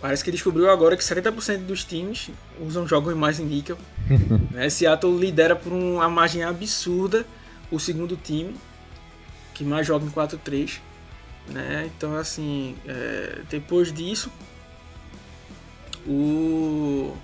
Parece 0.00 0.22
que 0.22 0.30
descobriu 0.30 0.70
agora 0.70 0.96
que 0.96 1.02
70% 1.02 1.64
dos 1.64 1.84
times 1.84 2.30
usam 2.60 2.86
jogos 2.86 3.14
mais 3.14 3.40
em 3.40 3.44
níquel. 3.44 3.78
né? 4.52 4.68
Seattle 4.68 5.18
lidera 5.18 5.56
por 5.56 5.72
uma 5.72 6.08
margem 6.08 6.44
absurda 6.44 7.24
o 7.72 7.80
segundo 7.80 8.16
time, 8.16 8.54
que 9.54 9.64
mais 9.64 9.86
joga 9.86 10.04
em 10.04 10.10
4-3. 10.10 10.78
Né? 11.48 11.90
Então, 11.96 12.14
assim, 12.14 12.76
é, 12.86 13.40
depois 13.48 13.92
disso, 13.92 14.30
o, 16.06 17.16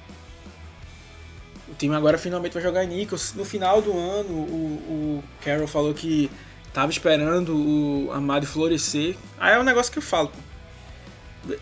o 1.69 1.75
time 1.79 1.95
agora 1.95 2.19
finalmente 2.19 2.55
vai 2.55 2.63
jogar 2.63 2.85
em 2.85 2.89
Nichols. 2.89 3.35
No 3.35 3.45
final 3.45 3.81
do 3.81 3.97
ano, 3.97 4.31
o, 4.31 5.21
o 5.21 5.25
Carroll 5.45 5.69
falou 5.69 5.95
que 5.95 6.31
tava 6.73 6.91
esperando 6.91 7.55
o 7.55 8.11
Amado 8.13 8.47
florescer. 8.47 9.17
Aí 9.39 9.55
é 9.55 9.61
um 9.61 9.65
negócio 9.65 9.93
que 9.93 9.99
eu 9.99 10.03
falo. 10.03 10.29
Pô. 10.29 11.55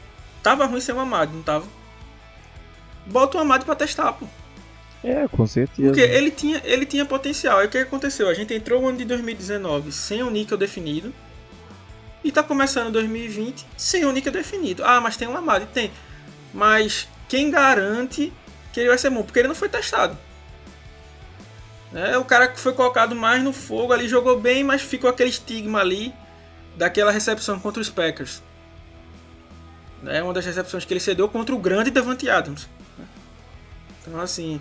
Tava 0.43 0.65
ruim 0.67 0.81
sem 0.81 0.95
o 0.95 1.01
Amado, 1.01 1.35
não 1.35 1.43
tava? 1.43 1.67
Bota 3.05 3.37
o 3.37 3.41
Amado 3.41 3.65
pra 3.65 3.75
testar, 3.75 4.13
pô. 4.13 4.27
É, 5.07 5.29
com 5.29 5.47
certeza. 5.47 5.89
Porque 5.89 6.01
ele 6.01 6.33
tinha, 6.33 6.61
ele 6.65 6.85
tinha 6.85 7.05
potencial. 7.05 7.59
Aí 7.59 7.69
o 7.69 7.71
que 7.71 7.79
aconteceu? 7.79 8.29
A 8.29 8.35
gente 8.35 8.53
entrou 8.53 8.81
no 8.81 8.89
ano 8.89 8.99
de 8.99 9.05
2019 9.05 9.93
sem 9.93 10.21
o 10.21 10.31
níquel 10.31 10.59
definido. 10.59 11.15
E 12.25 12.33
tá 12.33 12.43
começando 12.43 12.91
2020 12.91 13.65
sem 13.77 14.05
o 14.05 14.11
níquel 14.11 14.33
definido. 14.33 14.85
Ah, 14.85 15.01
mas 15.01 15.17
tem 15.17 15.29
um 15.29 15.37
Amado. 15.37 15.65
Tem. 15.73 15.93
Mas 16.53 17.09
quem 17.29 17.53
garante 17.53 18.33
que 18.73 18.81
ele 18.81 18.89
vai 18.89 18.99
ser 18.99 19.11
bom? 19.11 19.23
Porque 19.23 19.39
ele 19.39 19.47
não 19.47 19.55
foi 19.55 19.69
testado. 19.69 20.19
É, 21.95 22.19
o 22.19 22.25
cara 22.25 22.49
que 22.49 22.59
foi 22.59 22.73
colocado 22.73 23.15
mais 23.15 23.41
no 23.45 23.53
fogo 23.53 23.93
ali 23.93 24.09
jogou 24.09 24.41
bem, 24.41 24.65
mas 24.65 24.83
ficou 24.83 25.09
aquele 25.09 25.31
estigma 25.31 25.79
ali 25.79 26.13
daquela 26.77 27.13
recepção 27.13 27.61
contra 27.61 27.81
os 27.81 27.89
Packers. 27.89 28.43
É 30.05 30.21
uma 30.21 30.33
das 30.33 30.45
recepções 30.45 30.85
que 30.85 30.93
ele 30.93 31.01
cedeu 31.01 31.29
contra 31.29 31.55
o 31.55 31.59
grande 31.59 31.93
Devante 31.93 32.29
Adams. 32.29 32.69
Então, 34.03 34.21
assim, 34.21 34.61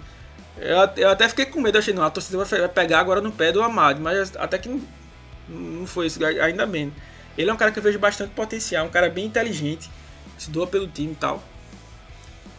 eu, 0.57 0.77
eu 0.97 1.09
até 1.09 1.27
fiquei 1.27 1.45
com 1.45 1.61
medo. 1.61 1.77
Achei, 1.77 1.93
não, 1.93 2.03
a 2.03 2.09
torcida 2.09 2.43
vai 2.43 2.67
pegar 2.69 2.99
agora 2.99 3.21
no 3.21 3.31
pé 3.31 3.51
do 3.51 3.61
Amado, 3.61 4.01
mas 4.01 4.35
até 4.37 4.57
que 4.57 4.69
não, 4.69 4.81
não 5.49 5.87
foi 5.87 6.07
isso, 6.07 6.23
ainda 6.25 6.65
bem. 6.65 6.93
Ele 7.37 7.49
é 7.49 7.53
um 7.53 7.57
cara 7.57 7.71
que 7.71 7.79
eu 7.79 7.83
vejo 7.83 7.99
bastante 7.99 8.31
potencial, 8.31 8.85
um 8.85 8.89
cara 8.89 9.09
bem 9.09 9.25
inteligente, 9.25 9.89
se 10.37 10.49
doa 10.49 10.65
pelo 10.65 10.87
time 10.87 11.11
e 11.11 11.15
tal. 11.15 11.43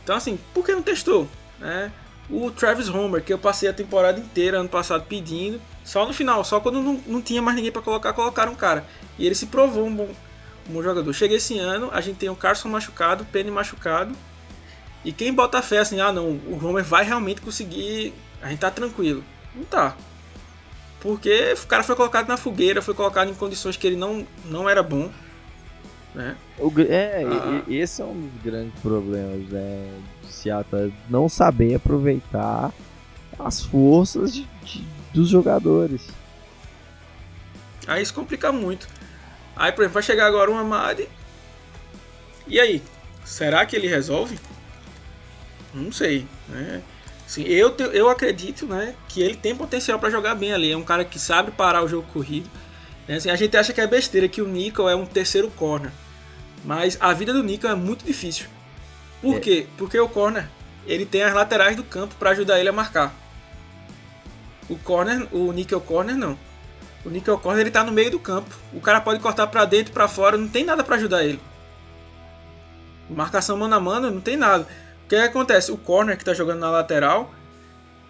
Então, 0.05 0.15
assim, 0.15 0.39
por 0.53 0.65
que 0.65 0.73
não 0.73 0.83
testou? 0.83 1.29
Né? 1.59 1.91
O 2.29 2.51
Travis 2.51 2.89
Homer, 2.89 3.23
que 3.23 3.33
eu 3.33 3.39
passei 3.39 3.69
a 3.69 3.73
temporada 3.73 4.21
inteira 4.21 4.59
ano 4.59 4.69
passado 4.69 5.05
pedindo, 5.09 5.61
só 5.85 6.07
no 6.07 6.13
final, 6.13 6.45
só 6.45 6.61
quando 6.61 6.83
não, 6.83 7.01
não 7.07 7.23
tinha 7.23 7.41
mais 7.41 7.57
ninguém 7.57 7.73
para 7.73 7.83
colocar, 7.83 8.13
colocaram 8.13 8.53
um 8.53 8.57
cara. 8.57 8.85
E 9.19 9.25
ele 9.25 9.35
se 9.35 9.47
provou 9.47 9.87
um 9.87 9.95
bom, 9.95 10.09
um 10.69 10.73
bom 10.73 10.83
jogador. 10.83 11.13
Chega 11.13 11.35
esse 11.35 11.59
ano, 11.59 11.89
a 11.93 12.01
gente 12.01 12.17
tem 12.17 12.29
o 12.29 12.37
Carson 12.37 12.69
machucado, 12.69 13.23
o 13.23 13.27
Penny 13.27 13.51
machucado. 13.51 14.15
E 15.05 15.13
quem 15.13 15.33
bota 15.33 15.63
fé 15.63 15.79
assim, 15.79 16.01
ah 16.01 16.13
não, 16.13 16.31
o 16.31 16.59
Homer 16.63 16.85
vai 16.85 17.05
realmente 17.05 17.41
conseguir, 17.41 18.13
a 18.43 18.49
gente 18.49 18.59
tá 18.59 18.71
tranquilo. 18.71 19.23
Não 19.55 19.65
tá. 19.65 19.97
Porque 21.01 21.55
o 21.63 21.67
cara 21.67 21.83
foi 21.83 21.95
colocado 21.95 22.29
na 22.29 22.37
fogueira, 22.37 22.83
foi 22.83 22.95
colocado 22.95 23.31
em 23.31 23.35
condições 23.35 23.77
que 23.77 23.87
ele 23.87 23.97
não, 23.97 24.27
não 24.47 24.69
era 24.69 24.83
bom. 24.83 25.11
Né? 26.15 26.35
O, 26.59 26.73
é, 26.81 27.25
ah. 27.25 27.63
esse 27.69 28.01
é 28.01 28.05
um 28.05 28.29
dos 28.29 28.43
grandes 28.43 28.81
problemas 28.81 29.49
né, 29.51 29.93
de 30.23 30.33
Seattle, 30.33 30.93
não 31.09 31.29
saber 31.29 31.75
aproveitar 31.75 32.73
as 33.39 33.63
forças 33.63 34.33
de, 34.33 34.49
de, 34.65 34.83
dos 35.13 35.29
jogadores. 35.29 36.09
Aí 37.87 38.03
isso 38.03 38.15
complica 38.15 38.51
muito. 38.51 38.89
Aí, 39.55 39.71
por 39.73 39.83
exemplo, 39.83 39.95
vai 39.95 40.03
chegar 40.03 40.27
agora 40.27 40.51
um 40.51 40.57
Amade. 40.57 41.09
E 42.47 42.59
aí? 42.59 42.83
Será 43.25 43.65
que 43.65 43.77
ele 43.77 43.87
resolve? 43.87 44.39
Não 45.77 45.93
sei. 45.93 46.27
Né? 46.49 46.83
Assim, 47.27 47.43
eu, 47.43 47.75
eu 47.93 48.09
acredito 48.09 48.67
né, 48.67 48.95
que 49.09 49.21
ele 49.21 49.37
tem 49.37 49.55
potencial 49.55 49.99
para 49.99 50.11
jogar 50.11 50.35
bem 50.35 50.53
ali. 50.53 50.73
É 50.73 50.77
um 50.77 50.85
cara 50.85 51.05
que 51.05 51.19
sabe 51.19 51.51
parar 51.51 51.83
o 51.83 51.89
jogo 51.89 52.09
corrido. 52.13 52.49
Né? 53.07 53.17
Assim, 53.17 53.31
a 53.31 53.37
gente 53.37 53.57
acha 53.57 53.73
que 53.73 53.81
é 53.81 53.87
besteira 53.87 54.29
que 54.29 54.41
o 54.41 54.49
Nickel 54.49 54.89
é 54.89 54.97
um 54.97 55.07
terceiro 55.07 55.51
corner. 55.51 55.91
Mas 56.65 56.97
a 57.01 57.13
vida 57.13 57.33
do 57.33 57.43
Nickel 57.43 57.71
é 57.71 57.75
muito 57.75 58.05
difícil. 58.05 58.47
Por 59.21 59.37
é. 59.37 59.41
quê? 59.41 59.67
Porque 59.77 59.99
o 59.99 60.09
corner 60.09 60.49
ele 60.87 61.05
tem 61.05 61.23
as 61.23 61.35
laterais 61.35 61.77
do 61.77 61.83
campo 61.83 62.15
para 62.15 62.31
ajudar 62.31 62.61
ele 62.61 62.69
a 62.69 62.73
marcar. 62.73 63.13
O 64.69 64.77
corner, 64.77 65.27
o 65.33 65.53
nickel 65.53 65.81
corner 65.81 66.17
não. 66.17 66.39
O 67.05 67.11
nickel 67.11 67.39
corner 67.39 67.63
ele 67.63 67.71
tá 67.71 67.85
no 67.85 67.93
meio 67.93 68.11
do 68.11 68.19
campo. 68.19 68.55
O 68.73 68.81
cara 68.81 69.01
pode 69.01 69.21
cortar 69.21 69.47
para 69.49 69.65
dentro, 69.65 69.93
para 69.93 70.09
fora, 70.09 70.37
não 70.37 70.49
tem 70.49 70.65
nada 70.65 70.83
para 70.83 70.97
ajudar 70.97 71.25
ele. 71.25 71.41
Marcação 73.09 73.57
mano 73.57 73.75
a 73.75 73.81
mano, 73.81 74.11
não 74.11 74.21
tem 74.21 74.37
nada. 74.37 74.67
O 75.07 75.09
que, 75.09 75.17
que 75.17 75.23
acontece? 75.23 75.71
O 75.71 75.77
corner 75.77 76.19
que 76.19 76.25
tá 76.25 76.35
jogando 76.35 76.59
na 76.59 76.71
lateral, 76.71 77.33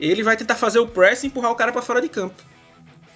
ele 0.00 0.22
vai 0.22 0.34
tentar 0.34 0.54
fazer 0.54 0.78
o 0.78 0.86
press 0.86 1.22
e 1.22 1.26
empurrar 1.26 1.52
o 1.52 1.54
cara 1.54 1.70
para 1.70 1.82
fora 1.82 2.00
de 2.00 2.08
campo. 2.08 2.42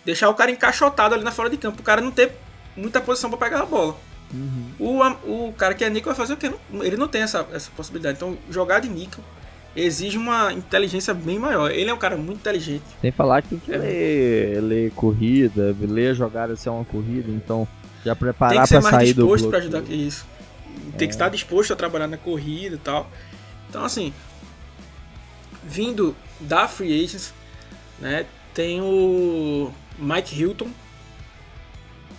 Deixar 0.05 0.29
o 0.29 0.35
cara 0.35 0.51
encaixotado 0.51 1.15
ali 1.15 1.25
na 1.25 1.33
fora 1.33 1.49
de 1.49 1.57
campo. 1.57 1.81
O 1.81 1.83
cara 1.83 2.03
não 2.03 2.11
ter 2.11 2.33
muita 2.77 3.01
posição 3.01 3.31
para 3.31 3.39
pegar 3.39 3.63
a 3.63 3.67
bola. 3.67 3.97
Uhum. 4.33 4.71
O, 4.79 5.49
o 5.49 5.53
cara 5.55 5.75
que 5.75 5.83
é 5.83 5.89
níquel 5.89 6.13
vai 6.13 6.15
fazer 6.15 6.35
o 6.35 6.37
quê? 6.37 6.53
Ele 6.83 6.97
não 6.99 7.09
tem 7.09 7.23
essa, 7.23 7.47
essa 7.53 7.71
possibilidade. 7.75 8.17
Então, 8.17 8.37
jogar 8.51 8.81
de 8.81 8.89
níquel 8.89 9.25
exige 9.75 10.19
uma 10.19 10.53
inteligência 10.53 11.15
bem 11.15 11.39
maior. 11.39 11.71
Ele 11.71 11.89
é 11.89 11.95
um 11.95 11.99
cara 11.99 12.17
muito 12.17 12.39
inteligente. 12.39 12.83
Sem 13.01 13.11
falar 13.11 13.41
que 13.43 13.49
tem 13.49 13.59
que 13.59 13.73
é. 13.73 13.79
ler, 13.79 14.61
ler 14.63 14.91
corrida, 14.93 15.75
ler 15.81 16.11
a 16.11 16.15
jogada 16.15 16.55
se 16.55 16.69
é 16.69 16.71
uma 16.71 16.85
corrida, 16.85 17.31
então 17.31 17.67
já 18.05 18.15
preparar 18.15 18.67
para 18.67 18.67
sair 18.67 18.75
do 18.75 18.83
Tem 18.83 18.83
que 18.83 18.89
ser 18.89 18.97
mais 18.97 19.15
disposto 19.15 19.49
para 19.49 19.59
ajudar 19.59 19.83
isso. 19.91 20.27
Tem 20.97 21.07
é. 21.07 21.09
que 21.09 21.15
estar 21.15 21.29
disposto 21.29 21.73
a 21.73 21.77
trabalhar 21.77 22.07
na 22.07 22.17
corrida 22.17 22.77
e 22.77 22.79
tal. 22.79 23.11
Então, 23.71 23.85
assim, 23.85 24.13
vindo 25.63 26.17
da 26.41 26.67
Free 26.67 26.93
Agents, 26.93 27.33
né, 28.01 28.27
tem 28.53 28.81
o 28.81 29.73
Mike 29.97 30.35
Hilton, 30.35 30.69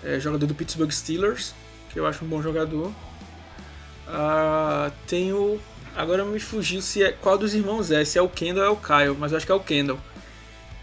é, 0.02 0.18
jogador 0.18 0.48
do 0.48 0.56
Pittsburgh 0.56 0.90
Steelers, 0.90 1.54
que 1.90 2.00
eu 2.00 2.08
acho 2.08 2.24
um 2.24 2.28
bom 2.30 2.42
jogador. 2.42 2.88
Uh, 4.08 4.92
tem 5.06 5.34
o. 5.34 5.60
Agora 5.94 6.24
me 6.24 6.40
fugiu 6.40 6.82
se 6.82 7.04
é 7.04 7.12
qual 7.12 7.38
dos 7.38 7.54
irmãos 7.54 7.92
é, 7.92 8.06
se 8.06 8.18
é 8.18 8.22
o 8.22 8.30
Kendall 8.30 8.64
ou 8.64 8.70
é 8.70 8.72
o 8.72 8.78
Kyle, 8.78 9.18
mas 9.20 9.34
eu 9.34 9.38
acho 9.38 9.46
que 9.46 9.52
é 9.52 9.56
o 9.56 9.60
Kendall. 9.60 10.00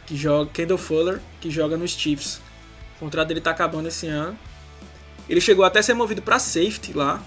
Que 0.07 0.17
joga. 0.17 0.51
Kendall 0.51 0.77
Fuller, 0.77 1.21
que 1.41 1.51
joga 1.51 1.79
nos 1.79 1.93
Chiefs. 1.93 2.43
O 2.97 3.01
contrato 3.01 3.29
dele 3.29 3.41
tá 3.41 3.53
acabando 3.53 3.89
esse 3.89 4.07
ano. 4.07 4.39
Ele 5.29 5.41
chegou 5.41 5.65
até 5.65 5.79
a 5.79 5.83
ser 5.83 5.95
movido 5.95 6.21
para 6.21 6.39
safety 6.39 6.93
lá. 6.93 7.23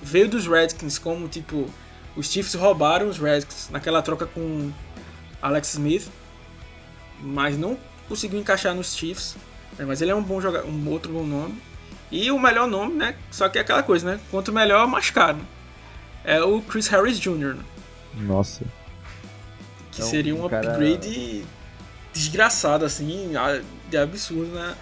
Veio 0.00 0.28
dos 0.28 0.46
Redskins 0.46 0.96
como 0.96 1.26
tipo. 1.26 1.68
Os 2.16 2.30
Chiefs 2.30 2.54
roubaram 2.54 3.08
os 3.08 3.18
Redskins 3.18 3.68
naquela 3.70 4.02
troca 4.02 4.26
com 4.26 4.70
Alex 5.40 5.74
Smith. 5.74 6.08
Mas 7.20 7.58
não 7.58 7.78
conseguiu 8.08 8.40
encaixar 8.40 8.74
nos 8.74 8.94
Chiefs. 8.94 9.36
É, 9.78 9.84
mas 9.84 10.02
ele 10.02 10.10
é 10.10 10.14
um 10.14 10.22
bom 10.22 10.40
jogador, 10.40 10.68
um 10.68 10.88
outro 10.88 11.12
bom 11.12 11.24
nome. 11.24 11.60
E 12.10 12.30
o 12.30 12.38
melhor 12.38 12.66
nome, 12.66 12.94
né? 12.94 13.14
Só 13.30 13.48
que 13.48 13.58
é 13.58 13.60
aquela 13.60 13.82
coisa, 13.82 14.12
né? 14.12 14.20
Quanto 14.30 14.52
melhor, 14.52 14.86
mais 14.86 15.10
caro. 15.10 15.38
É 16.24 16.42
o 16.42 16.60
Chris 16.62 16.88
Harris 16.88 17.18
Jr. 17.18 17.54
Né? 17.54 17.64
Nossa. 18.14 18.64
Que 19.92 19.98
então, 19.98 20.08
seria 20.08 20.34
um 20.34 20.44
upgrade 20.44 21.44
desgraçado, 22.12 22.84
assim, 22.84 23.32
de 23.88 23.96
absurdo 23.96 24.52
na, 24.52 24.74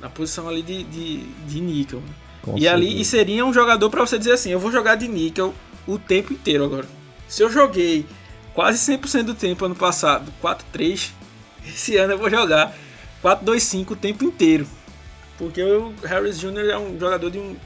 na 0.00 0.10
posição 0.10 0.48
ali 0.48 0.62
de, 0.62 0.82
de, 0.84 1.22
de 1.46 1.60
níquel. 1.60 2.02
Com 2.42 2.58
e 2.58 2.66
ali 2.66 3.00
e 3.00 3.04
seria 3.04 3.44
um 3.44 3.52
jogador 3.52 3.90
para 3.90 4.00
você 4.00 4.18
dizer 4.18 4.32
assim, 4.32 4.50
eu 4.50 4.58
vou 4.58 4.72
jogar 4.72 4.94
de 4.94 5.06
níquel 5.06 5.54
o 5.94 5.98
tempo 5.98 6.32
inteiro 6.32 6.64
agora. 6.64 6.86
Se 7.28 7.42
eu 7.42 7.50
joguei 7.50 8.06
quase 8.54 8.78
100% 8.92 9.22
do 9.24 9.34
tempo 9.34 9.64
ano 9.64 9.74
passado, 9.74 10.32
4-3, 10.42 11.10
esse 11.66 11.96
ano 11.96 12.14
eu 12.14 12.18
vou 12.18 12.30
jogar 12.30 12.74
4-2-5 13.22 13.90
o 13.90 13.96
tempo 13.96 14.24
inteiro. 14.24 14.66
Porque 15.38 15.62
o 15.62 15.94
Harris 16.04 16.38
Jr. 16.38 16.70
é 16.70 16.78
um 16.78 16.98
jogador 16.98 17.30
de 17.30 17.38
um 17.38 17.56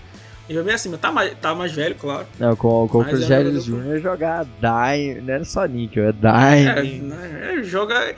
nível 0.49 0.64
bem 0.64 0.75
acima. 0.75 0.97
Tá 0.97 1.11
mais, 1.11 1.35
tá 1.41 1.55
mais 1.55 1.72
velho, 1.72 1.95
claro. 1.97 2.27
Não, 2.39 2.55
com, 2.55 2.87
com 2.89 2.99
o 2.99 3.05
Chris 3.05 3.29
é 3.31 3.37
Harris 3.37 3.64
Jr. 3.64 3.99
jogar 4.01 4.45
Dime, 4.45 5.20
não 5.20 5.35
era 5.35 5.45
só 5.45 5.64
níquel, 5.64 6.09
é 6.09 6.12
Dime. 6.12 6.68
É, 6.68 7.03
né, 7.03 7.55
é, 7.59 7.62
joga. 7.62 8.14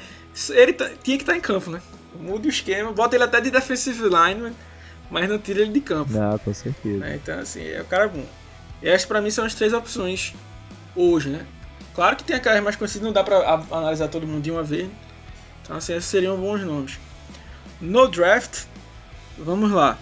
Ele 0.51 0.73
tá, 0.73 0.91
tinha 1.03 1.17
que 1.17 1.23
estar 1.23 1.33
tá 1.33 1.39
em 1.39 1.41
campo, 1.41 1.71
né? 1.71 1.81
Muda 2.21 2.47
o 2.47 2.51
esquema, 2.51 2.93
bota 2.93 3.17
ele 3.17 3.25
até 3.25 3.41
de 3.41 3.51
defensive 3.51 4.03
line, 4.03 4.53
mas 5.11 5.29
não 5.29 5.39
tira 5.39 5.61
ele 5.61 5.73
de 5.73 5.81
campo. 5.81 6.13
Não, 6.13 6.39
com 6.39 6.53
certeza. 6.53 7.07
É, 7.07 7.17
então, 7.17 7.39
assim, 7.39 7.63
é 7.67 7.81
o 7.81 7.85
cara 7.85 8.09
bom. 8.09 8.25
E 8.87 8.89
essas 8.89 9.05
pra 9.05 9.21
mim 9.21 9.31
são 9.31 9.45
as 9.45 9.53
três 9.53 9.73
opções 9.73 10.33
hoje, 10.95 11.31
né? 11.31 11.45
Claro 11.93 12.15
que 12.15 12.23
tem 12.23 12.37
aquelas 12.37 12.63
mais 12.63 12.77
conhecidas, 12.77 13.05
não 13.05 13.13
dá 13.13 13.25
pra 13.25 13.65
analisar 13.73 14.07
todo 14.07 14.25
mundo 14.27 14.43
de 14.43 14.51
uma 14.53 14.63
vez. 14.63 14.89
Então, 15.63 15.77
assim, 15.77 15.93
esses 15.93 16.09
seriam 16.09 16.37
bons 16.37 16.63
nomes. 16.63 16.97
No 17.81 18.07
draft, 18.07 18.67
Vamos 19.39 19.71
lá. 19.71 19.99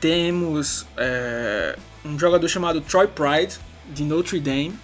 Temos 0.00 0.84
é, 0.96 1.76
um 2.02 2.18
jogador 2.18 2.48
chamado 2.48 2.80
Troy 2.80 3.06
Pride, 3.06 3.56
de 3.90 4.02
Notre 4.02 4.40
Dame. 4.40 4.74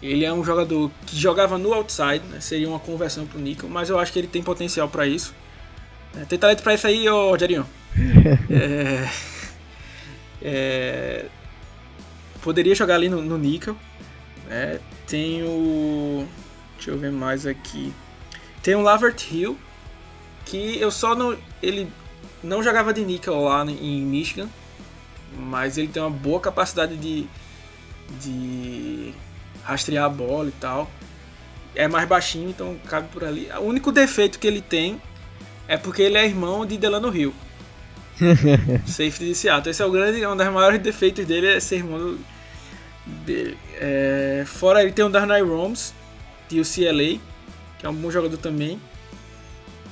Ele 0.00 0.24
é 0.24 0.32
um 0.32 0.44
jogador 0.44 0.90
que 1.06 1.18
jogava 1.18 1.56
no 1.56 1.72
outside, 1.72 2.20
né? 2.30 2.38
seria 2.38 2.68
uma 2.68 2.78
conversão 2.78 3.26
para 3.26 3.38
o 3.38 3.40
nickel, 3.40 3.68
mas 3.68 3.88
eu 3.88 3.98
acho 3.98 4.12
que 4.12 4.18
ele 4.18 4.28
tem 4.28 4.42
potencial 4.42 4.88
para 4.88 5.06
isso. 5.06 5.34
É, 6.16 6.24
tem 6.26 6.38
talento 6.38 6.62
para 6.62 6.74
isso 6.74 6.86
aí, 6.86 7.08
ô 7.08 7.30
Rogerinho? 7.30 7.66
é, 8.50 9.08
é, 10.44 11.24
poderia 12.42 12.74
jogar 12.74 12.96
ali 12.96 13.08
no, 13.08 13.22
no 13.22 13.38
nickel. 13.38 13.74
Né? 14.46 14.78
Tem 15.06 15.42
o. 15.42 16.28
Deixa 16.76 16.90
eu 16.90 16.98
ver 16.98 17.10
mais 17.10 17.46
aqui. 17.46 17.92
Tem 18.62 18.74
o 18.74 18.82
Lavert 18.82 19.30
Hill, 19.30 19.58
que 20.44 20.78
eu 20.78 20.90
só 20.90 21.14
não. 21.14 21.36
Ele 21.62 21.90
não 22.42 22.62
jogava 22.62 22.92
de 22.92 23.02
níquel 23.04 23.40
lá 23.42 23.64
em 23.64 24.02
Michigan, 24.02 24.48
mas 25.36 25.78
ele 25.78 25.88
tem 25.88 26.02
uma 26.02 26.10
boa 26.10 26.38
capacidade 26.38 26.96
de, 26.96 27.26
de 28.20 29.14
rastrear 29.62 30.04
a 30.04 30.08
bola 30.08 30.48
e 30.48 30.52
tal. 30.52 30.90
É 31.74 31.88
mais 31.88 32.06
baixinho, 32.06 32.50
então 32.50 32.78
cabe 32.86 33.08
por 33.08 33.24
ali. 33.24 33.48
O 33.58 33.62
único 33.62 33.90
defeito 33.90 34.38
que 34.38 34.46
ele 34.46 34.60
tem 34.60 35.00
é 35.66 35.76
porque 35.76 36.02
ele 36.02 36.18
é 36.18 36.24
irmão 36.24 36.64
de 36.66 36.76
Delano 36.76 37.14
Hill. 37.14 37.34
Safety 38.86 39.26
de 39.26 39.34
Seattle. 39.34 39.70
Esse 39.70 39.82
é 39.82 39.86
o 39.86 39.90
grande, 39.90 40.24
um 40.26 40.36
dos 40.36 40.48
maiores 40.48 40.80
defeitos 40.80 41.24
dele 41.26 41.48
é 41.48 41.60
ser 41.60 41.76
irmão 41.76 42.16
dele. 43.06 43.58
É, 43.74 44.44
fora 44.46 44.82
ele 44.82 44.92
tem 44.92 45.04
o 45.04 45.08
Darnay 45.08 45.42
Roms, 45.42 45.92
de 46.48 46.60
UCLA, 46.60 47.20
que 47.78 47.86
é 47.86 47.88
um 47.88 47.94
bom 47.94 48.10
jogador 48.10 48.36
também. 48.36 48.80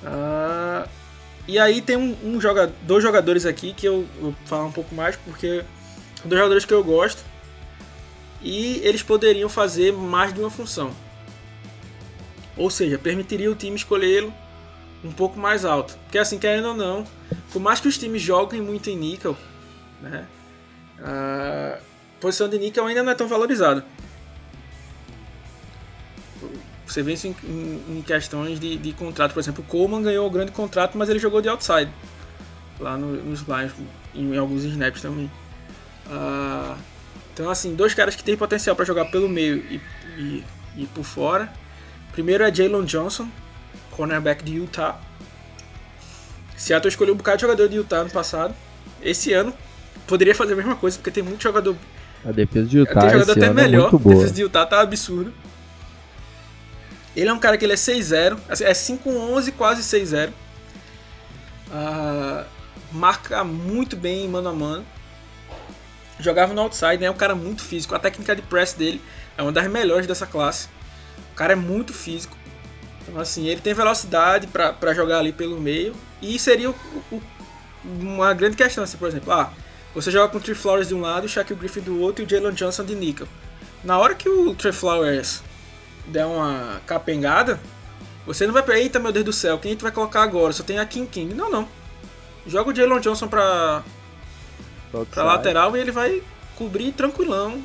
Uh, 0.02 0.88
e 1.46 1.58
aí 1.58 1.80
tem 1.80 1.96
um, 1.96 2.16
um 2.24 2.40
jogador, 2.40 2.72
dois 2.82 3.02
jogadores 3.02 3.44
aqui 3.46 3.72
que 3.72 3.86
eu 3.86 4.06
vou 4.20 4.34
falar 4.44 4.64
um 4.64 4.72
pouco 4.72 4.94
mais, 4.94 5.16
porque 5.16 5.64
são 6.20 6.28
dois 6.28 6.38
jogadores 6.38 6.64
que 6.64 6.74
eu 6.74 6.84
gosto. 6.84 7.24
E 8.40 8.80
eles 8.82 9.02
poderiam 9.02 9.48
fazer 9.48 9.92
mais 9.92 10.34
de 10.34 10.40
uma 10.40 10.50
função. 10.50 10.92
Ou 12.56 12.68
seja, 12.68 12.98
permitiria 12.98 13.50
o 13.50 13.54
time 13.54 13.76
escolhê-lo 13.76 14.32
um 15.04 15.12
pouco 15.12 15.38
mais 15.38 15.64
alto. 15.64 15.96
Porque 16.04 16.18
assim, 16.18 16.38
querendo 16.38 16.68
ou 16.68 16.74
não, 16.74 17.04
por 17.52 17.60
mais 17.60 17.80
que 17.80 17.88
os 17.88 17.98
times 17.98 18.22
joguem 18.22 18.60
muito 18.60 18.88
em 18.90 18.96
níquel, 18.96 19.36
né, 20.00 20.26
a 21.00 21.78
posição 22.20 22.48
de 22.48 22.58
níquel 22.58 22.86
ainda 22.86 23.02
não 23.02 23.12
é 23.12 23.14
tão 23.14 23.26
valorizada. 23.26 23.84
Você 26.86 27.02
vê 27.02 27.14
isso 27.14 27.26
em, 27.26 27.34
em, 27.44 27.98
em 27.98 28.02
questões 28.02 28.60
de, 28.60 28.76
de, 28.76 28.92
contrato. 28.92 29.32
Por 29.32 29.40
exemplo, 29.40 29.64
o 29.66 29.66
Coleman 29.66 30.02
ganhou 30.02 30.26
o 30.26 30.30
grande 30.30 30.52
contrato, 30.52 30.98
mas 30.98 31.08
ele 31.08 31.18
jogou 31.18 31.40
de 31.40 31.48
outside. 31.48 31.90
Lá 32.78 32.98
no, 32.98 33.16
nos 33.24 33.40
Lions, 33.42 33.72
em, 34.14 34.34
em, 34.34 34.36
alguns 34.36 34.62
snaps 34.64 35.00
também. 35.00 35.30
Uh, 36.06 36.76
então, 37.32 37.48
assim, 37.48 37.74
dois 37.74 37.94
caras 37.94 38.14
que 38.14 38.22
têm 38.22 38.36
potencial 38.36 38.76
para 38.76 38.84
jogar 38.84 39.06
pelo 39.06 39.26
meio 39.26 39.56
e, 39.56 39.80
e, 40.18 40.44
e 40.76 40.86
por 40.88 41.04
fora. 41.04 41.50
Primeiro 42.12 42.44
é 42.44 42.54
Jalen 42.54 42.84
Johnson, 42.84 43.26
cornerback 43.96 44.44
de 44.44 44.56
Utah. 44.56 45.00
Seattle 46.56 46.88
escolheu 46.88 47.14
um 47.14 47.16
bocado 47.16 47.38
de 47.38 47.42
jogador 47.42 47.68
de 47.68 47.76
Utah 47.76 48.04
no 48.04 48.10
passado. 48.10 48.54
Esse 49.02 49.32
ano 49.32 49.52
poderia 50.06 50.34
fazer 50.34 50.52
a 50.52 50.56
mesma 50.56 50.76
coisa, 50.76 50.96
porque 50.96 51.10
tem 51.10 51.22
muito 51.22 51.42
jogador. 51.42 51.76
A 52.24 52.30
defesa 52.30 52.66
de 52.66 52.78
Utah 52.78 53.00
tem 53.00 53.10
jogador 53.10 53.32
até 53.32 53.46
é 53.46 53.52
melhor. 53.52 53.92
É 53.92 53.96
a 53.96 53.98
defesa 53.98 54.32
de 54.32 54.42
Utah 54.42 54.66
tá 54.66 54.80
absurdo. 54.80 55.32
Ele 57.14 57.28
é 57.28 57.32
um 57.32 57.38
cara 57.38 57.58
que 57.58 57.64
ele 57.64 57.74
é 57.74 57.76
6-0, 57.76 58.38
assim, 58.48 58.64
é 58.64 58.72
5-11, 58.72 59.52
quase 59.52 59.82
6-0. 59.82 60.28
Uh, 60.28 60.32
ah, 61.72 62.44
marca 62.90 63.44
muito 63.44 63.96
bem 63.96 64.28
mano 64.28 64.48
a 64.48 64.52
mano. 64.52 64.84
Jogava 66.18 66.54
no 66.54 66.62
outside, 66.62 66.98
né? 66.98 67.06
É 67.06 67.10
um 67.10 67.16
cara 67.16 67.34
muito 67.34 67.62
físico. 67.62 67.94
A 67.94 67.98
técnica 67.98 68.36
de 68.36 68.42
press 68.42 68.72
dele 68.72 69.02
é 69.36 69.42
uma 69.42 69.52
das 69.52 69.68
melhores 69.68 70.06
dessa 70.06 70.26
classe. 70.26 70.68
O 71.32 71.34
cara 71.34 71.52
é 71.54 71.56
muito 71.56 71.92
físico. 71.92 72.36
Então, 73.12 73.20
assim, 73.20 73.46
ele 73.46 73.60
tem 73.60 73.74
velocidade 73.74 74.46
para 74.46 74.94
jogar 74.94 75.18
ali 75.18 75.32
pelo 75.32 75.60
meio. 75.60 75.94
E 76.22 76.38
seria 76.38 76.70
o, 76.70 76.74
o, 77.12 77.22
uma 77.84 78.32
grande 78.32 78.56
questão, 78.56 78.82
assim, 78.82 78.96
por 78.96 79.06
exemplo, 79.06 79.30
ah, 79.30 79.52
você 79.94 80.10
joga 80.10 80.28
com 80.28 80.38
o 80.38 80.40
Trey 80.40 80.54
Flowers 80.54 80.88
de 80.88 80.94
um 80.94 81.02
lado, 81.02 81.26
o 81.26 81.28
Shaquille 81.28 81.60
Griffin 81.60 81.82
do 81.82 82.00
outro 82.00 82.24
e 82.24 82.26
o 82.26 82.28
Jalen 82.28 82.54
Johnson 82.54 82.84
de 82.84 82.94
nickel. 82.94 83.28
Na 83.84 83.98
hora 83.98 84.14
que 84.14 84.26
o 84.30 84.54
Trey 84.54 84.72
Flowers 84.72 85.42
der 86.06 86.24
uma 86.24 86.80
capengada, 86.86 87.60
você 88.24 88.46
não 88.46 88.54
vai 88.54 88.62
para 88.62 88.78
eita 88.78 88.98
meu 88.98 89.12
Deus 89.12 89.26
do 89.26 89.32
céu, 89.32 89.58
quem 89.58 89.72
a 89.72 89.74
gente 89.74 89.82
vai 89.82 89.92
colocar 89.92 90.22
agora? 90.22 90.54
Só 90.54 90.62
tem 90.62 90.78
a 90.78 90.86
King 90.86 91.06
King. 91.06 91.34
Não, 91.34 91.50
não. 91.50 91.68
Joga 92.46 92.70
o 92.70 92.74
Jalen 92.74 93.00
Johnson 93.00 93.28
pra, 93.28 93.82
pra 95.10 95.22
lateral 95.22 95.76
e 95.76 95.80
ele 95.80 95.92
vai 95.92 96.22
cobrir 96.56 96.92
tranquilão. 96.92 97.62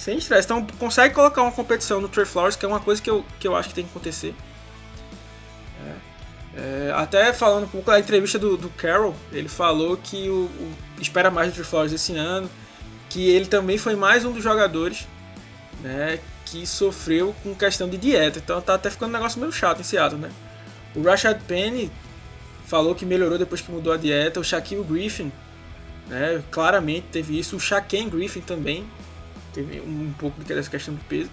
Sem 0.00 0.16
estresse. 0.16 0.46
Então 0.46 0.66
consegue 0.78 1.14
colocar 1.14 1.42
uma 1.42 1.52
competição 1.52 2.00
no 2.00 2.08
Trey 2.08 2.24
Flowers, 2.24 2.56
que 2.56 2.64
é 2.64 2.68
uma 2.68 2.80
coisa 2.80 3.02
que 3.02 3.10
eu, 3.10 3.22
que 3.38 3.46
eu 3.46 3.54
acho 3.54 3.68
que 3.68 3.74
tem 3.74 3.84
que 3.84 3.90
acontecer. 3.90 4.34
É. 5.86 6.88
É, 6.88 6.92
até 6.96 7.34
falando 7.34 7.64
um 7.64 7.68
pouco 7.68 7.90
da 7.90 8.00
entrevista 8.00 8.38
do, 8.38 8.56
do 8.56 8.70
Carroll, 8.70 9.14
ele 9.30 9.48
falou 9.48 9.98
que 9.98 10.26
o, 10.30 10.46
o, 10.46 10.74
espera 10.98 11.30
mais 11.30 11.48
do 11.48 11.52
Trey 11.52 11.66
Flowers 11.66 11.92
esse 11.92 12.16
ano, 12.16 12.50
que 13.10 13.28
ele 13.28 13.44
também 13.44 13.76
foi 13.76 13.94
mais 13.94 14.24
um 14.24 14.32
dos 14.32 14.42
jogadores 14.42 15.06
né, 15.82 16.18
que 16.46 16.66
sofreu 16.66 17.34
com 17.42 17.54
questão 17.54 17.86
de 17.86 17.98
dieta. 17.98 18.38
Então 18.38 18.58
tá 18.62 18.76
até 18.76 18.88
ficando 18.88 19.10
um 19.10 19.12
negócio 19.12 19.38
meio 19.38 19.52
chato 19.52 19.80
em 19.82 19.84
Seattle, 19.84 20.18
né? 20.18 20.30
O 20.96 21.02
Rashad 21.02 21.38
Penny 21.46 21.92
falou 22.66 22.94
que 22.94 23.04
melhorou 23.04 23.36
depois 23.36 23.60
que 23.60 23.70
mudou 23.70 23.92
a 23.92 23.98
dieta. 23.98 24.40
O 24.40 24.44
Shaquille 24.44 24.82
Griffin, 24.82 25.30
né, 26.08 26.42
claramente 26.50 27.08
teve 27.12 27.38
isso. 27.38 27.54
O 27.54 27.60
Shaquem 27.60 28.08
Griffin 28.08 28.40
também 28.40 28.88
teve 29.52 29.80
um 29.80 30.12
pouco 30.18 30.42
dessa 30.42 30.70
questão 30.70 30.94
do 30.94 31.00
peso. 31.04 31.30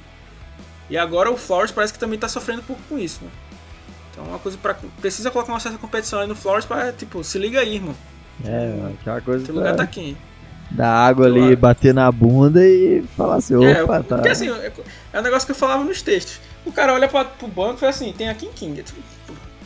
E 0.90 0.98
agora 0.98 1.32
o 1.32 1.38
Flores 1.38 1.72
parece 1.72 1.94
que 1.94 2.00
também 2.00 2.16
está 2.16 2.28
sofrendo 2.30 2.62
um 2.62 2.66
pouco 2.66 2.82
com 2.88 2.98
isso, 2.98 3.24
né? 3.24 3.30
Então 4.12 4.26
é 4.26 4.30
uma 4.30 4.40
coisa 4.40 4.58
para 4.58 4.76
precisa 5.00 5.30
colocar 5.30 5.54
uma 5.54 5.60
certa 5.60 5.78
competição 5.78 6.20
aí 6.20 6.28
no 6.28 6.36
Flores 6.36 6.66
para 6.66 6.92
tipo, 6.92 7.24
se 7.24 7.38
liga 7.38 7.60
aí, 7.60 7.76
irmão. 7.76 7.96
É, 8.46 8.94
aquela 9.00 9.22
coisa. 9.22 9.46
Teu 9.46 9.56
lugar 9.56 9.76
tá 9.76 9.86
quente 9.86 10.18
da 10.70 10.90
água 10.90 11.26
ali, 11.26 11.56
bater 11.56 11.94
na 11.94 12.12
bunda 12.12 12.66
e 12.66 13.04
falar 13.16 13.36
assim, 13.36 13.54
é, 13.64 13.84
opa, 13.84 13.98
é, 13.98 14.04
tá. 14.04 14.16
Porque 14.16 14.30
assim, 14.30 14.50
é, 14.50 14.72
é 15.14 15.20
um 15.20 15.24
negócio 15.24 15.46
que 15.46 15.52
eu 15.52 15.56
falava 15.56 15.84
nos 15.84 16.02
textos. 16.02 16.40
O 16.66 16.72
cara 16.72 16.94
olha 16.94 17.08
pra, 17.08 17.26
pro 17.26 17.48
banco 17.48 17.76
e 17.76 17.80
fala 17.80 17.90
assim, 17.90 18.12
tem 18.12 18.30
a 18.30 18.34
King 18.34 18.54
King. 18.54 18.84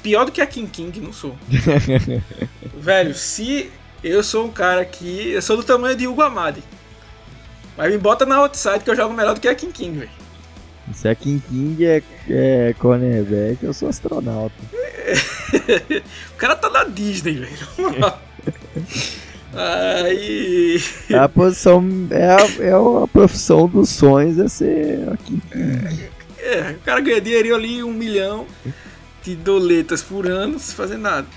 Pior 0.03 0.25
do 0.25 0.31
que 0.31 0.41
a 0.41 0.47
King 0.47 0.69
King, 0.69 0.99
não 0.99 1.13
sou. 1.13 1.35
Velho, 2.77 3.13
se 3.13 3.71
eu 4.03 4.23
sou 4.23 4.45
um 4.45 4.51
cara 4.51 4.83
que. 4.85 5.31
Eu 5.31 5.41
sou 5.41 5.57
do 5.57 5.63
tamanho 5.63 5.95
de 5.95 6.07
Hugo 6.07 6.21
Amadi. 6.21 6.63
Mas 7.77 7.91
me 7.91 7.97
bota 7.97 8.25
na 8.25 8.37
outside 8.37 8.79
que 8.79 8.89
eu 8.89 8.95
jogo 8.95 9.13
melhor 9.13 9.33
do 9.33 9.39
que 9.39 9.47
a 9.47 9.55
King 9.55 9.71
King, 9.71 9.99
velho. 9.99 10.11
Se 10.93 11.07
a 11.07 11.15
King 11.15 11.41
King 11.47 11.85
é, 11.85 12.03
é 12.29 12.75
cornerback, 12.77 13.63
eu 13.63 13.73
sou 13.73 13.87
astronauta. 13.89 14.55
o 16.33 16.37
cara 16.37 16.55
tá 16.55 16.69
na 16.69 16.83
Disney, 16.83 17.35
velho. 17.35 18.13
Aí. 19.53 20.81
É 21.09 21.17
a 21.17 21.27
posição. 21.27 21.83
É 22.09 22.25
a, 22.25 22.63
é 22.63 22.71
a 22.71 23.07
profissão 23.07 23.67
dos 23.67 23.89
sonhos 23.89 24.39
é 24.39 24.47
ser 24.47 25.09
aqui. 25.11 25.41
É, 25.51 26.53
é, 26.53 26.71
o 26.71 26.79
cara 26.79 27.01
ganha 27.01 27.21
dinheirinho 27.21 27.55
ali, 27.55 27.83
um 27.83 27.93
milhão 27.93 28.47
de 29.21 29.35
doletas 29.35 30.01
por 30.01 30.27
ano, 30.27 30.57
sem 30.59 30.75
fazer 30.75 30.97
nada. 30.97 31.27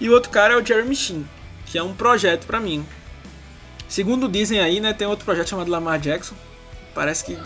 E 0.00 0.08
o 0.08 0.12
outro 0.12 0.30
cara 0.30 0.54
é 0.54 0.56
o 0.56 0.64
Jeremy 0.64 0.94
Sheen, 0.94 1.26
que 1.66 1.78
é 1.78 1.82
um 1.82 1.94
projeto 1.94 2.46
para 2.46 2.60
mim. 2.60 2.84
Segundo 3.88 4.28
dizem 4.28 4.60
aí, 4.60 4.80
né, 4.80 4.92
tem 4.92 5.06
outro 5.06 5.24
projeto 5.24 5.48
chamado 5.48 5.70
Lamar 5.70 5.98
Jackson. 5.98 6.34
Parece 6.94 7.24
que 7.24 7.38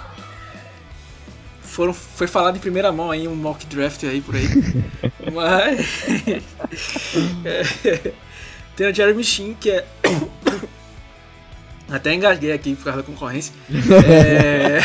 foram, 1.72 1.94
foi 1.94 2.26
falado 2.26 2.56
em 2.56 2.60
primeira 2.60 2.92
mão 2.92 3.10
aí, 3.10 3.26
um 3.26 3.34
mock 3.34 3.64
draft 3.66 4.04
aí 4.04 4.20
por 4.20 4.34
aí. 4.34 4.46
Mas. 5.32 6.04
é, 7.44 8.12
tem 8.76 8.88
o 8.88 8.94
Jeremy 8.94 9.24
Sheen, 9.24 9.54
que 9.54 9.70
é. 9.70 9.86
Até 11.90 12.14
engasguei 12.14 12.52
aqui 12.52 12.74
por 12.74 12.84
causa 12.84 13.00
da 13.00 13.06
concorrência. 13.06 13.54
é... 14.06 14.78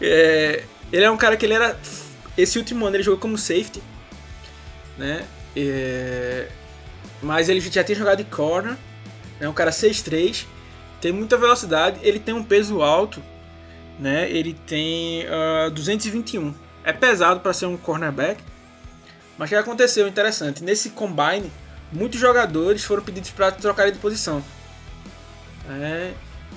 é... 0.00 0.64
Ele 0.92 1.04
é 1.04 1.10
um 1.10 1.16
cara 1.16 1.36
que 1.36 1.44
ele 1.44 1.54
era. 1.54 1.78
Esse 2.36 2.58
último 2.58 2.86
ano 2.86 2.96
ele 2.96 3.02
jogou 3.02 3.20
como 3.20 3.36
safety. 3.36 3.82
Né? 4.96 5.24
É... 5.56 6.48
Mas 7.22 7.48
ele 7.48 7.60
já 7.60 7.82
tinha 7.82 7.96
jogado 7.96 8.18
de 8.18 8.24
corner. 8.24 8.76
É 9.40 9.48
um 9.48 9.52
cara 9.52 9.70
6'3. 9.70 10.46
Tem 11.00 11.12
muita 11.12 11.36
velocidade. 11.36 11.98
Ele 12.02 12.18
tem 12.18 12.34
um 12.34 12.44
peso 12.44 12.82
alto. 12.82 13.22
Né? 13.98 14.30
Ele 14.30 14.54
tem 14.66 15.24
uh, 15.26 15.66
ah, 15.66 15.70
221. 15.70 16.54
É 16.82 16.92
pesado 16.92 17.40
para 17.40 17.52
ser 17.52 17.66
um 17.66 17.76
cornerback. 17.76 18.42
Mas 19.36 19.48
o 19.48 19.50
que 19.50 19.56
aconteceu 19.56 20.06
interessante? 20.06 20.62
Nesse 20.62 20.90
combine, 20.90 21.50
muitos 21.92 22.20
jogadores 22.20 22.84
foram 22.84 23.02
pedidos 23.02 23.30
para 23.30 23.50
trocar 23.50 23.90
de 23.90 23.98
posição. 23.98 24.44
É, 25.68 26.12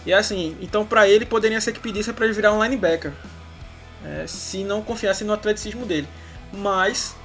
e 0.05 0.13
assim, 0.13 0.57
então 0.61 0.85
para 0.85 1.07
ele 1.07 1.25
poderia 1.25 1.59
ser 1.61 1.71
que 1.71 1.79
pedisse 1.79 2.11
para 2.13 2.25
ele 2.25 2.33
virar 2.33 2.53
um 2.53 2.63
linebacker. 2.63 3.11
É, 4.05 4.27
se 4.27 4.63
não 4.63 4.81
confiasse 4.81 5.23
no 5.23 5.33
atleticismo 5.33 5.85
dele. 5.85 6.07
Mas, 6.53 7.15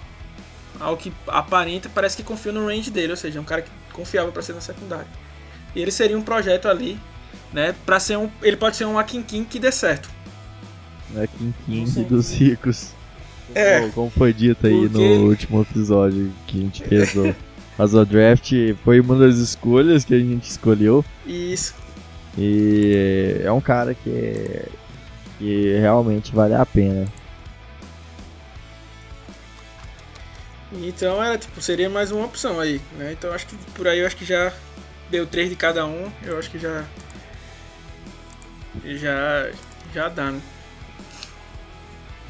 ao 0.80 0.96
que 0.96 1.12
aparenta, 1.26 1.88
parece 1.88 2.16
que 2.16 2.22
confia 2.22 2.50
no 2.50 2.66
range 2.66 2.90
dele, 2.90 3.12
ou 3.12 3.16
seja, 3.16 3.40
um 3.40 3.44
cara 3.44 3.62
que 3.62 3.70
confiava 3.92 4.32
para 4.32 4.42
ser 4.42 4.55
na 4.55 4.61
secundária. 4.61 5.07
E 5.75 5.81
ele 5.81 5.91
seria 5.91 6.16
um 6.18 6.23
projeto 6.23 6.68
ali, 6.68 6.99
né, 7.53 7.75
para 7.85 7.99
ser 8.01 8.16
um, 8.18 8.31
ele 8.43 8.57
pode 8.57 8.77
ser 8.77 8.85
um 8.85 8.99
Akin 8.99 9.23
que 9.23 9.59
dê 9.59 9.73
certo. 9.73 10.09
Akin 11.16 11.55
dos 12.05 12.33
ricos. 12.33 12.93
É. 13.55 13.89
Como 13.91 14.11
foi 14.11 14.33
dito 14.33 14.66
aí 14.66 14.89
Porque... 14.89 14.99
no 14.99 15.29
último 15.29 15.62
episódio 15.62 16.33
que 16.47 16.59
a 16.59 16.61
gente 16.62 16.83
fez 16.85 17.14
o 17.16 17.35
Azul 17.79 18.05
Draft, 18.05 18.53
foi 18.85 19.01
uma 19.01 19.16
das 19.16 19.37
escolhas 19.37 20.05
que 20.05 20.14
a 20.14 20.18
gente 20.18 20.49
escolheu. 20.49 21.05
Isso. 21.27 21.75
E 22.37 23.41
é 23.45 23.53
um 23.53 23.61
cara 23.61 23.95
que, 23.95 24.62
que 25.39 25.79
realmente 25.79 26.35
vale 26.35 26.55
a 26.55 26.64
pena. 26.64 27.07
Então 30.81 31.23
era 31.23 31.37
tipo, 31.37 31.61
seria 31.61 31.91
mais 31.91 32.11
uma 32.11 32.25
opção 32.25 32.59
aí, 32.59 32.81
né? 32.97 33.12
Então 33.12 33.33
acho 33.33 33.47
que 33.47 33.57
por 33.75 33.87
aí 33.87 33.99
eu 33.99 34.07
acho 34.07 34.16
que 34.16 34.25
já 34.25 34.51
deu 35.12 35.26
três 35.26 35.50
de 35.50 35.54
cada 35.54 35.86
um, 35.86 36.10
eu 36.24 36.38
acho 36.38 36.50
que 36.50 36.58
já 36.58 36.84
já 38.84 39.50
já 39.94 40.08
dá, 40.08 40.32
né? 40.32 40.40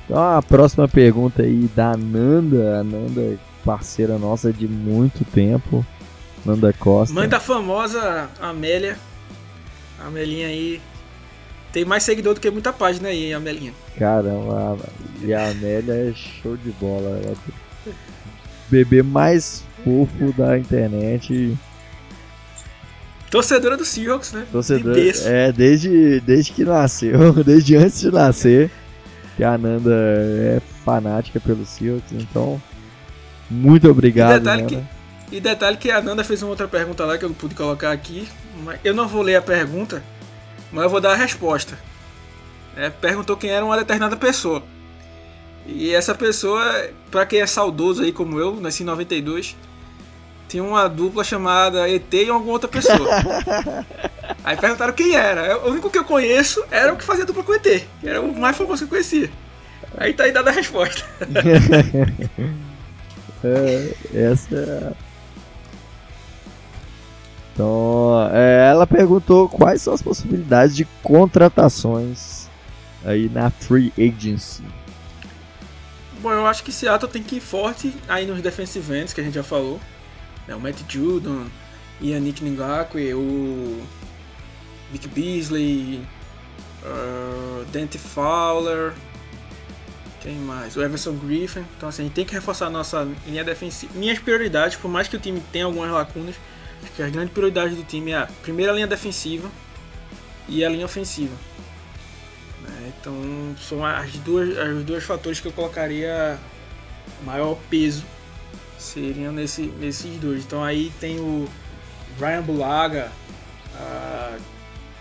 Então 0.05 0.19
a 0.19 0.43
próxima 0.43 0.89
pergunta 0.89 1.43
aí 1.43 1.71
da 1.77 1.97
Nanda, 1.97 2.81
a 2.81 2.85
Nanda 2.85 3.21
é 3.21 3.39
parceira 3.65 4.19
nossa 4.19 4.53
de 4.53 4.67
muito 4.67 5.25
tempo, 5.25 5.87
Nanda 6.45 6.73
Costa. 6.73 7.15
Mãe 7.15 7.29
da 7.29 7.39
famosa 7.39 8.29
Amélia, 8.41 8.99
a 10.01 10.09
Amelinha 10.09 10.49
aí 10.49 10.83
tem 11.73 11.85
mais 11.85 12.03
seguidor 12.03 12.35
do 12.35 12.41
que 12.41 12.51
muita 12.51 12.73
página 12.73 13.11
aí, 13.11 13.33
Amelinha. 13.33 13.73
Caramba, 13.97 14.77
e 15.23 15.33
a 15.33 15.51
Amélia 15.51 16.11
é 16.11 16.13
show 16.13 16.57
de 16.57 16.73
bola, 16.73 17.21
ela 17.23 17.37
é 17.87 17.93
bebê 18.69 19.05
mais 19.05 19.65
fofo 19.85 20.33
da 20.37 20.59
internet. 20.59 21.57
Torcedora 23.33 23.79
do 23.79 23.85
Seahawks, 23.85 24.33
né? 24.35 24.47
Torcedora, 24.53 24.95
De 24.95 25.27
é, 25.27 25.51
desde, 25.51 26.21
desde 26.21 26.53
que 26.53 26.65
nasceu, 26.67 27.33
desde 27.43 27.75
antes 27.77 27.99
de 27.99 28.11
nascer, 28.11 28.71
que 29.39 29.43
a 29.43 29.57
Nanda 29.57 29.91
é 29.91 30.61
fanática 30.85 31.41
pelo 31.41 31.65
Seahawks, 31.65 32.13
então 32.13 32.61
muito 33.51 33.89
obrigado, 33.91 34.37
E 34.37 34.41
detalhe 34.41 34.63
Nanda. 34.63 34.91
E 35.33 35.41
detalhe 35.41 35.77
que 35.79 35.91
a 35.91 36.03
Nanda 36.03 36.23
fez 36.23 36.43
uma 36.43 36.51
outra 36.51 36.69
pergunta 36.69 37.07
lá 37.07 37.17
que 37.17 37.25
eu 37.25 37.31
não 37.31 37.35
pude 37.35 37.55
colocar 37.55 37.91
aqui. 37.91 38.29
Mas 38.63 38.79
eu 38.85 38.93
não 38.93 39.09
vou 39.09 39.23
ler 39.23 39.37
a 39.37 39.43
pergunta, 39.43 40.03
mas 40.71 40.85
eu 40.85 40.91
vou 40.91 41.01
dar 41.01 41.13
a 41.13 41.17
resposta. 41.17 41.79
É, 42.77 42.91
perguntou 42.91 43.35
quem 43.35 43.49
era 43.49 43.65
uma 43.65 43.79
determinada 43.79 44.15
pessoa. 44.15 44.63
E 45.67 45.95
essa 45.95 46.15
pessoa, 46.15 46.63
pra 47.11 47.25
quem 47.25 47.41
é 47.41 47.47
saudoso 47.47 48.03
aí 48.03 48.13
como 48.13 48.39
eu, 48.39 48.61
nasci 48.61 48.83
em 48.83 48.87
92, 48.87 49.57
tinha 50.53 50.63
uma 50.63 50.87
dupla 50.87 51.25
chamada 51.25 51.89
ET 51.89 52.13
e 52.13 52.29
alguma 52.29 52.53
outra 52.53 52.69
pessoa. 52.69 53.09
aí 54.45 54.55
perguntaram 54.55 54.93
quem 54.93 55.17
era. 55.17 55.59
O 55.67 55.71
único 55.71 55.89
que 55.89 55.97
eu 55.97 56.05
conheço 56.05 56.63
era 56.71 56.93
o 56.93 56.97
que 56.97 57.05
fazia 57.05 57.25
dupla 57.25 57.43
com 57.43 57.55
ET, 57.55 57.63
que 57.63 58.07
era 58.07 58.21
o 58.21 58.39
mais 58.39 58.55
famoso 58.55 58.81
que 58.81 58.85
eu 58.85 58.89
conhecia. 58.89 59.31
Aí 59.97 60.13
tá 60.13 60.25
aí 60.25 60.33
dada 60.33 60.51
a 60.51 60.53
resposta. 60.53 61.05
É, 63.45 63.95
essa 64.15 64.55
é 64.55 64.93
Então, 67.53 68.31
é, 68.33 68.69
ela 68.71 68.87
perguntou 68.87 69.49
quais 69.49 69.83
são 69.83 69.93
as 69.93 70.01
possibilidades 70.01 70.77
de 70.77 70.85
contratações 71.03 72.47
aí 73.05 73.29
na 73.29 73.51
Free 73.51 73.93
Agency. 73.99 74.63
Bom, 76.21 76.31
eu 76.31 76.47
acho 76.47 76.63
que 76.63 76.71
Seattle 76.71 77.11
tem 77.11 77.21
que 77.21 77.39
ir 77.39 77.41
forte 77.41 77.93
aí 78.09 78.27
nos 78.27 78.41
defensive 78.41 78.97
ends, 78.97 79.13
que 79.13 79.21
a 79.21 79.25
gente 79.25 79.35
já 79.35 79.43
falou. 79.43 79.81
É, 80.49 80.55
o 80.55 80.61
Matt 80.61 80.81
Judon, 80.89 81.47
Yannick 82.03 82.45
Ngakwe, 82.45 83.15
o 83.15 83.83
Vic 84.91 85.09
Beasley, 85.09 86.05
uh, 86.85 87.65
Dante 87.73 87.99
Fowler, 87.99 88.93
quem 90.23 90.37
mais? 90.37 90.77
O 90.77 90.83
Everson 90.83 91.15
Griffin. 91.15 91.65
Então 91.77 91.89
assim, 91.89 92.03
a 92.03 92.05
gente 92.07 92.15
tem 92.15 92.25
que 92.25 92.33
reforçar 92.33 92.67
a 92.67 92.71
nossa 92.71 93.09
linha 93.27 93.43
defensiva. 93.43 93.93
Minhas 93.95 94.19
prioridades, 94.19 94.77
por 94.77 94.89
mais 94.89 95.09
que 95.09 95.17
o 95.17 95.19
time 95.19 95.43
tenha 95.53 95.65
algumas 95.65 95.91
lacunas, 95.91 96.37
acho 96.83 96.93
que 96.93 97.03
as 97.03 97.11
grandes 97.11 97.33
prioridades 97.33 97.77
do 97.77 97.83
time 97.83 98.13
é 98.13 98.19
a 98.19 98.29
primeira 98.43 98.73
linha 98.73 98.87
defensiva 98.87 99.51
e 100.49 100.65
a 100.65 100.69
linha 100.69 100.85
ofensiva. 100.85 101.35
né? 102.63 102.93
Então 103.01 103.15
são 103.61 103.85
as 103.85 104.13
duas, 104.19 104.49
os 104.77 104.85
dois 104.85 105.03
fatores 105.03 105.41
que 105.41 105.49
eu 105.49 105.53
colocaria 105.53 106.39
maior 107.25 107.57
peso 107.69 108.05
seriam 108.83 109.33
nesse, 109.33 109.63
nesses 109.63 110.19
dois. 110.19 110.45
Então 110.45 110.63
aí 110.63 110.93
tem 111.01 111.19
o 111.19 111.49
Brian 112.19 112.43
Bulaga 112.43 113.11
uh, 113.75 114.41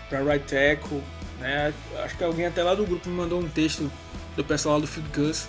para 0.08 0.22
right 0.22 0.44
tackle, 0.46 1.02
né? 1.40 1.72
Acho 2.02 2.16
que 2.16 2.24
alguém 2.24 2.46
até 2.46 2.62
lá 2.62 2.74
do 2.74 2.84
grupo 2.84 3.08
me 3.08 3.16
mandou 3.16 3.40
um 3.40 3.48
texto 3.48 3.90
do 4.36 4.44
pessoal 4.44 4.80
do 4.80 4.86
Field 4.86 5.10
Gus 5.10 5.48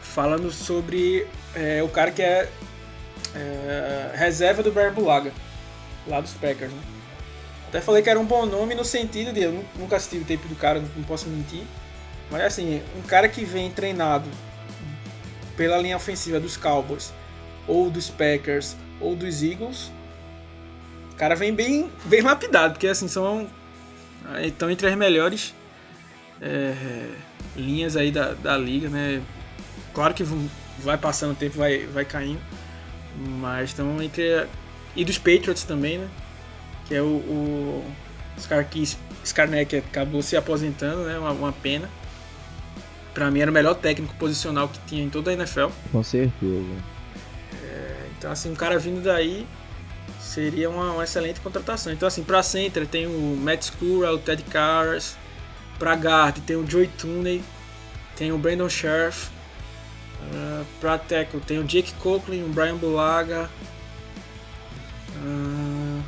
falando 0.00 0.50
sobre 0.50 1.26
é, 1.54 1.82
o 1.82 1.88
cara 1.88 2.10
que 2.10 2.22
é, 2.22 2.48
é, 3.34 4.12
reserva 4.14 4.62
do 4.62 4.70
Brian 4.70 4.92
Bulaga 4.92 5.32
lá 6.06 6.20
dos 6.20 6.32
Packers, 6.34 6.70
né? 6.70 6.82
Até 7.68 7.80
falei 7.80 8.02
que 8.02 8.10
era 8.10 8.20
um 8.20 8.26
bom 8.26 8.44
nome 8.44 8.74
no 8.74 8.84
sentido 8.84 9.32
de 9.32 9.42
eu 9.42 9.52
nu- 9.52 9.64
nunca 9.78 9.96
assisti 9.96 10.18
o 10.18 10.20
tape 10.20 10.46
do 10.46 10.54
cara, 10.54 10.82
não 10.94 11.04
posso 11.04 11.26
mentir. 11.28 11.64
Mas 12.30 12.42
assim, 12.42 12.82
um 12.96 13.02
cara 13.02 13.28
que 13.28 13.44
vem 13.44 13.70
treinado 13.70 14.28
pela 15.56 15.78
linha 15.78 15.96
ofensiva 15.96 16.38
dos 16.38 16.56
Cowboys, 16.56 17.12
ou 17.72 17.90
dos 17.90 18.10
Packers, 18.10 18.76
ou 19.00 19.16
dos 19.16 19.42
Eagles, 19.42 19.90
o 21.12 21.16
cara 21.16 21.34
vem 21.34 21.54
bem, 21.54 21.90
bem 22.04 22.20
lapidado, 22.20 22.74
porque 22.74 22.86
assim, 22.86 23.08
são. 23.08 23.48
Estão 24.44 24.70
entre 24.70 24.86
as 24.86 24.94
melhores 24.96 25.52
é, 26.40 27.08
linhas 27.56 27.96
aí 27.96 28.10
da, 28.12 28.34
da 28.34 28.56
liga, 28.56 28.88
né? 28.88 29.20
Claro 29.92 30.14
que 30.14 30.24
vai 30.78 30.96
passando 30.96 31.32
o 31.32 31.34
tempo, 31.34 31.58
vai, 31.58 31.86
vai 31.86 32.04
caindo. 32.04 32.40
Mas 33.40 33.70
estão 33.70 34.00
entre. 34.02 34.46
E 34.94 35.04
dos 35.04 35.18
Patriots 35.18 35.64
também, 35.64 35.98
né? 35.98 36.08
Que 36.86 36.94
é 36.94 37.02
o, 37.02 37.06
o 37.06 37.84
Skarkis- 38.36 38.98
Skarnek 39.24 39.76
acabou 39.76 40.22
se 40.22 40.36
aposentando, 40.36 41.04
né? 41.04 41.18
Uma, 41.18 41.32
uma 41.32 41.52
pena. 41.52 41.88
Pra 43.14 43.30
mim 43.30 43.40
era 43.40 43.50
o 43.50 43.54
melhor 43.54 43.74
técnico 43.74 44.14
posicional 44.14 44.68
que 44.68 44.78
tinha 44.86 45.02
em 45.04 45.10
toda 45.10 45.30
a 45.30 45.34
NFL. 45.34 45.66
Com 45.90 46.02
certeza. 46.02 46.91
Então, 48.22 48.30
assim, 48.30 48.52
um 48.52 48.54
cara 48.54 48.78
vindo 48.78 49.02
daí 49.02 49.44
seria 50.20 50.70
uma, 50.70 50.92
uma 50.92 51.02
excelente 51.02 51.40
contratação. 51.40 51.92
Então, 51.92 52.06
assim, 52.06 52.22
pra 52.22 52.40
center 52.40 52.86
tem 52.86 53.04
o 53.04 53.36
Matt 53.36 53.62
Skura, 53.62 54.14
o 54.14 54.18
Ted 54.18 54.44
Karras. 54.44 55.16
Pra 55.76 55.94
guard 55.96 56.38
tem 56.46 56.54
o 56.54 56.64
Joey 56.64 56.86
Tooney, 56.86 57.42
tem 58.16 58.30
o 58.30 58.38
Brandon 58.38 58.68
Scherf. 58.68 59.28
Uh, 60.32 60.64
pra 60.80 60.96
tackle 60.98 61.40
tem 61.40 61.58
o 61.58 61.64
Jake 61.64 61.92
Coughlin, 61.94 62.44
o 62.44 62.48
Brian 62.48 62.76
Bulaga. 62.76 63.50
Ah, 65.16 66.00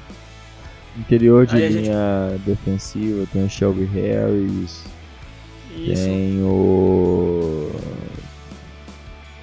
Interior 0.96 1.44
de 1.46 1.56
Aí 1.56 1.64
a 1.64 1.70
gente- 1.70 1.82
linha 1.86 2.38
defensiva 2.46 3.26
tem 3.32 3.44
o 3.44 3.50
Shelby 3.50 3.86
Harris, 3.86 4.84
isso. 5.76 6.04
tem 6.04 6.40
o. 6.44 7.72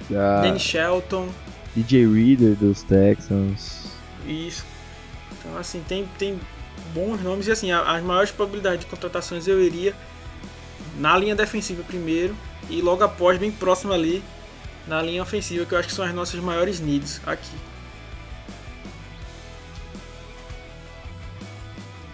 Da 0.08 0.40
Danny 0.40 0.58
Shelton. 0.58 1.28
DJ 1.74 2.06
Reader 2.06 2.54
dos 2.56 2.82
Texans. 2.82 3.90
Isso. 4.26 4.64
Então, 5.32 5.58
assim, 5.58 5.82
tem, 5.88 6.08
tem 6.18 6.38
bons 6.94 7.20
nomes. 7.22 7.46
E, 7.46 7.52
assim, 7.52 7.72
as 7.72 8.02
maiores 8.02 8.30
probabilidades 8.30 8.80
de 8.80 8.86
contratações 8.86 9.46
eu 9.46 9.62
iria 9.62 9.94
na 10.98 11.16
linha 11.16 11.34
defensiva 11.34 11.82
primeiro 11.82 12.34
e 12.68 12.80
logo 12.80 13.02
após, 13.02 13.38
bem 13.38 13.50
próximo 13.50 13.92
ali, 13.92 14.22
na 14.86 15.00
linha 15.02 15.22
ofensiva, 15.22 15.64
que 15.64 15.74
eu 15.74 15.78
acho 15.78 15.88
que 15.88 15.94
são 15.94 16.04
as 16.04 16.14
nossas 16.14 16.40
maiores 16.40 16.80
needs 16.80 17.20
aqui. 17.26 17.56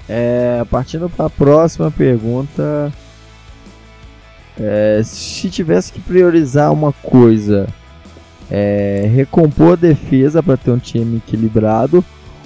É, 0.08 0.64
partindo 0.70 1.10
para 1.10 1.26
a 1.26 1.30
próxima 1.30 1.90
pergunta. 1.90 2.92
é, 4.58 5.02
se 5.04 5.50
tivesse 5.50 5.92
que 5.92 6.00
priorizar 6.00 6.72
uma 6.72 6.92
coisa, 6.92 7.68
é, 8.50 9.10
recompor 9.14 9.72
a 9.72 9.76
defesa 9.76 10.42
para 10.42 10.56
ter 10.56 10.70
um 10.70 10.78
time 10.78 11.18
equilibrado 11.18 12.04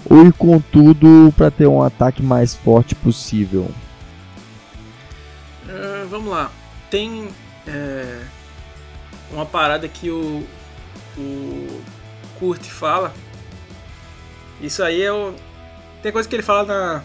ou 0.08 0.26
ir 0.26 0.32
com 0.32 0.60
tudo 0.60 1.32
para 1.36 1.50
ter 1.50 1.66
um 1.66 1.82
ataque 1.82 2.22
mais 2.22 2.54
forte 2.54 2.94
possível? 2.94 3.70
Ah, 5.68 6.06
vamos 6.08 6.30
lá. 6.30 6.50
Tem 6.90 7.28
é, 7.66 8.22
uma 9.30 9.46
parada 9.46 9.88
que 9.88 10.10
o, 10.10 10.46
o 11.16 11.80
Kurt 12.38 12.64
fala. 12.64 13.12
Isso 14.60 14.82
aí 14.82 15.02
é 15.02 15.12
o. 15.12 15.34
Tem 16.02 16.12
coisa 16.12 16.28
que 16.28 16.34
ele 16.34 16.42
fala 16.42 16.64
na. 16.64 17.04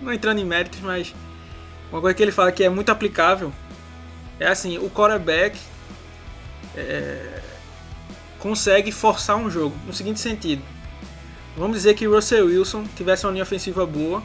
Não 0.00 0.12
entrando 0.12 0.38
em 0.38 0.44
méritos, 0.44 0.80
mas. 0.80 1.14
Uma 1.90 2.00
coisa 2.00 2.14
que 2.14 2.22
ele 2.22 2.32
fala 2.32 2.52
que 2.52 2.62
é 2.62 2.68
muito 2.68 2.90
aplicável 2.90 3.52
é 4.38 4.46
assim: 4.46 4.78
o 4.78 4.90
quarterback 4.90 5.58
é, 6.76 7.39
consegue 8.40 8.90
forçar 8.90 9.36
um 9.36 9.50
jogo. 9.50 9.76
No 9.86 9.92
seguinte 9.92 10.18
sentido: 10.18 10.62
vamos 11.56 11.76
dizer 11.76 11.94
que 11.94 12.08
o 12.08 12.14
Russell 12.14 12.46
Wilson 12.46 12.84
tivesse 12.96 13.24
uma 13.24 13.32
linha 13.32 13.44
ofensiva 13.44 13.86
boa 13.86 14.22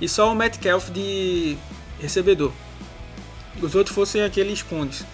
e 0.00 0.08
só 0.08 0.32
o 0.32 0.34
Metcalf 0.34 0.90
de 0.90 1.56
recebedor 2.00 2.52
os 3.62 3.74
outros 3.74 3.94
fossem 3.94 4.22
aqueles 4.22 4.62
cones. 4.62 5.04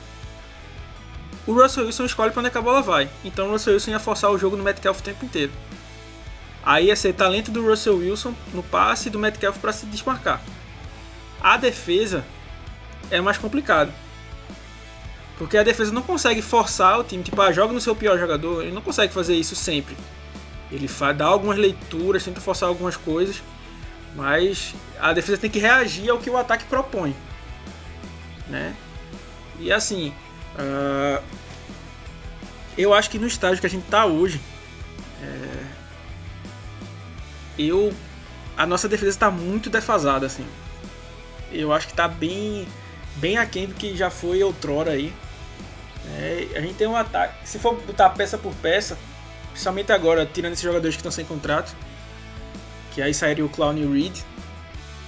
O 1.47 1.53
Russell 1.53 1.87
Wilson 1.87 2.05
escolhe 2.05 2.33
para 2.33 2.41
onde 2.41 2.55
é 2.55 2.59
a 2.59 2.63
bola 2.63 2.83
vai. 2.83 3.09
Então 3.25 3.49
o 3.49 3.51
Russell 3.53 3.75
Wilson 3.75 3.93
ia 3.93 4.01
forçar 4.01 4.31
o 4.31 4.39
jogo 4.39 4.57
no 4.57 4.65
Metcalf 4.65 4.99
o 4.99 5.03
tempo 5.03 5.25
inteiro. 5.25 5.53
Aí 6.65 6.87
ia 6.87 6.97
ser 6.97 7.13
talento 7.13 7.51
do 7.51 7.65
Russell 7.65 7.97
Wilson 7.97 8.35
no 8.53 8.63
passe 8.63 9.09
e 9.09 9.11
do 9.11 9.19
Metcalf 9.19 9.59
para 9.59 9.73
se 9.73 9.87
desmarcar. 9.87 10.43
A 11.41 11.57
defesa 11.57 12.25
é 13.11 13.21
mais 13.21 13.39
complicado. 13.39 13.93
Porque 15.39 15.57
a 15.59 15.63
defesa 15.63 15.93
não 15.93 16.03
consegue 16.03 16.41
forçar 16.41 16.99
o 16.99 17.05
time, 17.05 17.23
tipo, 17.23 17.41
ah, 17.41 17.53
joga 17.53 17.73
no 17.73 17.81
seu 17.81 17.95
pior 17.95 18.19
jogador, 18.19 18.63
ele 18.63 18.73
não 18.73 18.81
consegue 18.81 19.13
fazer 19.13 19.35
isso 19.35 19.55
sempre. 19.55 19.97
Ele 20.71 20.89
faz, 20.89 21.17
dá 21.17 21.27
algumas 21.27 21.59
leituras, 21.59 22.25
tenta 22.25 22.41
forçar 22.41 22.69
algumas 22.69 22.97
coisas, 22.97 23.43
mas 24.15 24.75
a 24.99 25.13
defesa 25.13 25.39
tem 25.39 25.51
que 25.51 25.59
reagir 25.59 26.09
ao 26.09 26.19
que 26.19 26.31
o 26.31 26.37
ataque 26.37 26.65
propõe. 26.65 27.15
Né? 28.49 28.75
E 29.61 29.71
assim, 29.71 30.13
uh, 30.59 31.23
eu 32.77 32.95
acho 32.95 33.11
que 33.11 33.19
no 33.19 33.27
estágio 33.27 33.61
que 33.61 33.67
a 33.67 33.71
gente 33.71 33.85
está 33.85 34.07
hoje, 34.07 34.41
é, 35.23 35.65
eu 37.59 37.93
a 38.57 38.67
nossa 38.67 38.89
defesa 38.89 39.11
está 39.11 39.31
muito 39.31 39.69
defasada 39.69 40.27
assim. 40.27 40.47
Eu 41.53 41.73
acho 41.73 41.87
que 41.87 41.93
está 41.93 42.09
bem 42.09 42.67
bem 43.17 43.39
aquém 43.39 43.67
do 43.67 43.75
que 43.75 43.97
já 43.97 44.11
foi 44.11 44.43
outrora 44.43 44.93
aí. 44.93 45.13
É, 46.15 46.49
a 46.57 46.61
gente 46.61 46.75
tem 46.75 46.87
um 46.87 46.97
ataque. 46.97 47.35
Se 47.47 47.59
for 47.59 47.75
botar 47.75 48.11
peça 48.11 48.39
por 48.39 48.55
peça, 48.55 48.97
principalmente 49.51 49.93
agora, 49.93 50.25
tirando 50.27 50.53
esses 50.53 50.65
jogadores 50.65 50.95
que 50.95 51.01
estão 51.01 51.13
sem 51.13 51.25
contrato, 51.25 51.75
que 52.93 53.03
aí 53.03 53.13
sairia 53.13 53.45
o 53.45 53.49
Clown 53.49 53.77
e 53.77 53.85
o 53.85 53.93
Reed, 53.93 54.19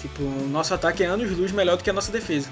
tipo, 0.01 0.23
o 0.23 0.49
nosso 0.49 0.75
ataque 0.75 1.03
é 1.03 1.07
anos 1.07 1.31
luz 1.37 1.53
melhor 1.53 1.77
do 1.77 1.85
que 1.85 1.91
a 1.91 1.93
nossa 1.93 2.11
defesa. 2.11 2.51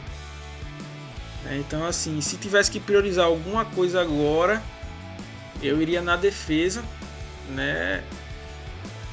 É, 1.48 1.56
então, 1.58 1.84
assim, 1.86 2.20
se 2.20 2.36
tivesse 2.36 2.70
que 2.70 2.80
priorizar 2.80 3.26
alguma 3.26 3.64
coisa 3.64 4.00
agora, 4.00 4.62
eu 5.62 5.80
iria 5.80 6.02
na 6.02 6.16
defesa, 6.16 6.82
né? 7.50 8.02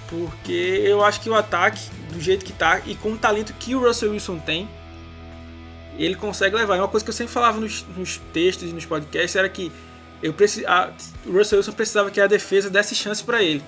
Porque 0.10 0.82
eu 0.84 1.04
acho 1.04 1.22
que 1.22 1.30
o 1.30 1.36
ataque, 1.36 1.90
do 2.12 2.20
jeito 2.22 2.46
que 2.46 2.54
tá, 2.54 2.82
e 2.86 2.96
com 2.96 3.14
o 3.14 3.18
talento 3.18 3.54
que 3.54 3.76
o 3.76 3.80
Russell 3.80 4.12
Wilson 4.12 4.40
tem, 4.40 4.70
ele 5.98 6.16
consegue 6.16 6.56
levar. 6.56 6.78
E 6.78 6.80
uma 6.80 6.88
coisa 6.88 7.04
que 7.04 7.10
eu 7.10 7.14
sempre 7.14 7.34
falava 7.34 7.60
nos, 7.60 7.86
nos 7.96 8.18
textos 8.32 8.70
e 8.70 8.74
nos 8.74 8.86
podcasts 8.86 9.36
era 9.36 9.48
que 9.48 9.72
eu 10.22 10.34
preci, 10.34 10.66
a, 10.66 10.92
o 11.26 11.32
Russell 11.32 11.58
Wilson 11.58 11.74
precisava 11.74 12.10
que 12.10 12.22
a 12.22 12.28
defesa 12.28 12.70
desse 12.70 12.96
chance 12.96 13.24
para 13.24 13.44
ele. 13.44 13.64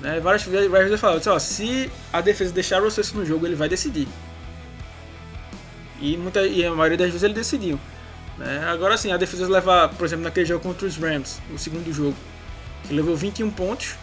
Né? 0.00 0.20
Várias, 0.20 0.44
várias 0.44 0.70
vezes 0.70 0.92
eu 0.92 0.98
falava, 0.98 1.20
ó, 1.30 1.38
se 1.38 1.90
a 2.12 2.20
defesa 2.20 2.52
deixar 2.52 2.80
o 2.80 2.84
Russell 2.84 3.02
Wilson 3.02 3.18
no 3.18 3.26
jogo, 3.26 3.46
ele 3.46 3.56
vai 3.56 3.68
decidir. 3.68 4.06
E, 6.00 6.16
muita, 6.16 6.46
e 6.46 6.64
a 6.64 6.70
maioria 6.72 6.96
das 6.96 7.08
vezes 7.08 7.22
ele 7.22 7.34
decidiu. 7.34 7.78
Né? 8.38 8.64
Agora 8.66 8.96
sim, 8.96 9.12
a 9.12 9.16
defesa 9.16 9.46
levar, 9.48 9.90
por 9.90 10.04
exemplo, 10.04 10.24
naquele 10.24 10.46
jogo 10.46 10.62
contra 10.62 10.86
os 10.86 10.96
Rams, 10.96 11.40
o 11.52 11.58
segundo 11.58 11.92
jogo, 11.92 12.16
que 12.86 12.94
levou 12.94 13.14
21 13.16 13.50
pontos. 13.50 13.96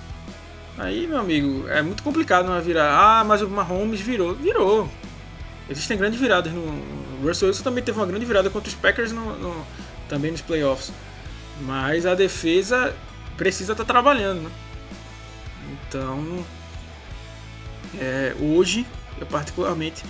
Aí, 0.78 1.07
meu 1.07 1.17
amigo, 1.17 1.67
é 1.69 1.82
muito 1.82 2.03
complicado 2.03 2.47
não 2.47 2.61
virar. 2.61 2.91
Ah, 2.91 3.23
mas 3.23 3.41
o 3.41 3.49
Mahomes 3.49 3.99
virou. 3.99 4.36
Virou. 4.36 4.88
Existem 5.70 5.97
grandes 5.97 6.20
viradas 6.20 6.51
no. 6.53 6.61
O 6.61 7.28
Russell 7.28 7.47
Wilson 7.47 7.63
também 7.63 7.84
teve 7.84 7.97
uma 7.97 8.05
grande 8.05 8.26
virada 8.26 8.49
contra 8.49 8.70
os 8.70 8.76
Packers 8.76 9.11
no, 9.11 9.38
no, 9.38 9.65
também 10.07 10.32
nos 10.32 10.41
playoffs. 10.41 10.91
Mas 11.61 12.05
a 12.05 12.13
defesa 12.13 12.95
precisa 13.36 13.74
estar 13.74 13.84
tá 13.84 13.93
trabalhando. 13.93 14.41
Né? 14.41 14.51
Então, 15.72 16.45
é, 17.99 18.36
hoje, 18.39 18.86
eu 19.20 19.26
particularmente 19.26 20.03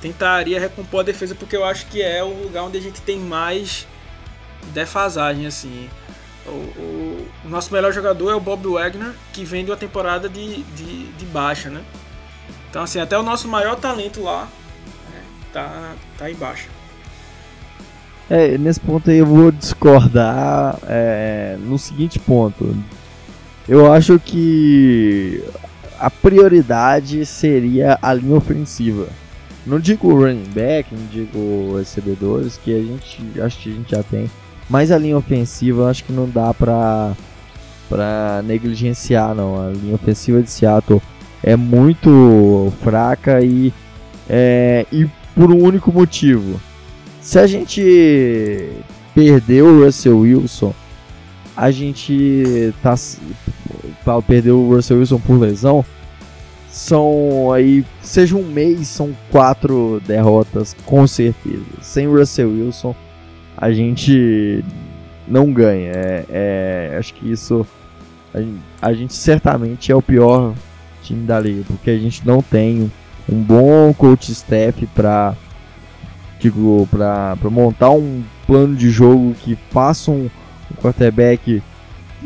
tentaria 0.00 0.58
recompor 0.58 1.00
a 1.00 1.02
defesa 1.02 1.34
porque 1.34 1.56
eu 1.56 1.64
acho 1.64 1.86
que 1.86 2.02
é 2.02 2.22
o 2.22 2.44
lugar 2.44 2.64
onde 2.64 2.78
a 2.78 2.80
gente 2.80 3.00
tem 3.02 3.18
mais 3.18 3.86
defasagem. 4.72 5.46
assim. 5.46 5.88
O, 6.46 6.50
o, 6.50 7.28
o 7.44 7.48
nosso 7.48 7.72
melhor 7.72 7.92
jogador 7.92 8.30
é 8.30 8.34
o 8.34 8.40
Bob 8.40 8.66
Wagner, 8.66 9.12
que 9.32 9.44
vem 9.44 9.64
de 9.64 9.70
uma 9.70 9.76
temporada 9.76 10.28
de, 10.28 10.62
de, 10.62 11.12
de 11.12 11.26
baixa. 11.26 11.70
Né? 11.70 11.84
Então, 12.68 12.82
assim, 12.82 13.00
até 13.00 13.18
o 13.18 13.22
nosso 13.22 13.46
maior 13.48 13.76
talento 13.76 14.22
lá 14.22 14.48
tá, 15.54 15.94
tá 16.18 16.30
embaixo. 16.30 16.68
É, 18.28 18.58
nesse 18.58 18.80
ponto 18.80 19.10
aí 19.10 19.18
eu 19.18 19.26
vou 19.26 19.52
discordar 19.52 20.78
é, 20.86 21.56
no 21.60 21.78
seguinte 21.78 22.18
ponto. 22.18 22.76
Eu 23.68 23.90
acho 23.92 24.18
que 24.18 25.42
a 25.98 26.10
prioridade 26.10 27.24
seria 27.24 27.98
a 28.02 28.12
linha 28.12 28.36
ofensiva. 28.36 29.06
Não 29.66 29.78
digo 29.78 30.12
running 30.12 30.50
back, 30.54 30.94
não 30.94 31.06
digo 31.06 31.78
recebedores, 31.78 32.58
que 32.58 32.74
a 32.74 32.82
gente 32.82 33.40
acho 33.40 33.58
que 33.58 33.70
a 33.70 33.72
gente 33.72 33.90
já 33.90 34.02
tem. 34.02 34.30
Mas 34.68 34.90
a 34.90 34.98
linha 34.98 35.16
ofensiva 35.16 35.88
acho 35.88 36.04
que 36.04 36.12
não 36.12 36.28
dá 36.28 36.52
pra, 36.52 37.12
pra 37.88 38.42
negligenciar 38.44 39.34
não. 39.34 39.60
A 39.60 39.70
linha 39.70 39.94
ofensiva 39.94 40.42
de 40.42 40.50
Seattle 40.50 41.00
é 41.42 41.56
muito 41.56 42.72
fraca 42.82 43.42
e, 43.42 43.72
é, 44.28 44.86
e 44.90 45.08
por 45.34 45.50
um 45.50 45.62
único 45.62 45.92
motivo. 45.92 46.60
Se 47.20 47.38
a 47.38 47.46
gente 47.46 48.70
perdeu 49.14 49.66
o 49.66 49.84
Russell 49.84 50.18
Wilson, 50.18 50.74
a 51.56 51.70
gente 51.70 52.74
tá 52.82 52.94
perdeu 54.26 54.58
o 54.58 54.74
Russell 54.74 54.98
Wilson 54.98 55.18
por 55.20 55.38
lesão, 55.38 55.84
são 56.68 57.52
aí, 57.52 57.84
seja 58.02 58.36
um 58.36 58.42
mês, 58.42 58.88
são 58.88 59.16
quatro 59.30 60.02
derrotas 60.06 60.76
com 60.84 61.06
certeza. 61.06 61.62
Sem 61.80 62.08
Russell 62.08 62.50
Wilson, 62.50 62.94
a 63.56 63.72
gente 63.72 64.64
não 65.26 65.52
ganha. 65.52 65.92
É, 65.92 66.24
é 66.28 66.96
acho 66.98 67.14
que 67.14 67.30
isso 67.30 67.66
a 68.34 68.40
gente, 68.40 68.60
a 68.82 68.92
gente 68.92 69.14
certamente 69.14 69.92
é 69.92 69.94
o 69.94 70.02
pior 70.02 70.52
time 71.02 71.24
da 71.24 71.38
liga, 71.38 71.62
porque 71.68 71.90
a 71.90 71.98
gente 71.98 72.26
não 72.26 72.42
tem 72.42 72.90
um 73.28 73.40
bom 73.42 73.92
coach 73.94 74.32
staff 74.32 74.86
para 74.88 75.34
digo 76.38 76.86
para 76.90 77.36
montar 77.50 77.90
um 77.90 78.22
plano 78.46 78.76
de 78.76 78.90
jogo 78.90 79.34
que 79.34 79.56
faça 79.70 80.10
um, 80.10 80.28
quarterback 80.80 81.62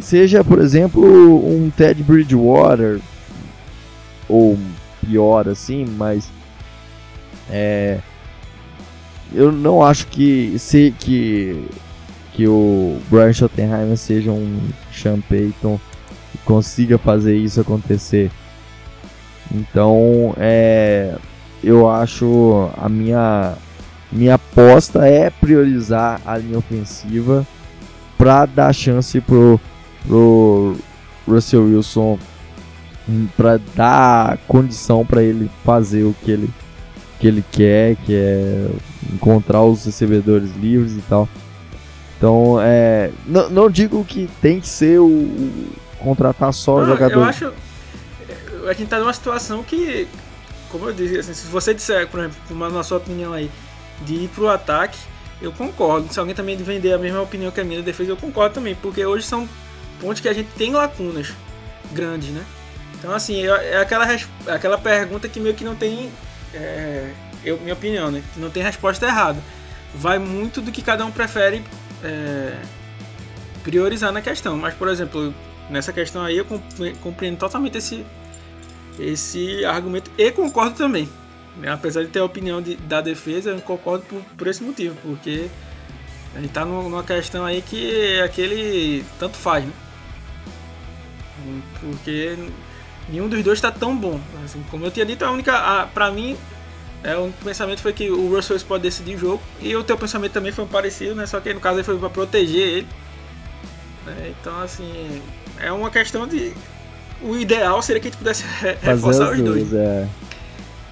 seja 0.00 0.42
por 0.42 0.58
exemplo 0.58 1.02
um 1.04 1.70
Ted 1.70 2.02
Bridgewater 2.02 3.00
ou 4.28 4.58
pior 5.00 5.48
assim 5.48 5.84
mas 5.96 6.28
é, 7.50 7.98
eu 9.32 9.52
não 9.52 9.84
acho 9.84 10.06
que 10.08 10.58
se 10.58 10.92
que 10.98 11.64
que 12.32 12.46
o 12.46 12.98
Brian 13.10 13.32
Schottenheimer 13.32 13.96
seja 13.96 14.30
um 14.30 14.60
Sean 14.92 15.20
Payton 15.20 15.78
e 16.34 16.38
consiga 16.38 16.96
fazer 16.96 17.36
isso 17.36 17.60
acontecer 17.60 18.30
então, 19.52 20.34
é, 20.36 21.14
eu 21.62 21.88
acho 21.88 22.70
a 22.76 22.88
minha 22.88 23.54
minha 24.10 24.34
aposta 24.34 25.06
é 25.06 25.28
priorizar 25.28 26.20
a 26.24 26.38
linha 26.38 26.58
ofensiva 26.58 27.46
para 28.16 28.46
dar 28.46 28.72
chance 28.72 29.20
pro, 29.20 29.60
pro 30.06 30.76
Russell 31.26 31.64
Wilson 31.64 32.18
hum, 33.06 33.28
para 33.36 33.60
dar 33.76 34.38
condição 34.48 35.04
para 35.04 35.22
ele 35.22 35.50
fazer 35.62 36.04
o 36.04 36.14
que 36.24 36.30
ele 36.30 36.50
que 37.18 37.26
ele 37.26 37.44
quer, 37.50 37.96
que 37.96 38.14
é 38.14 38.68
encontrar 39.12 39.62
os 39.62 39.84
recebedores 39.84 40.54
livres 40.56 40.92
e 40.92 41.02
tal. 41.08 41.28
Então, 42.16 42.58
é, 42.60 43.10
não, 43.26 43.50
não 43.50 43.70
digo 43.70 44.04
que 44.04 44.28
tem 44.40 44.60
que 44.60 44.68
ser 44.68 45.00
o, 45.00 45.06
o 45.06 45.76
contratar 45.98 46.52
só 46.52 46.80
não, 46.80 46.86
jogador. 46.86 47.14
Eu 47.14 47.24
acho, 47.24 47.52
a 48.66 48.72
gente 48.72 48.88
tá 48.88 48.98
numa 48.98 49.12
situação 49.12 49.62
que, 49.62 50.08
como 50.70 50.88
eu 50.88 50.92
disse, 50.92 51.18
assim, 51.18 51.34
se 51.34 51.46
você 51.46 51.74
disser, 51.74 52.08
por 52.08 52.20
exemplo, 52.20 52.70
na 52.70 52.82
sua 52.82 52.98
opinião 52.98 53.32
aí, 53.32 53.50
de 54.02 54.14
ir 54.14 54.28
pro 54.28 54.48
ataque, 54.48 54.98
eu 55.40 55.52
concordo. 55.52 56.12
Se 56.12 56.18
alguém 56.18 56.34
também 56.34 56.56
vender 56.56 56.92
a 56.92 56.98
mesma 56.98 57.20
opinião 57.20 57.50
que 57.50 57.60
a 57.60 57.64
minha 57.64 57.82
defesa, 57.82 58.10
eu 58.10 58.16
concordo 58.16 58.54
também, 58.54 58.74
porque 58.74 59.04
hoje 59.04 59.26
são 59.26 59.48
pontos 60.00 60.20
que 60.20 60.28
a 60.28 60.32
gente 60.32 60.48
tem 60.56 60.72
lacunas 60.72 61.32
grandes, 61.92 62.30
né? 62.30 62.44
Então, 62.98 63.14
assim, 63.14 63.46
é, 63.46 63.72
é 63.72 63.76
aquela, 63.78 64.12
é 64.12 64.18
aquela 64.48 64.78
pergunta 64.78 65.28
que 65.28 65.38
meio 65.38 65.54
que 65.54 65.64
não 65.64 65.74
tem, 65.74 66.10
é, 66.52 67.12
eu, 67.44 67.58
minha 67.58 67.74
opinião, 67.74 68.10
né? 68.10 68.22
Que 68.34 68.40
não 68.40 68.50
tem 68.50 68.62
resposta 68.62 69.06
errada. 69.06 69.40
Vai 69.94 70.18
muito 70.18 70.60
do 70.60 70.70
que 70.72 70.82
cada 70.82 71.04
um 71.04 71.10
prefere 71.10 71.62
é, 72.02 72.56
priorizar 73.62 74.12
na 74.12 74.20
questão. 74.20 74.56
Mas, 74.56 74.74
por 74.74 74.88
exemplo, 74.88 75.32
nessa 75.70 75.92
questão 75.92 76.22
aí 76.22 76.38
eu 76.38 76.46
compreendo 77.00 77.38
totalmente 77.38 77.78
esse, 77.78 78.04
esse 78.98 79.64
argumento 79.64 80.10
e 80.16 80.30
concordo 80.30 80.76
também. 80.76 81.08
Apesar 81.66 82.04
de 82.04 82.08
ter 82.08 82.20
a 82.20 82.24
opinião 82.24 82.62
de, 82.62 82.76
da 82.76 83.00
defesa, 83.00 83.50
eu 83.50 83.60
concordo 83.60 84.04
por, 84.04 84.22
por 84.36 84.46
esse 84.46 84.62
motivo, 84.62 84.96
porque 85.02 85.48
a 86.34 86.40
gente 86.40 86.52
tá 86.52 86.64
numa 86.64 87.02
questão 87.02 87.44
aí 87.44 87.62
que 87.62 88.16
é 88.16 88.22
aquele 88.22 89.04
tanto 89.18 89.36
faz, 89.36 89.64
né? 89.64 89.72
Porque 91.80 92.36
nenhum 93.08 93.28
dos 93.28 93.42
dois 93.42 93.58
está 93.58 93.72
tão 93.72 93.96
bom. 93.96 94.20
Assim, 94.44 94.62
como 94.70 94.84
eu 94.84 94.90
tinha 94.90 95.06
dito, 95.06 95.24
a 95.24 95.30
única, 95.30 95.56
a, 95.56 95.86
pra 95.86 96.12
mim, 96.12 96.36
é, 97.02 97.16
o 97.16 97.32
pensamento 97.44 97.80
foi 97.80 97.92
que 97.92 98.10
o 98.10 98.34
Russell 98.34 98.58
pode 98.60 98.82
decidir 98.82 99.16
o 99.16 99.18
jogo 99.18 99.42
e 99.60 99.74
o 99.74 99.82
teu 99.82 99.96
pensamento 99.96 100.32
também 100.32 100.52
foi 100.52 100.66
parecido, 100.66 101.14
né? 101.14 101.26
Só 101.26 101.40
que 101.40 101.52
no 101.52 101.60
caso 101.60 101.78
ele 101.78 101.84
foi 101.84 101.98
para 101.98 102.10
proteger 102.10 102.68
ele. 102.68 102.88
Né? 104.06 104.34
Então, 104.40 104.60
assim, 104.60 105.22
é 105.58 105.72
uma 105.72 105.90
questão 105.90 106.26
de 106.26 106.52
o 107.22 107.36
ideal 107.36 107.80
seria 107.82 108.00
que 108.00 108.08
a 108.08 108.10
gente 108.10 108.18
pudesse 108.18 108.44
reforçar 108.82 109.32
os 109.32 109.40
dois. 109.40 109.72
É. 109.72 110.06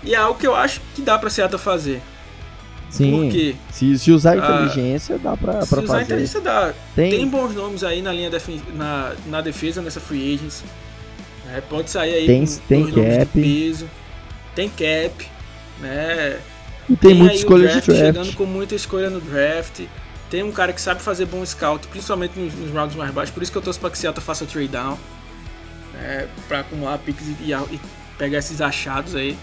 E 0.03 0.14
é 0.14 0.16
algo 0.18 0.39
que 0.39 0.47
eu 0.47 0.55
acho 0.55 0.81
que 0.95 1.03
dá 1.03 1.18
pra 1.18 1.29
Seattle 1.31 1.61
fazer. 1.61 2.01
Sim. 2.89 3.11
Porque 3.22 3.57
Se, 3.72 3.99
se 3.99 4.12
usar 4.12 4.39
a 4.39 4.47
Ah, 4.61 4.64
inteligência, 4.64 5.18
dá 5.18 5.37
pra, 5.37 5.62
se 5.62 5.68
pra 5.68 5.81
usar 5.83 5.93
a 5.95 5.99
fazer. 5.99 6.03
inteligência 6.05 6.41
dá. 6.41 6.72
Tem, 6.95 7.11
Tem 7.11 7.29
bons 7.29 7.55
nomes 7.55 7.83
aí 7.83 8.01
na 8.01 8.12
linha 8.12 8.31
defen- 8.31 8.62
na, 8.74 9.12
na 9.27 9.41
defesa 9.41 9.83
nessa 9.83 10.01
free 10.01 10.35
agents. 10.35 10.62
É, 11.55 11.61
pode 11.61 11.91
sair 11.91 12.14
aí 12.14 12.27
Tem- 12.27 12.47
com 12.47 12.57
tem 12.68 12.85
cap. 12.93 13.29
peso. 13.41 13.89
Tem 14.55 14.68
cap, 14.68 15.27
né? 15.81 16.39
e 16.89 16.97
tem 16.97 17.14
muita 17.14 17.33
aí 17.33 17.37
o 17.37 17.41
escolha 17.41 17.66
de 17.66 17.72
draft 17.72 17.87
draft. 17.87 18.01
chegando 18.01 18.33
com 18.37 18.45
muita 18.47 18.74
escolha 18.77 19.11
no 19.11 19.20
draft. 19.20 19.81
Tem 20.31 20.43
um 20.43 20.51
cara 20.53 20.72
que 20.72 20.81
sabe 20.81 21.03
fazer 21.03 21.27
bom 21.27 21.45
scout, 21.45 21.87
principalmente 21.89 22.39
nos, 22.39 22.55
nos 22.55 22.70
rounds 22.70 22.97
mais 22.97 23.11
baixos. 23.11 23.35
Por 23.35 23.43
isso 23.43 23.51
que 23.53 23.59
eu 23.59 23.62
torço 23.62 23.79
pra 23.79 23.91
que 23.91 23.99
Seattle 23.99 24.24
faça 24.24 24.45
trade 24.47 24.68
down. 24.68 24.97
É, 26.03 26.26
pra 26.49 26.61
acumular 26.61 26.99
picks 26.99 27.26
e, 27.40 27.53
e 27.53 27.80
pegar 28.18 28.38
esses 28.38 28.61
achados 28.61 29.14
aí. 29.14 29.36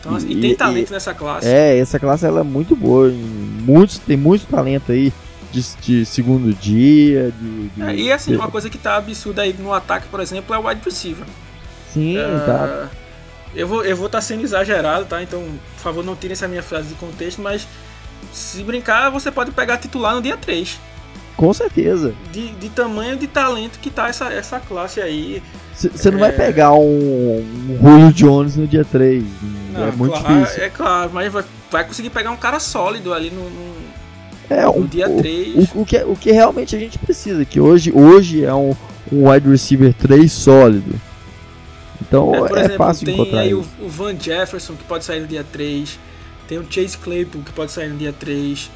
Então, 0.00 0.14
assim, 0.14 0.28
e, 0.28 0.32
E- 0.38 0.40
tem 0.40 0.50
e- 0.52 0.56
talento 0.56 0.92
nessa 0.92 1.14
classe. 1.14 1.46
É, 1.48 1.78
essa 1.78 1.98
classe 1.98 2.24
ela 2.26 2.40
é 2.40 2.44
muito 2.44 2.74
boa. 2.76 3.10
Muitos, 3.10 3.98
tem 3.98 4.16
muito 4.16 4.46
talento 4.46 4.92
aí 4.92 5.12
de, 5.52 5.64
de 5.80 6.04
segundo 6.06 6.52
dia. 6.54 7.32
De, 7.38 7.68
de- 7.68 7.82
É, 7.82 7.94
e 7.94 8.12
assim, 8.12 8.34
uma 8.36 8.50
coisa 8.50 8.68
que 8.68 8.78
tá 8.78 8.96
absurda 8.96 9.42
aí 9.42 9.52
no 9.58 9.72
ataque, 9.72 10.06
por 10.08 10.20
exemplo, 10.20 10.54
é 10.54 10.58
o 10.58 10.66
wide 10.66 10.80
receiver. 10.84 11.24
Sim, 11.92 12.16
tá. 12.44 12.88
Ah, 12.90 12.96
Eu 13.54 13.66
vou 13.66 13.84
eu 13.84 13.96
vou 13.96 14.06
estar 14.06 14.20
sendo 14.20 14.42
exagerado, 14.44 15.06
tá? 15.06 15.22
Então, 15.22 15.42
por 15.76 15.82
favor, 15.82 16.04
não 16.04 16.14
tire 16.14 16.32
essa 16.34 16.46
minha 16.46 16.62
frase 16.62 16.88
de 16.88 16.94
contexto, 16.94 17.40
mas 17.40 17.66
se 18.32 18.62
brincar, 18.62 19.08
você 19.10 19.30
pode 19.30 19.50
pegar 19.52 19.78
titular 19.78 20.14
no 20.14 20.20
dia 20.20 20.36
3. 20.36 20.78
Com 21.36 21.52
certeza. 21.52 22.14
De, 22.32 22.48
de 22.50 22.68
tamanho 22.70 23.16
de 23.16 23.26
talento 23.26 23.78
que 23.78 23.90
tá 23.90 24.08
essa, 24.08 24.26
essa 24.32 24.58
classe 24.60 25.00
aí. 25.00 25.42
Você 25.76 26.10
não 26.10 26.18
É. 26.18 26.20
vai 26.22 26.32
pegar 26.32 26.72
um, 26.72 27.38
um 27.38 27.78
Julio 27.80 28.12
Jones 28.12 28.56
no 28.56 28.66
dia 28.66 28.84
3. 28.84 29.22
Não, 29.72 29.88
é 29.88 29.92
muito 29.92 30.18
claro, 30.18 30.40
difícil. 30.40 30.62
É 30.64 30.70
claro, 30.70 31.10
mas 31.12 31.30
vai, 31.32 31.44
vai 31.70 31.84
conseguir 31.84 32.10
pegar 32.10 32.30
um 32.30 32.36
cara 32.36 32.58
sólido 32.58 33.12
ali 33.12 33.30
no, 33.30 33.50
no, 33.50 33.74
É, 34.48 34.66
um, 34.68 34.86
dia 34.86 35.08
o, 35.08 35.18
3. 35.18 35.54
o, 35.74 35.80
o 35.82 35.86
que, 35.86 35.96
o 35.98 36.16
que 36.16 36.32
realmente 36.32 36.74
a 36.74 36.78
gente 36.78 36.98
precisa, 36.98 37.44
que 37.44 37.60
hoje, 37.60 37.92
hoje 37.94 38.42
é 38.44 38.54
um, 38.54 38.74
um 39.12 39.28
wide 39.30 39.48
receiver 39.48 39.92
3 39.92 40.32
sólido. 40.32 40.94
Então 42.00 42.34
É, 42.34 42.38
é, 42.38 42.58
exemplo, 42.60 42.76
fácil 42.78 43.04
tem 43.04 43.14
encontrar 43.14 43.40
aí 43.40 43.52
o, 43.54 43.60
isso. 43.60 43.70
o 43.82 43.88
Van 43.88 44.18
Jefferson 44.18 44.74
que 44.74 44.84
pode 44.84 45.04
sair 45.04 45.20
no 45.20 45.26
dia 45.26 45.44
3. 45.44 45.98
Tem 46.48 46.58
o 46.58 46.66
Chase 46.70 46.96
Claypool 46.96 47.42
que 47.42 47.52
pode 47.52 47.72
sair 47.72 47.88
no 47.88 47.96
dia 47.98 48.12
3. 48.12 48.70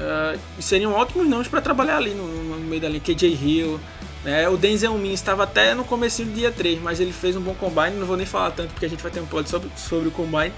Ah, 0.00 0.34
e 0.58 0.62
seriam 0.62 0.92
ótimos 0.94 1.28
nomes 1.28 1.46
para 1.48 1.60
trabalhar 1.60 1.98
ali 1.98 2.10
no, 2.14 2.26
no 2.26 2.56
meio 2.60 2.80
da 2.80 2.88
linha. 2.88 3.00
KJ 3.00 3.26
Hill. 3.28 3.78
Né? 4.24 4.48
O 4.48 4.56
Denzel 4.56 4.96
Mims 4.96 5.14
estava 5.14 5.42
até 5.44 5.74
no 5.74 5.84
começo 5.84 6.24
do 6.24 6.32
dia 6.32 6.52
3, 6.52 6.80
mas 6.80 7.00
ele 7.00 7.12
fez 7.12 7.36
um 7.36 7.40
bom 7.40 7.54
combine. 7.54 7.96
Não 7.96 8.06
vou 8.06 8.16
nem 8.16 8.26
falar 8.26 8.52
tanto 8.52 8.70
porque 8.72 8.86
a 8.86 8.88
gente 8.88 9.02
vai 9.02 9.10
ter 9.10 9.20
um 9.20 9.26
pod 9.26 9.48
sobre, 9.48 9.70
sobre 9.76 10.08
o 10.08 10.10
combine. 10.10 10.52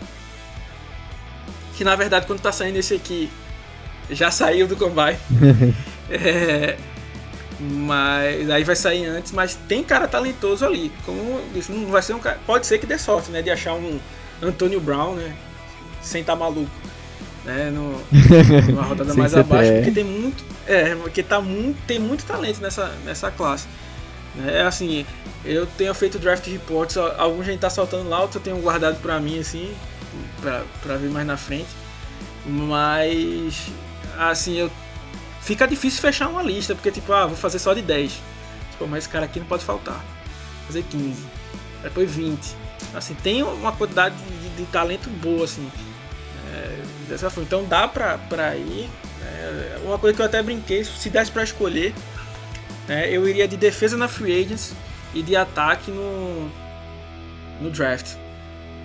Que 1.74 1.84
na 1.84 1.96
verdade, 1.96 2.26
quando 2.26 2.40
tá 2.40 2.52
saindo 2.52 2.78
esse 2.78 2.94
aqui, 2.94 3.30
já 4.10 4.30
saiu 4.32 4.66
do 4.66 4.76
combine. 4.76 5.18
É, 6.10 6.76
mas 7.58 8.50
aí 8.50 8.62
vai 8.62 8.76
sair 8.76 9.06
antes, 9.06 9.32
mas 9.32 9.54
tem 9.66 9.82
cara 9.82 10.06
talentoso 10.06 10.66
ali. 10.66 10.92
Como 11.06 11.40
disse, 11.54 11.72
não 11.72 11.86
vai 11.86 12.02
ser 12.02 12.12
um 12.12 12.18
cara. 12.18 12.38
Pode 12.46 12.66
ser 12.66 12.78
que 12.78 12.84
dê 12.84 12.98
sorte, 12.98 13.30
né? 13.30 13.40
De 13.40 13.50
achar 13.50 13.72
um 13.72 13.98
Antônio 14.42 14.78
Brown, 14.80 15.14
né? 15.14 15.34
Sem 16.02 16.20
estar 16.20 16.36
maluco. 16.36 16.70
Né, 17.44 17.70
no, 17.70 18.00
numa 18.72 18.82
rodada 18.82 19.12
mais 19.14 19.34
abaixo, 19.34 19.72
porque 19.74 19.90
tem 19.90 20.04
muito. 20.04 20.42
É, 20.66 20.94
porque 20.94 21.22
tá 21.22 21.40
muito, 21.40 21.78
tem 21.86 21.98
muito 21.98 22.24
talento 22.24 22.60
nessa, 22.60 22.88
nessa 23.04 23.30
classe. 23.30 23.66
É 24.46 24.62
assim, 24.62 25.06
eu 25.44 25.66
tenho 25.66 25.94
feito 25.94 26.18
draft 26.18 26.46
reports, 26.46 26.96
alguns 26.96 27.42
a 27.42 27.50
gente 27.50 27.60
tá 27.60 27.70
soltando 27.70 28.08
lá, 28.08 28.20
outros 28.20 28.36
eu 28.36 28.40
tenho 28.40 28.56
guardado 28.62 29.00
pra 29.00 29.20
mim, 29.20 29.38
assim, 29.38 29.72
pra, 30.40 30.64
pra 30.82 30.96
ver 30.96 31.10
mais 31.10 31.26
na 31.26 31.36
frente. 31.36 31.68
Mas, 32.46 33.68
assim, 34.18 34.58
eu 34.58 34.70
fica 35.40 35.66
difícil 35.66 36.00
fechar 36.00 36.28
uma 36.28 36.42
lista, 36.42 36.74
porque 36.74 36.90
tipo, 36.90 37.12
ah, 37.12 37.26
vou 37.26 37.36
fazer 37.36 37.58
só 37.58 37.74
de 37.74 37.82
10. 37.82 38.12
Tipo, 38.72 38.86
mas 38.88 39.04
esse 39.04 39.08
cara 39.08 39.26
aqui 39.26 39.38
não 39.38 39.46
pode 39.46 39.64
faltar. 39.64 39.96
Vou 39.98 40.66
fazer 40.66 40.82
15. 40.82 41.22
Depois 41.82 42.10
20. 42.10 42.40
Assim, 42.94 43.14
tem 43.14 43.42
uma 43.42 43.72
quantidade 43.72 44.14
de, 44.16 44.48
de 44.50 44.64
talento 44.66 45.08
boa, 45.10 45.44
assim. 45.44 45.70
é, 46.52 46.82
dessa 47.08 47.30
forma. 47.30 47.46
Então 47.46 47.64
dá 47.64 47.86
pra, 47.88 48.18
pra 48.18 48.56
ir. 48.56 48.88
né? 49.20 49.78
uma 49.84 49.98
coisa 49.98 50.14
que 50.14 50.22
eu 50.22 50.26
até 50.26 50.42
brinquei, 50.42 50.84
se 50.84 51.10
desse 51.10 51.30
pra 51.30 51.44
escolher, 51.44 51.94
né, 52.88 53.08
eu 53.10 53.28
iria 53.28 53.46
de 53.48 53.56
defesa 53.56 53.96
na 53.96 54.08
free 54.08 54.44
agents 54.44 54.74
e 55.14 55.22
de 55.22 55.36
ataque 55.36 55.90
no, 55.90 56.50
no 57.60 57.70
draft. 57.70 58.14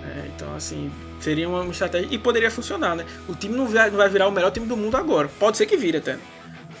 né? 0.02 0.30
então, 0.34 0.54
assim, 0.54 0.90
seria 1.20 1.48
uma 1.48 1.64
estratégia. 1.66 2.08
E 2.10 2.18
poderia 2.18 2.50
funcionar, 2.50 2.96
né? 2.96 3.04
O 3.28 3.34
time 3.34 3.54
não 3.54 3.66
vai, 3.66 3.90
não 3.90 3.98
vai 3.98 4.08
virar 4.08 4.28
o 4.28 4.32
melhor 4.32 4.50
time 4.50 4.66
do 4.66 4.76
mundo 4.76 4.96
agora. 4.96 5.28
Pode 5.38 5.56
ser 5.56 5.66
que 5.66 5.76
vire 5.76 5.98
até. 5.98 6.18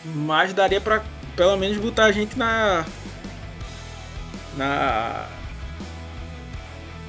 Mas 0.04 0.54
daria 0.54 0.80
pra 0.80 1.02
pelo 1.36 1.56
menos 1.56 1.78
botar 1.78 2.04
a 2.04 2.12
gente 2.12 2.38
na. 2.38 2.84
Na. 4.56 5.26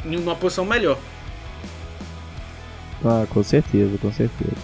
Em 0.05 0.17
uma 0.17 0.35
posição 0.35 0.65
melhor. 0.65 0.97
Ah, 3.03 3.25
com 3.29 3.43
certeza, 3.43 3.97
com 3.97 4.11
certeza. 4.11 4.55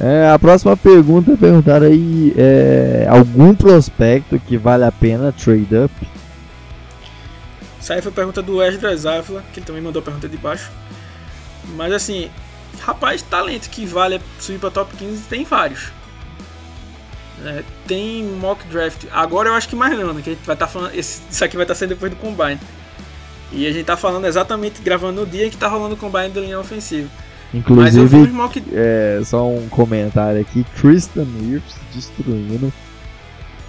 É, 0.00 0.30
a 0.30 0.38
próxima 0.38 0.76
pergunta 0.76 1.32
é 1.32 1.36
perguntar 1.36 1.82
aí 1.82 2.32
é, 2.36 3.06
algum 3.10 3.54
prospecto 3.54 4.38
que 4.38 4.56
vale 4.56 4.84
a 4.84 4.92
pena 4.92 5.32
trade 5.32 5.76
up. 5.76 5.92
Isso 7.80 7.92
aí 7.92 8.00
foi 8.00 8.12
a 8.12 8.14
pergunta 8.14 8.40
do 8.40 8.62
Esdras 8.62 9.06
Ávila, 9.06 9.42
que 9.52 9.58
ele 9.58 9.66
também 9.66 9.82
mandou 9.82 10.00
a 10.00 10.04
pergunta 10.04 10.28
de 10.28 10.36
baixo. 10.36 10.70
Mas 11.74 11.92
assim, 11.92 12.30
rapaz, 12.80 13.22
talento 13.22 13.68
que 13.70 13.84
vale 13.84 14.20
subir 14.38 14.58
pra 14.58 14.70
top 14.70 14.96
15 14.96 15.22
tem 15.24 15.44
vários. 15.44 15.90
É, 17.44 17.62
tem 17.86 18.24
mock 18.24 18.66
draft. 18.68 19.04
Agora 19.12 19.48
eu 19.48 19.54
acho 19.54 19.68
que 19.68 19.76
mais 19.76 19.96
não, 19.98 20.12
né? 20.12 20.22
Que 20.22 20.30
a 20.30 20.32
gente 20.34 20.44
vai 20.44 20.54
estar 20.54 20.66
falando. 20.66 20.94
Esse, 20.94 21.22
isso 21.30 21.44
aqui 21.44 21.56
vai 21.56 21.64
estar 21.64 21.74
sendo 21.74 21.90
depois 21.90 22.10
do 22.10 22.16
combine. 22.16 22.60
E 23.52 23.66
a 23.66 23.72
gente 23.72 23.84
tá 23.84 23.96
falando 23.96 24.26
exatamente, 24.26 24.82
gravando 24.82 25.20
no 25.22 25.26
dia 25.26 25.48
que 25.48 25.56
tá 25.56 25.68
rolando 25.68 25.94
o 25.94 25.96
combine 25.98 26.28
da 26.28 26.40
linha 26.40 26.60
uns 26.60 26.68
Inclusive, 27.54 28.28
mock. 28.28 28.62
é, 28.72 29.20
só 29.24 29.48
um 29.48 29.68
comentário 29.68 30.40
aqui: 30.40 30.66
Tristan 30.78 31.26
Wirfs 31.40 31.74
destruindo. 31.94 32.72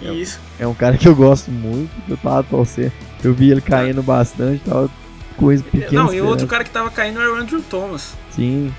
Isso. 0.02 0.40
É 0.60 0.68
um 0.68 0.74
cara 0.74 0.98
que 0.98 1.08
eu 1.08 1.16
gosto 1.16 1.50
muito, 1.52 1.90
eu 2.10 2.18
tava 2.18 2.44
torcendo. 2.44 2.92
Eu 3.24 3.34
vi 3.34 3.52
ele 3.52 3.62
caindo 3.62 4.02
bastante, 4.04 4.62
tava 4.64 4.90
com 5.38 5.52
esse 5.52 5.64
pequeno. 5.64 6.04
Não, 6.06 6.14
e 6.14 6.22
o 6.22 6.26
outro 6.28 6.48
cara 6.48 6.64
que 6.64 6.70
tava 6.70 6.90
caindo 6.90 7.20
era 7.20 7.32
o 7.32 7.36
Andrew 7.36 7.62
Thomas. 7.62 8.16
Sim, 8.32 8.74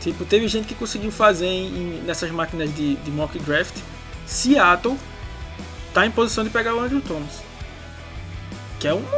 Tipo, 0.00 0.24
teve 0.24 0.46
gente 0.46 0.66
que 0.66 0.74
conseguiu 0.76 1.10
fazer 1.10 1.46
em- 1.46 1.66
em- 1.66 2.02
nessas 2.06 2.30
máquinas 2.30 2.72
de, 2.74 2.94
de 2.96 3.10
mock 3.10 3.36
draft. 3.40 3.74
Seattle 4.26 4.96
tá 5.92 6.06
em 6.06 6.10
posição 6.10 6.44
de 6.44 6.50
pegar 6.50 6.74
o 6.74 6.80
Andrew 6.80 7.00
Thomas. 7.00 7.42
Que 8.78 8.86
é 8.88 8.94
uma, 8.94 9.08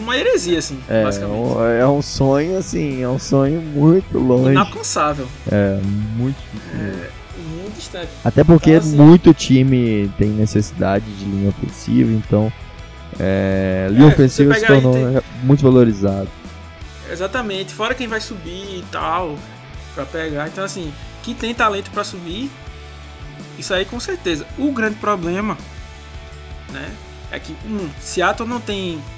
uma 0.00 0.16
heresia, 0.16 0.58
assim, 0.58 0.78
é 0.88 1.04
basicamente. 1.04 1.36
um, 1.38 1.64
é 1.64 1.86
um 1.88 2.02
sonho, 2.02 2.58
assim, 2.58 3.02
é 3.02 3.08
um 3.08 3.18
sonho 3.18 3.60
muito 3.60 4.18
longe. 4.18 4.50
Inalcançável. 4.50 5.28
É, 5.50 5.78
muito 6.16 6.36
difícil. 6.52 7.10
Muito 7.60 7.76
distante. 7.76 8.08
Até 8.24 8.42
porque 8.42 8.70
Então, 8.70 8.88
assim- 8.88 8.96
muito 8.96 9.32
time 9.34 10.10
tem 10.18 10.28
necessidade 10.30 11.04
de 11.04 11.24
linha 11.24 11.50
ofensiva, 11.50 12.10
então 12.12 12.52
é, 13.18 13.88
linha 13.90 14.04
É, 14.04 14.12
ofensiva 14.12 14.54
se 14.54 14.66
tornou 14.66 14.94
muito 15.42 15.62
valorizado. 15.62 16.28
Exatamente. 17.10 17.72
Fora 17.72 17.94
quem 17.94 18.06
vai 18.08 18.20
subir 18.20 18.78
e 18.78 18.84
tal. 18.90 19.36
Pra 19.94 20.04
pegar. 20.04 20.46
Então, 20.48 20.62
assim, 20.64 20.92
que 21.22 21.34
tem 21.34 21.52
talento 21.54 21.90
pra 21.90 22.04
subir. 22.04 22.50
Isso 23.58 23.72
aí 23.74 23.84
com 23.84 23.98
certeza. 23.98 24.46
O 24.58 24.70
grande 24.72 24.96
problema, 24.96 25.56
né? 26.72 26.88
É 27.30 27.38
que, 27.38 27.54
um, 27.66 27.88
Seattle 28.00 28.48
não 28.48 28.60
tem 28.60 28.98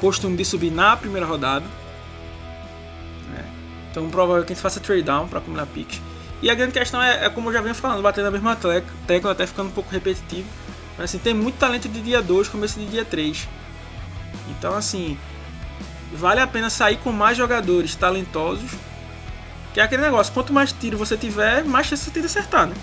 costume 0.00 0.36
de 0.36 0.44
subir 0.44 0.70
na 0.70 0.96
primeira 0.96 1.26
rodada. 1.26 1.64
né? 3.30 3.44
Então, 3.90 4.08
provável 4.10 4.44
que 4.44 4.52
a 4.52 4.54
gente 4.54 4.62
faça 4.62 4.80
trade 4.80 5.02
down 5.02 5.28
pra 5.28 5.38
acumular 5.38 5.66
picks. 5.66 6.00
E 6.40 6.50
a 6.50 6.54
grande 6.54 6.72
questão 6.72 7.02
é, 7.02 7.24
é 7.24 7.28
como 7.30 7.48
eu 7.48 7.52
já 7.52 7.60
venho 7.60 7.74
falando, 7.74 8.00
bater 8.00 8.22
na 8.22 8.30
mesma 8.30 8.56
tecla 9.06 9.32
até 9.32 9.46
ficando 9.46 9.68
um 9.68 9.72
pouco 9.72 9.90
repetitivo. 9.90 10.46
Mas 10.96 11.10
assim, 11.10 11.18
tem 11.18 11.34
muito 11.34 11.56
talento 11.56 11.88
de 11.88 12.00
dia 12.00 12.22
2, 12.22 12.48
começo 12.48 12.78
de 12.78 12.86
dia 12.86 13.04
3. 13.04 13.48
Então 14.50 14.74
assim, 14.74 15.18
vale 16.12 16.40
a 16.40 16.46
pena 16.46 16.70
sair 16.70 16.96
com 16.98 17.10
mais 17.10 17.36
jogadores 17.36 17.94
talentosos. 17.96 18.70
Que 19.74 19.80
é 19.80 19.82
aquele 19.82 20.02
negócio, 20.02 20.32
quanto 20.32 20.52
mais 20.52 20.72
tiro 20.72 20.96
você 20.96 21.16
tiver, 21.16 21.64
mais 21.64 21.86
chance 21.86 22.04
você 22.04 22.10
tem 22.10 22.22
de 22.22 22.26
acertar, 22.26 22.66
né? 22.66 22.74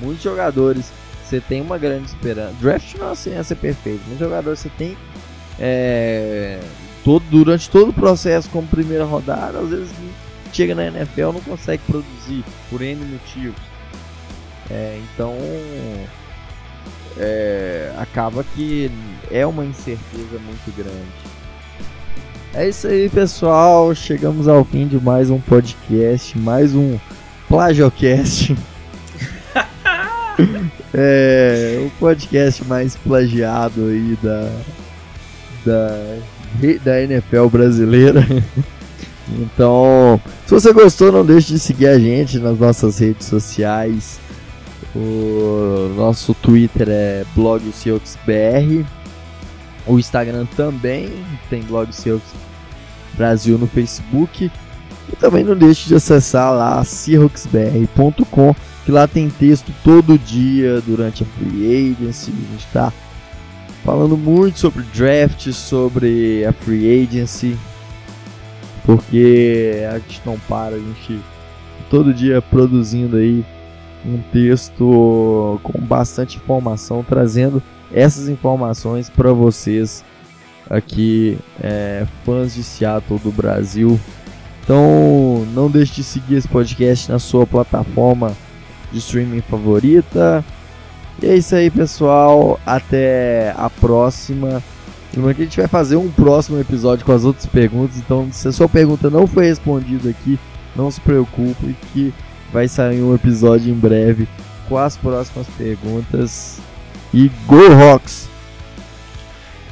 Muitos 0.00 0.22
jogadores, 0.22 0.90
você 1.26 1.40
tem 1.40 1.60
uma 1.60 1.76
grande 1.76 2.06
esperança. 2.06 2.54
Draft 2.60 2.94
não 2.94 3.08
é 3.08 3.12
assim, 3.12 3.34
é 3.34 3.42
ser 3.42 3.56
perfeito. 3.56 4.00
Jogadores 4.18 4.60
você 4.60 4.70
tem 4.70 4.96
é, 5.58 6.60
todo, 7.04 7.24
durante 7.30 7.68
todo 7.68 7.90
o 7.90 7.92
processo 7.92 8.48
como 8.50 8.66
primeira 8.68 9.04
rodada, 9.04 9.58
às 9.58 9.68
vezes 9.68 9.90
chega 10.52 10.74
na 10.74 10.86
NFL 10.86 11.32
não 11.32 11.40
consegue 11.40 11.82
produzir 11.86 12.44
por 12.70 12.80
N 12.80 13.04
motivos. 13.04 13.60
É, 14.70 15.00
então 15.02 15.34
é, 17.18 17.92
acaba 17.98 18.44
que 18.54 18.90
é 19.30 19.46
uma 19.46 19.64
incerteza 19.64 20.38
muito 20.38 20.76
grande. 20.76 21.36
É 22.54 22.68
isso 22.68 22.86
aí, 22.86 23.08
pessoal. 23.08 23.94
Chegamos 23.94 24.48
ao 24.48 24.64
fim 24.64 24.86
de 24.86 24.98
mais 24.98 25.28
um 25.28 25.40
podcast, 25.40 26.38
mais 26.38 26.74
um 26.74 26.98
Plagiocast. 27.48 28.56
é 30.98 31.86
o 31.86 31.90
podcast 32.00 32.64
mais 32.64 32.96
plagiado 32.96 33.84
aí 33.84 34.18
da, 34.22 34.50
da, 35.64 36.18
da 36.82 37.02
NFL 37.02 37.46
brasileira. 37.48 38.26
Então, 39.28 40.20
se 40.46 40.54
você 40.54 40.72
gostou, 40.72 41.10
não 41.10 41.26
deixe 41.26 41.52
de 41.52 41.58
seguir 41.58 41.88
a 41.88 41.98
gente 41.98 42.38
nas 42.38 42.60
nossas 42.60 43.00
redes 43.00 43.26
sociais. 43.26 44.20
O 44.94 45.92
nosso 45.96 46.32
Twitter 46.32 46.86
é 46.88 47.24
blog 47.34 47.60
O 49.86 49.98
Instagram 49.98 50.46
também 50.56 51.10
tem 51.50 51.60
blog 51.62 51.92
Brasil 53.14 53.58
no 53.58 53.66
Facebook. 53.66 54.50
E 55.12 55.16
também 55.16 55.44
não 55.44 55.56
deixe 55.56 55.88
de 55.88 55.94
acessar 55.94 56.52
lá 56.52 56.82
seahawksbr.com, 56.82 58.54
que 58.86 58.92
lá 58.92 59.08
tem 59.08 59.28
texto 59.28 59.74
todo 59.82 60.16
dia 60.16 60.80
durante 60.80 61.24
a 61.24 61.26
Free 61.26 61.92
Agency. 61.92 62.30
A 62.30 62.52
gente 62.52 62.66
está 62.66 62.92
falando 63.84 64.16
muito 64.16 64.60
sobre 64.60 64.84
draft, 64.94 65.50
sobre 65.50 66.46
a 66.46 66.52
Free 66.52 67.02
Agency, 67.02 67.56
porque 68.84 69.84
a 69.90 69.98
gente 69.98 70.22
não 70.24 70.38
para, 70.38 70.76
a 70.76 70.78
gente 70.78 71.20
todo 71.90 72.14
dia 72.14 72.40
produzindo 72.40 73.16
aí 73.16 73.44
um 74.04 74.18
texto 74.32 75.58
com 75.64 75.80
bastante 75.80 76.36
informação, 76.36 77.04
trazendo 77.06 77.60
essas 77.92 78.28
informações 78.28 79.10
para 79.10 79.32
vocês 79.32 80.04
aqui, 80.70 81.36
é, 81.60 82.06
fãs 82.24 82.54
de 82.54 82.62
Seattle 82.62 83.18
do 83.18 83.32
Brasil. 83.32 83.98
Então, 84.62 85.44
não 85.52 85.68
deixe 85.68 85.92
de 85.92 86.04
seguir 86.04 86.36
esse 86.36 86.46
podcast 86.46 87.10
na 87.10 87.18
sua 87.18 87.44
plataforma 87.44 88.45
de 88.92 88.98
streaming 88.98 89.40
favorita. 89.42 90.44
E 91.22 91.26
é 91.26 91.36
isso 91.36 91.54
aí, 91.54 91.70
pessoal. 91.70 92.60
Até 92.64 93.54
a 93.56 93.70
próxima. 93.70 94.62
Lembrando 95.14 95.36
que 95.36 95.42
a 95.42 95.44
gente 95.44 95.56
vai 95.56 95.68
fazer 95.68 95.96
um 95.96 96.10
próximo 96.10 96.60
episódio 96.60 97.04
com 97.04 97.12
as 97.12 97.24
outras 97.24 97.46
perguntas. 97.46 97.96
Então, 97.96 98.28
se 98.32 98.46
a 98.48 98.52
sua 98.52 98.68
pergunta 98.68 99.08
não 99.08 99.26
foi 99.26 99.46
respondida 99.46 100.10
aqui, 100.10 100.38
não 100.74 100.90
se 100.90 101.00
preocupe 101.00 101.74
que 101.92 102.12
vai 102.52 102.68
sair 102.68 103.02
um 103.02 103.14
episódio 103.14 103.72
em 103.72 103.74
breve 103.74 104.28
com 104.68 104.76
as 104.76 104.96
próximas 104.96 105.46
perguntas. 105.56 106.58
E 107.14 107.30
Go 107.46 107.68
Rocks! 107.72 108.28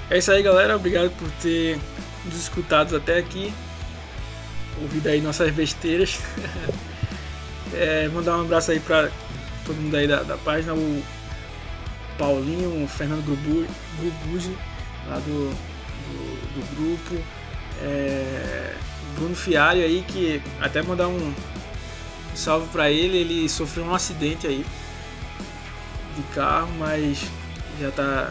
É 0.09 0.19
isso 0.19 0.31
aí, 0.31 0.43
galera. 0.43 0.77
Obrigado 0.77 1.11
por 1.11 1.31
ter 1.43 1.79
nos 2.25 2.37
escutado 2.37 2.97
até 2.97 3.19
aqui. 3.19 3.53
Ouvido 4.81 5.09
aí 5.09 5.21
nossas 5.21 5.51
besteiras. 5.53 6.21
é, 7.77 8.09
mandar 8.09 8.39
um 8.39 8.43
abraço 8.43 8.71
aí 8.71 8.81
pra 8.81 9.11
todo 9.65 9.77
mundo 9.77 9.97
aí 9.97 10.07
da, 10.07 10.23
da 10.23 10.37
página. 10.37 10.75
O 10.75 11.03
Paulinho, 12.19 12.85
o 12.85 12.89
Fernando 12.89 13.25
Grubuzi, 13.25 14.57
lá 15.09 15.17
do, 15.17 15.51
do, 15.51 16.55
do 16.55 16.77
grupo. 16.77 17.25
É, 17.83 18.75
Bruno 19.17 19.35
Fialho 19.35 19.83
aí, 19.83 20.05
que 20.07 20.43
até 20.61 20.83
mandar 20.83 21.09
um 21.09 21.35
salve 22.35 22.69
para 22.69 22.91
ele. 22.91 23.19
Ele 23.19 23.49
sofreu 23.49 23.85
um 23.85 23.95
acidente 23.95 24.47
aí 24.47 24.65
de 26.17 26.23
carro, 26.35 26.71
mas 26.79 27.27
já 27.81 27.91
tá 27.91 28.31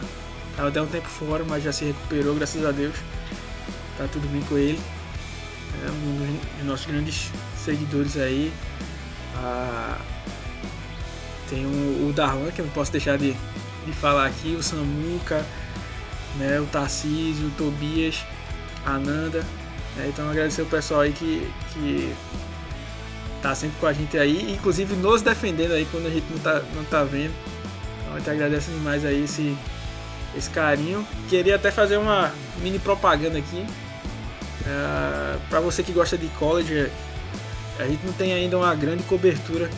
Tava 0.56 0.68
até 0.68 0.80
um 0.80 0.86
tempo 0.86 1.08
fora, 1.08 1.44
mas 1.44 1.64
já 1.64 1.72
se 1.72 1.84
recuperou, 1.84 2.34
graças 2.34 2.64
a 2.64 2.70
Deus. 2.70 2.94
Tá 3.98 4.06
tudo 4.12 4.28
bem 4.28 4.40
com 4.42 4.56
ele. 4.56 4.80
É 5.84 5.90
um 5.90 6.38
dos 6.58 6.66
nossos 6.66 6.86
grandes 6.86 7.30
seguidores 7.56 8.16
aí. 8.16 8.52
Ah, 9.36 9.98
tem 11.48 11.66
o, 11.66 12.08
o 12.08 12.52
que 12.52 12.60
eu 12.60 12.64
não 12.64 12.72
posso 12.72 12.90
deixar 12.90 13.18
de, 13.18 13.34
de 13.86 13.92
falar 13.92 14.26
aqui, 14.26 14.54
o 14.54 14.62
Samuca, 14.62 15.44
né, 16.36 16.58
o 16.60 16.66
Tarcísio, 16.66 17.48
o 17.48 17.50
Tobias, 17.52 18.24
a 18.84 18.98
Nanda. 18.98 19.44
Né, 19.96 20.06
então 20.08 20.28
agradecer 20.28 20.62
o 20.62 20.66
pessoal 20.66 21.00
aí 21.00 21.12
que, 21.12 21.48
que 21.72 22.14
tá 23.42 23.54
sempre 23.54 23.76
com 23.78 23.86
a 23.86 23.92
gente 23.92 24.16
aí, 24.16 24.52
inclusive 24.52 24.94
nos 24.96 25.20
defendendo 25.20 25.72
aí 25.72 25.86
quando 25.90 26.06
a 26.06 26.10
gente 26.10 26.24
não 26.30 26.38
tá, 26.38 26.62
não 26.74 26.84
tá 26.84 27.04
vendo. 27.04 27.34
Então 28.00 28.14
a 28.14 28.18
gente 28.18 28.30
agradece 28.30 28.70
demais 28.70 29.04
aí 29.04 29.24
esse, 29.24 29.56
esse 30.36 30.48
carinho. 30.50 31.06
Queria 31.28 31.56
até 31.56 31.70
fazer 31.70 31.98
uma 31.98 32.32
mini 32.62 32.78
propaganda 32.78 33.38
aqui. 33.38 33.66
Uh, 34.62 34.66
é, 34.66 35.38
para 35.50 35.60
você 35.60 35.82
que 35.82 35.92
gosta 35.92 36.16
de 36.16 36.26
college, 36.28 36.90
a 37.78 37.84
gente 37.84 38.04
não 38.04 38.12
tem 38.12 38.32
ainda 38.32 38.56
uma 38.56 38.74
grande 38.74 39.02
cobertura. 39.04 39.68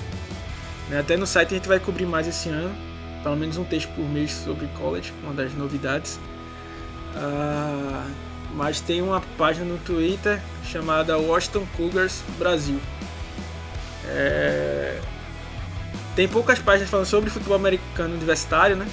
Né? 0.88 1.00
Até 1.00 1.16
no 1.16 1.26
site 1.26 1.54
a 1.54 1.56
gente 1.56 1.68
vai 1.68 1.80
cobrir 1.80 2.06
mais 2.06 2.26
esse 2.26 2.48
ano. 2.48 2.74
Pelo 3.22 3.36
menos 3.36 3.56
um 3.56 3.64
texto 3.64 3.88
por 3.94 4.04
mês 4.08 4.32
sobre 4.32 4.66
college, 4.78 5.12
uma 5.22 5.32
das 5.32 5.52
novidades. 5.54 6.20
Uh, 7.14 8.08
mas 8.54 8.80
tem 8.80 9.02
uma 9.02 9.20
página 9.36 9.64
no 9.64 9.78
Twitter 9.78 10.40
chamada 10.64 11.18
Washington 11.18 11.66
Cougars 11.76 12.22
Brasil. 12.38 12.80
É... 14.06 15.00
Tem 16.14 16.28
poucas 16.28 16.60
páginas 16.60 16.88
falando 16.88 17.06
sobre 17.06 17.28
futebol 17.28 17.56
americano 17.56 18.14
universitário, 18.14 18.76
né? 18.76 18.86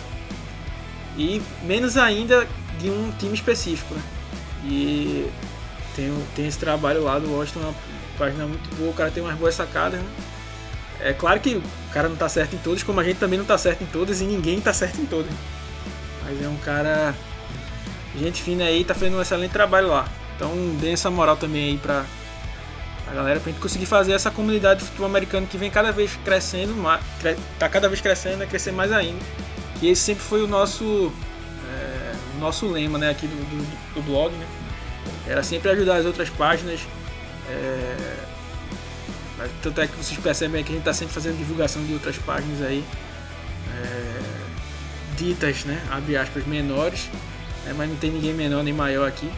e 1.18 1.42
menos 1.64 1.98
ainda 1.98 2.48
de 2.80 2.90
um 2.90 3.12
time 3.18 3.34
específico. 3.34 3.94
Né? 3.94 4.02
E 4.66 5.32
tem, 5.96 6.12
tem 6.36 6.48
esse 6.48 6.58
trabalho 6.58 7.04
lá 7.04 7.20
do 7.20 7.32
Washington, 7.32 7.74
página 8.18 8.46
muito 8.46 8.74
boa, 8.76 8.92
o 8.92 8.94
cara 8.94 9.12
tem 9.12 9.24
umas 9.24 9.36
boas 9.36 9.56
sacadas. 9.56 10.00
Né? 10.00 10.08
É 11.00 11.14
claro 11.14 11.40
que 11.40 11.56
o 11.56 11.64
cara 11.94 12.08
não 12.08 12.16
tá 12.16 12.30
certo 12.30 12.56
em 12.56 12.60
todas, 12.60 12.84
como 12.84 13.00
a 13.00 13.04
gente 13.04 13.18
também 13.18 13.38
não 13.38 13.46
tá 13.46 13.58
certo 13.58 13.84
em 13.84 13.88
todas 13.88 14.22
e 14.22 14.26
ninguém 14.26 14.62
tá 14.62 14.74
certo 14.74 15.02
em 15.02 15.06
todas. 15.06 15.32
Mas 16.24 16.42
é 16.42 16.48
um 16.48 16.58
cara, 16.58 17.14
gente 18.16 18.42
fina 18.42 18.64
aí, 18.66 18.84
tá 18.84 18.94
fazendo 18.94 19.18
um 19.18 19.22
excelente 19.22 19.52
trabalho 19.52 19.88
lá. 19.88 20.08
Então 20.36 20.52
dê 20.80 20.92
essa 20.92 21.10
moral 21.10 21.38
também 21.38 21.72
aí 21.72 21.78
pra, 21.78 22.06
a 23.08 23.14
galera 23.14 23.40
pra 23.40 23.52
gente 23.52 23.62
conseguir 23.62 23.86
fazer 23.86 24.14
essa 24.14 24.32
comunidade 24.32 24.80
de 24.80 24.86
futebol 24.86 25.08
americano 25.08 25.46
que 25.46 25.58
vem 25.58 25.70
cada 25.70 25.92
vez 25.92 26.18
crescendo, 26.24 26.74
tá 27.60 27.70
cada 27.70 27.88
vez 27.88 28.02
crescendo, 28.02 28.38
vai 28.38 28.48
crescer 28.48 28.72
mais 28.72 28.92
ainda. 28.92 29.24
E 29.82 29.90
esse 29.90 30.02
sempre 30.02 30.24
foi 30.24 30.42
o 30.42 30.48
nosso, 30.48 31.12
é, 31.70 32.14
nosso 32.40 32.68
lema 32.68 32.98
né, 32.98 33.10
aqui 33.10 33.28
do, 33.28 33.36
do, 33.36 33.96
do, 33.96 34.02
blog. 34.02 34.34
Né? 34.34 34.48
Era 35.28 35.44
sempre 35.44 35.70
ajudar 35.72 35.98
as 35.98 36.06
outras 36.06 36.30
páginas. 36.30 36.80
É, 37.50 38.16
tanto 39.62 39.82
é 39.82 39.88
que 39.88 39.96
vocês 39.96 40.20
percebem 40.20 40.64
que 40.64 40.72
a 40.72 40.76
gente 40.76 40.82
está 40.82 40.94
sempre 40.94 41.14
fazendo 41.14 41.38
divulgação 41.38 41.84
de 41.86 41.94
outras 41.94 42.18
páginas 42.18 42.62
aí. 42.62 42.84
É, 43.76 44.22
ditas, 45.18 45.66
né, 45.66 45.82
abre 45.92 46.18
aspas, 46.18 46.46
menores. 46.46 47.10
Né, 47.66 47.74
mas 47.76 47.90
não 47.90 47.96
tem 47.98 48.12
ninguém 48.12 48.34
menor 48.34 48.64
nem 48.64 48.74
maior 48.74 49.08
aqui. 49.08 49.32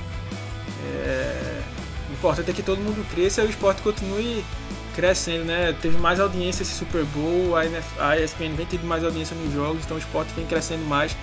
É, 1.05 1.61
o 2.09 2.13
importante 2.13 2.51
é 2.51 2.53
que 2.53 2.63
todo 2.63 2.79
mundo 2.79 3.05
cresça 3.13 3.41
e 3.41 3.47
o 3.47 3.49
esporte 3.49 3.81
continue 3.81 4.43
crescendo, 4.95 5.43
né? 5.45 5.75
Teve 5.81 5.97
mais 5.97 6.19
audiência 6.19 6.63
esse 6.63 6.71
Super 6.71 7.03
Bowl, 7.05 7.55
a, 7.55 7.65
NF, 7.65 7.99
a 7.99 8.17
ESPN 8.17 8.55
vem 8.55 8.65
tendo 8.65 8.85
mais 8.85 9.03
audiência 9.03 9.35
nos 9.35 9.53
jogos, 9.53 9.83
então 9.83 9.97
o 9.97 9.99
esporte 9.99 10.31
vem 10.35 10.45
crescendo 10.45 10.85
mais. 10.85 11.15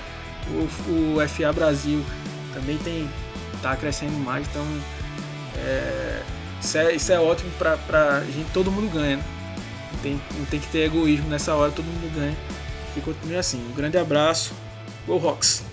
O, 0.48 1.16
o 1.16 1.28
FA 1.28 1.52
Brasil 1.52 2.04
também 2.52 2.76
tem 2.78 3.08
tá 3.62 3.76
crescendo 3.76 4.12
mais, 4.18 4.46
então 4.48 4.66
é, 5.56 6.22
isso, 6.62 6.78
é, 6.78 6.94
isso 6.94 7.12
é 7.12 7.20
ótimo 7.20 7.50
para 7.58 7.76
pra 7.76 8.20
gente, 8.20 8.50
todo 8.52 8.70
mundo 8.70 8.90
ganha. 8.92 9.16
Né? 9.16 9.24
Não, 9.92 9.98
tem, 9.98 10.20
não 10.38 10.44
tem 10.46 10.60
que 10.60 10.68
ter 10.68 10.84
egoísmo 10.84 11.28
nessa 11.28 11.54
hora, 11.54 11.72
todo 11.72 11.84
mundo 11.84 12.14
ganha. 12.14 12.36
E 12.96 13.00
continue 13.00 13.36
assim. 13.36 13.58
Um 13.70 13.74
grande 13.74 13.98
abraço. 13.98 14.54
Go 15.06 15.16
Rocks! 15.16 15.64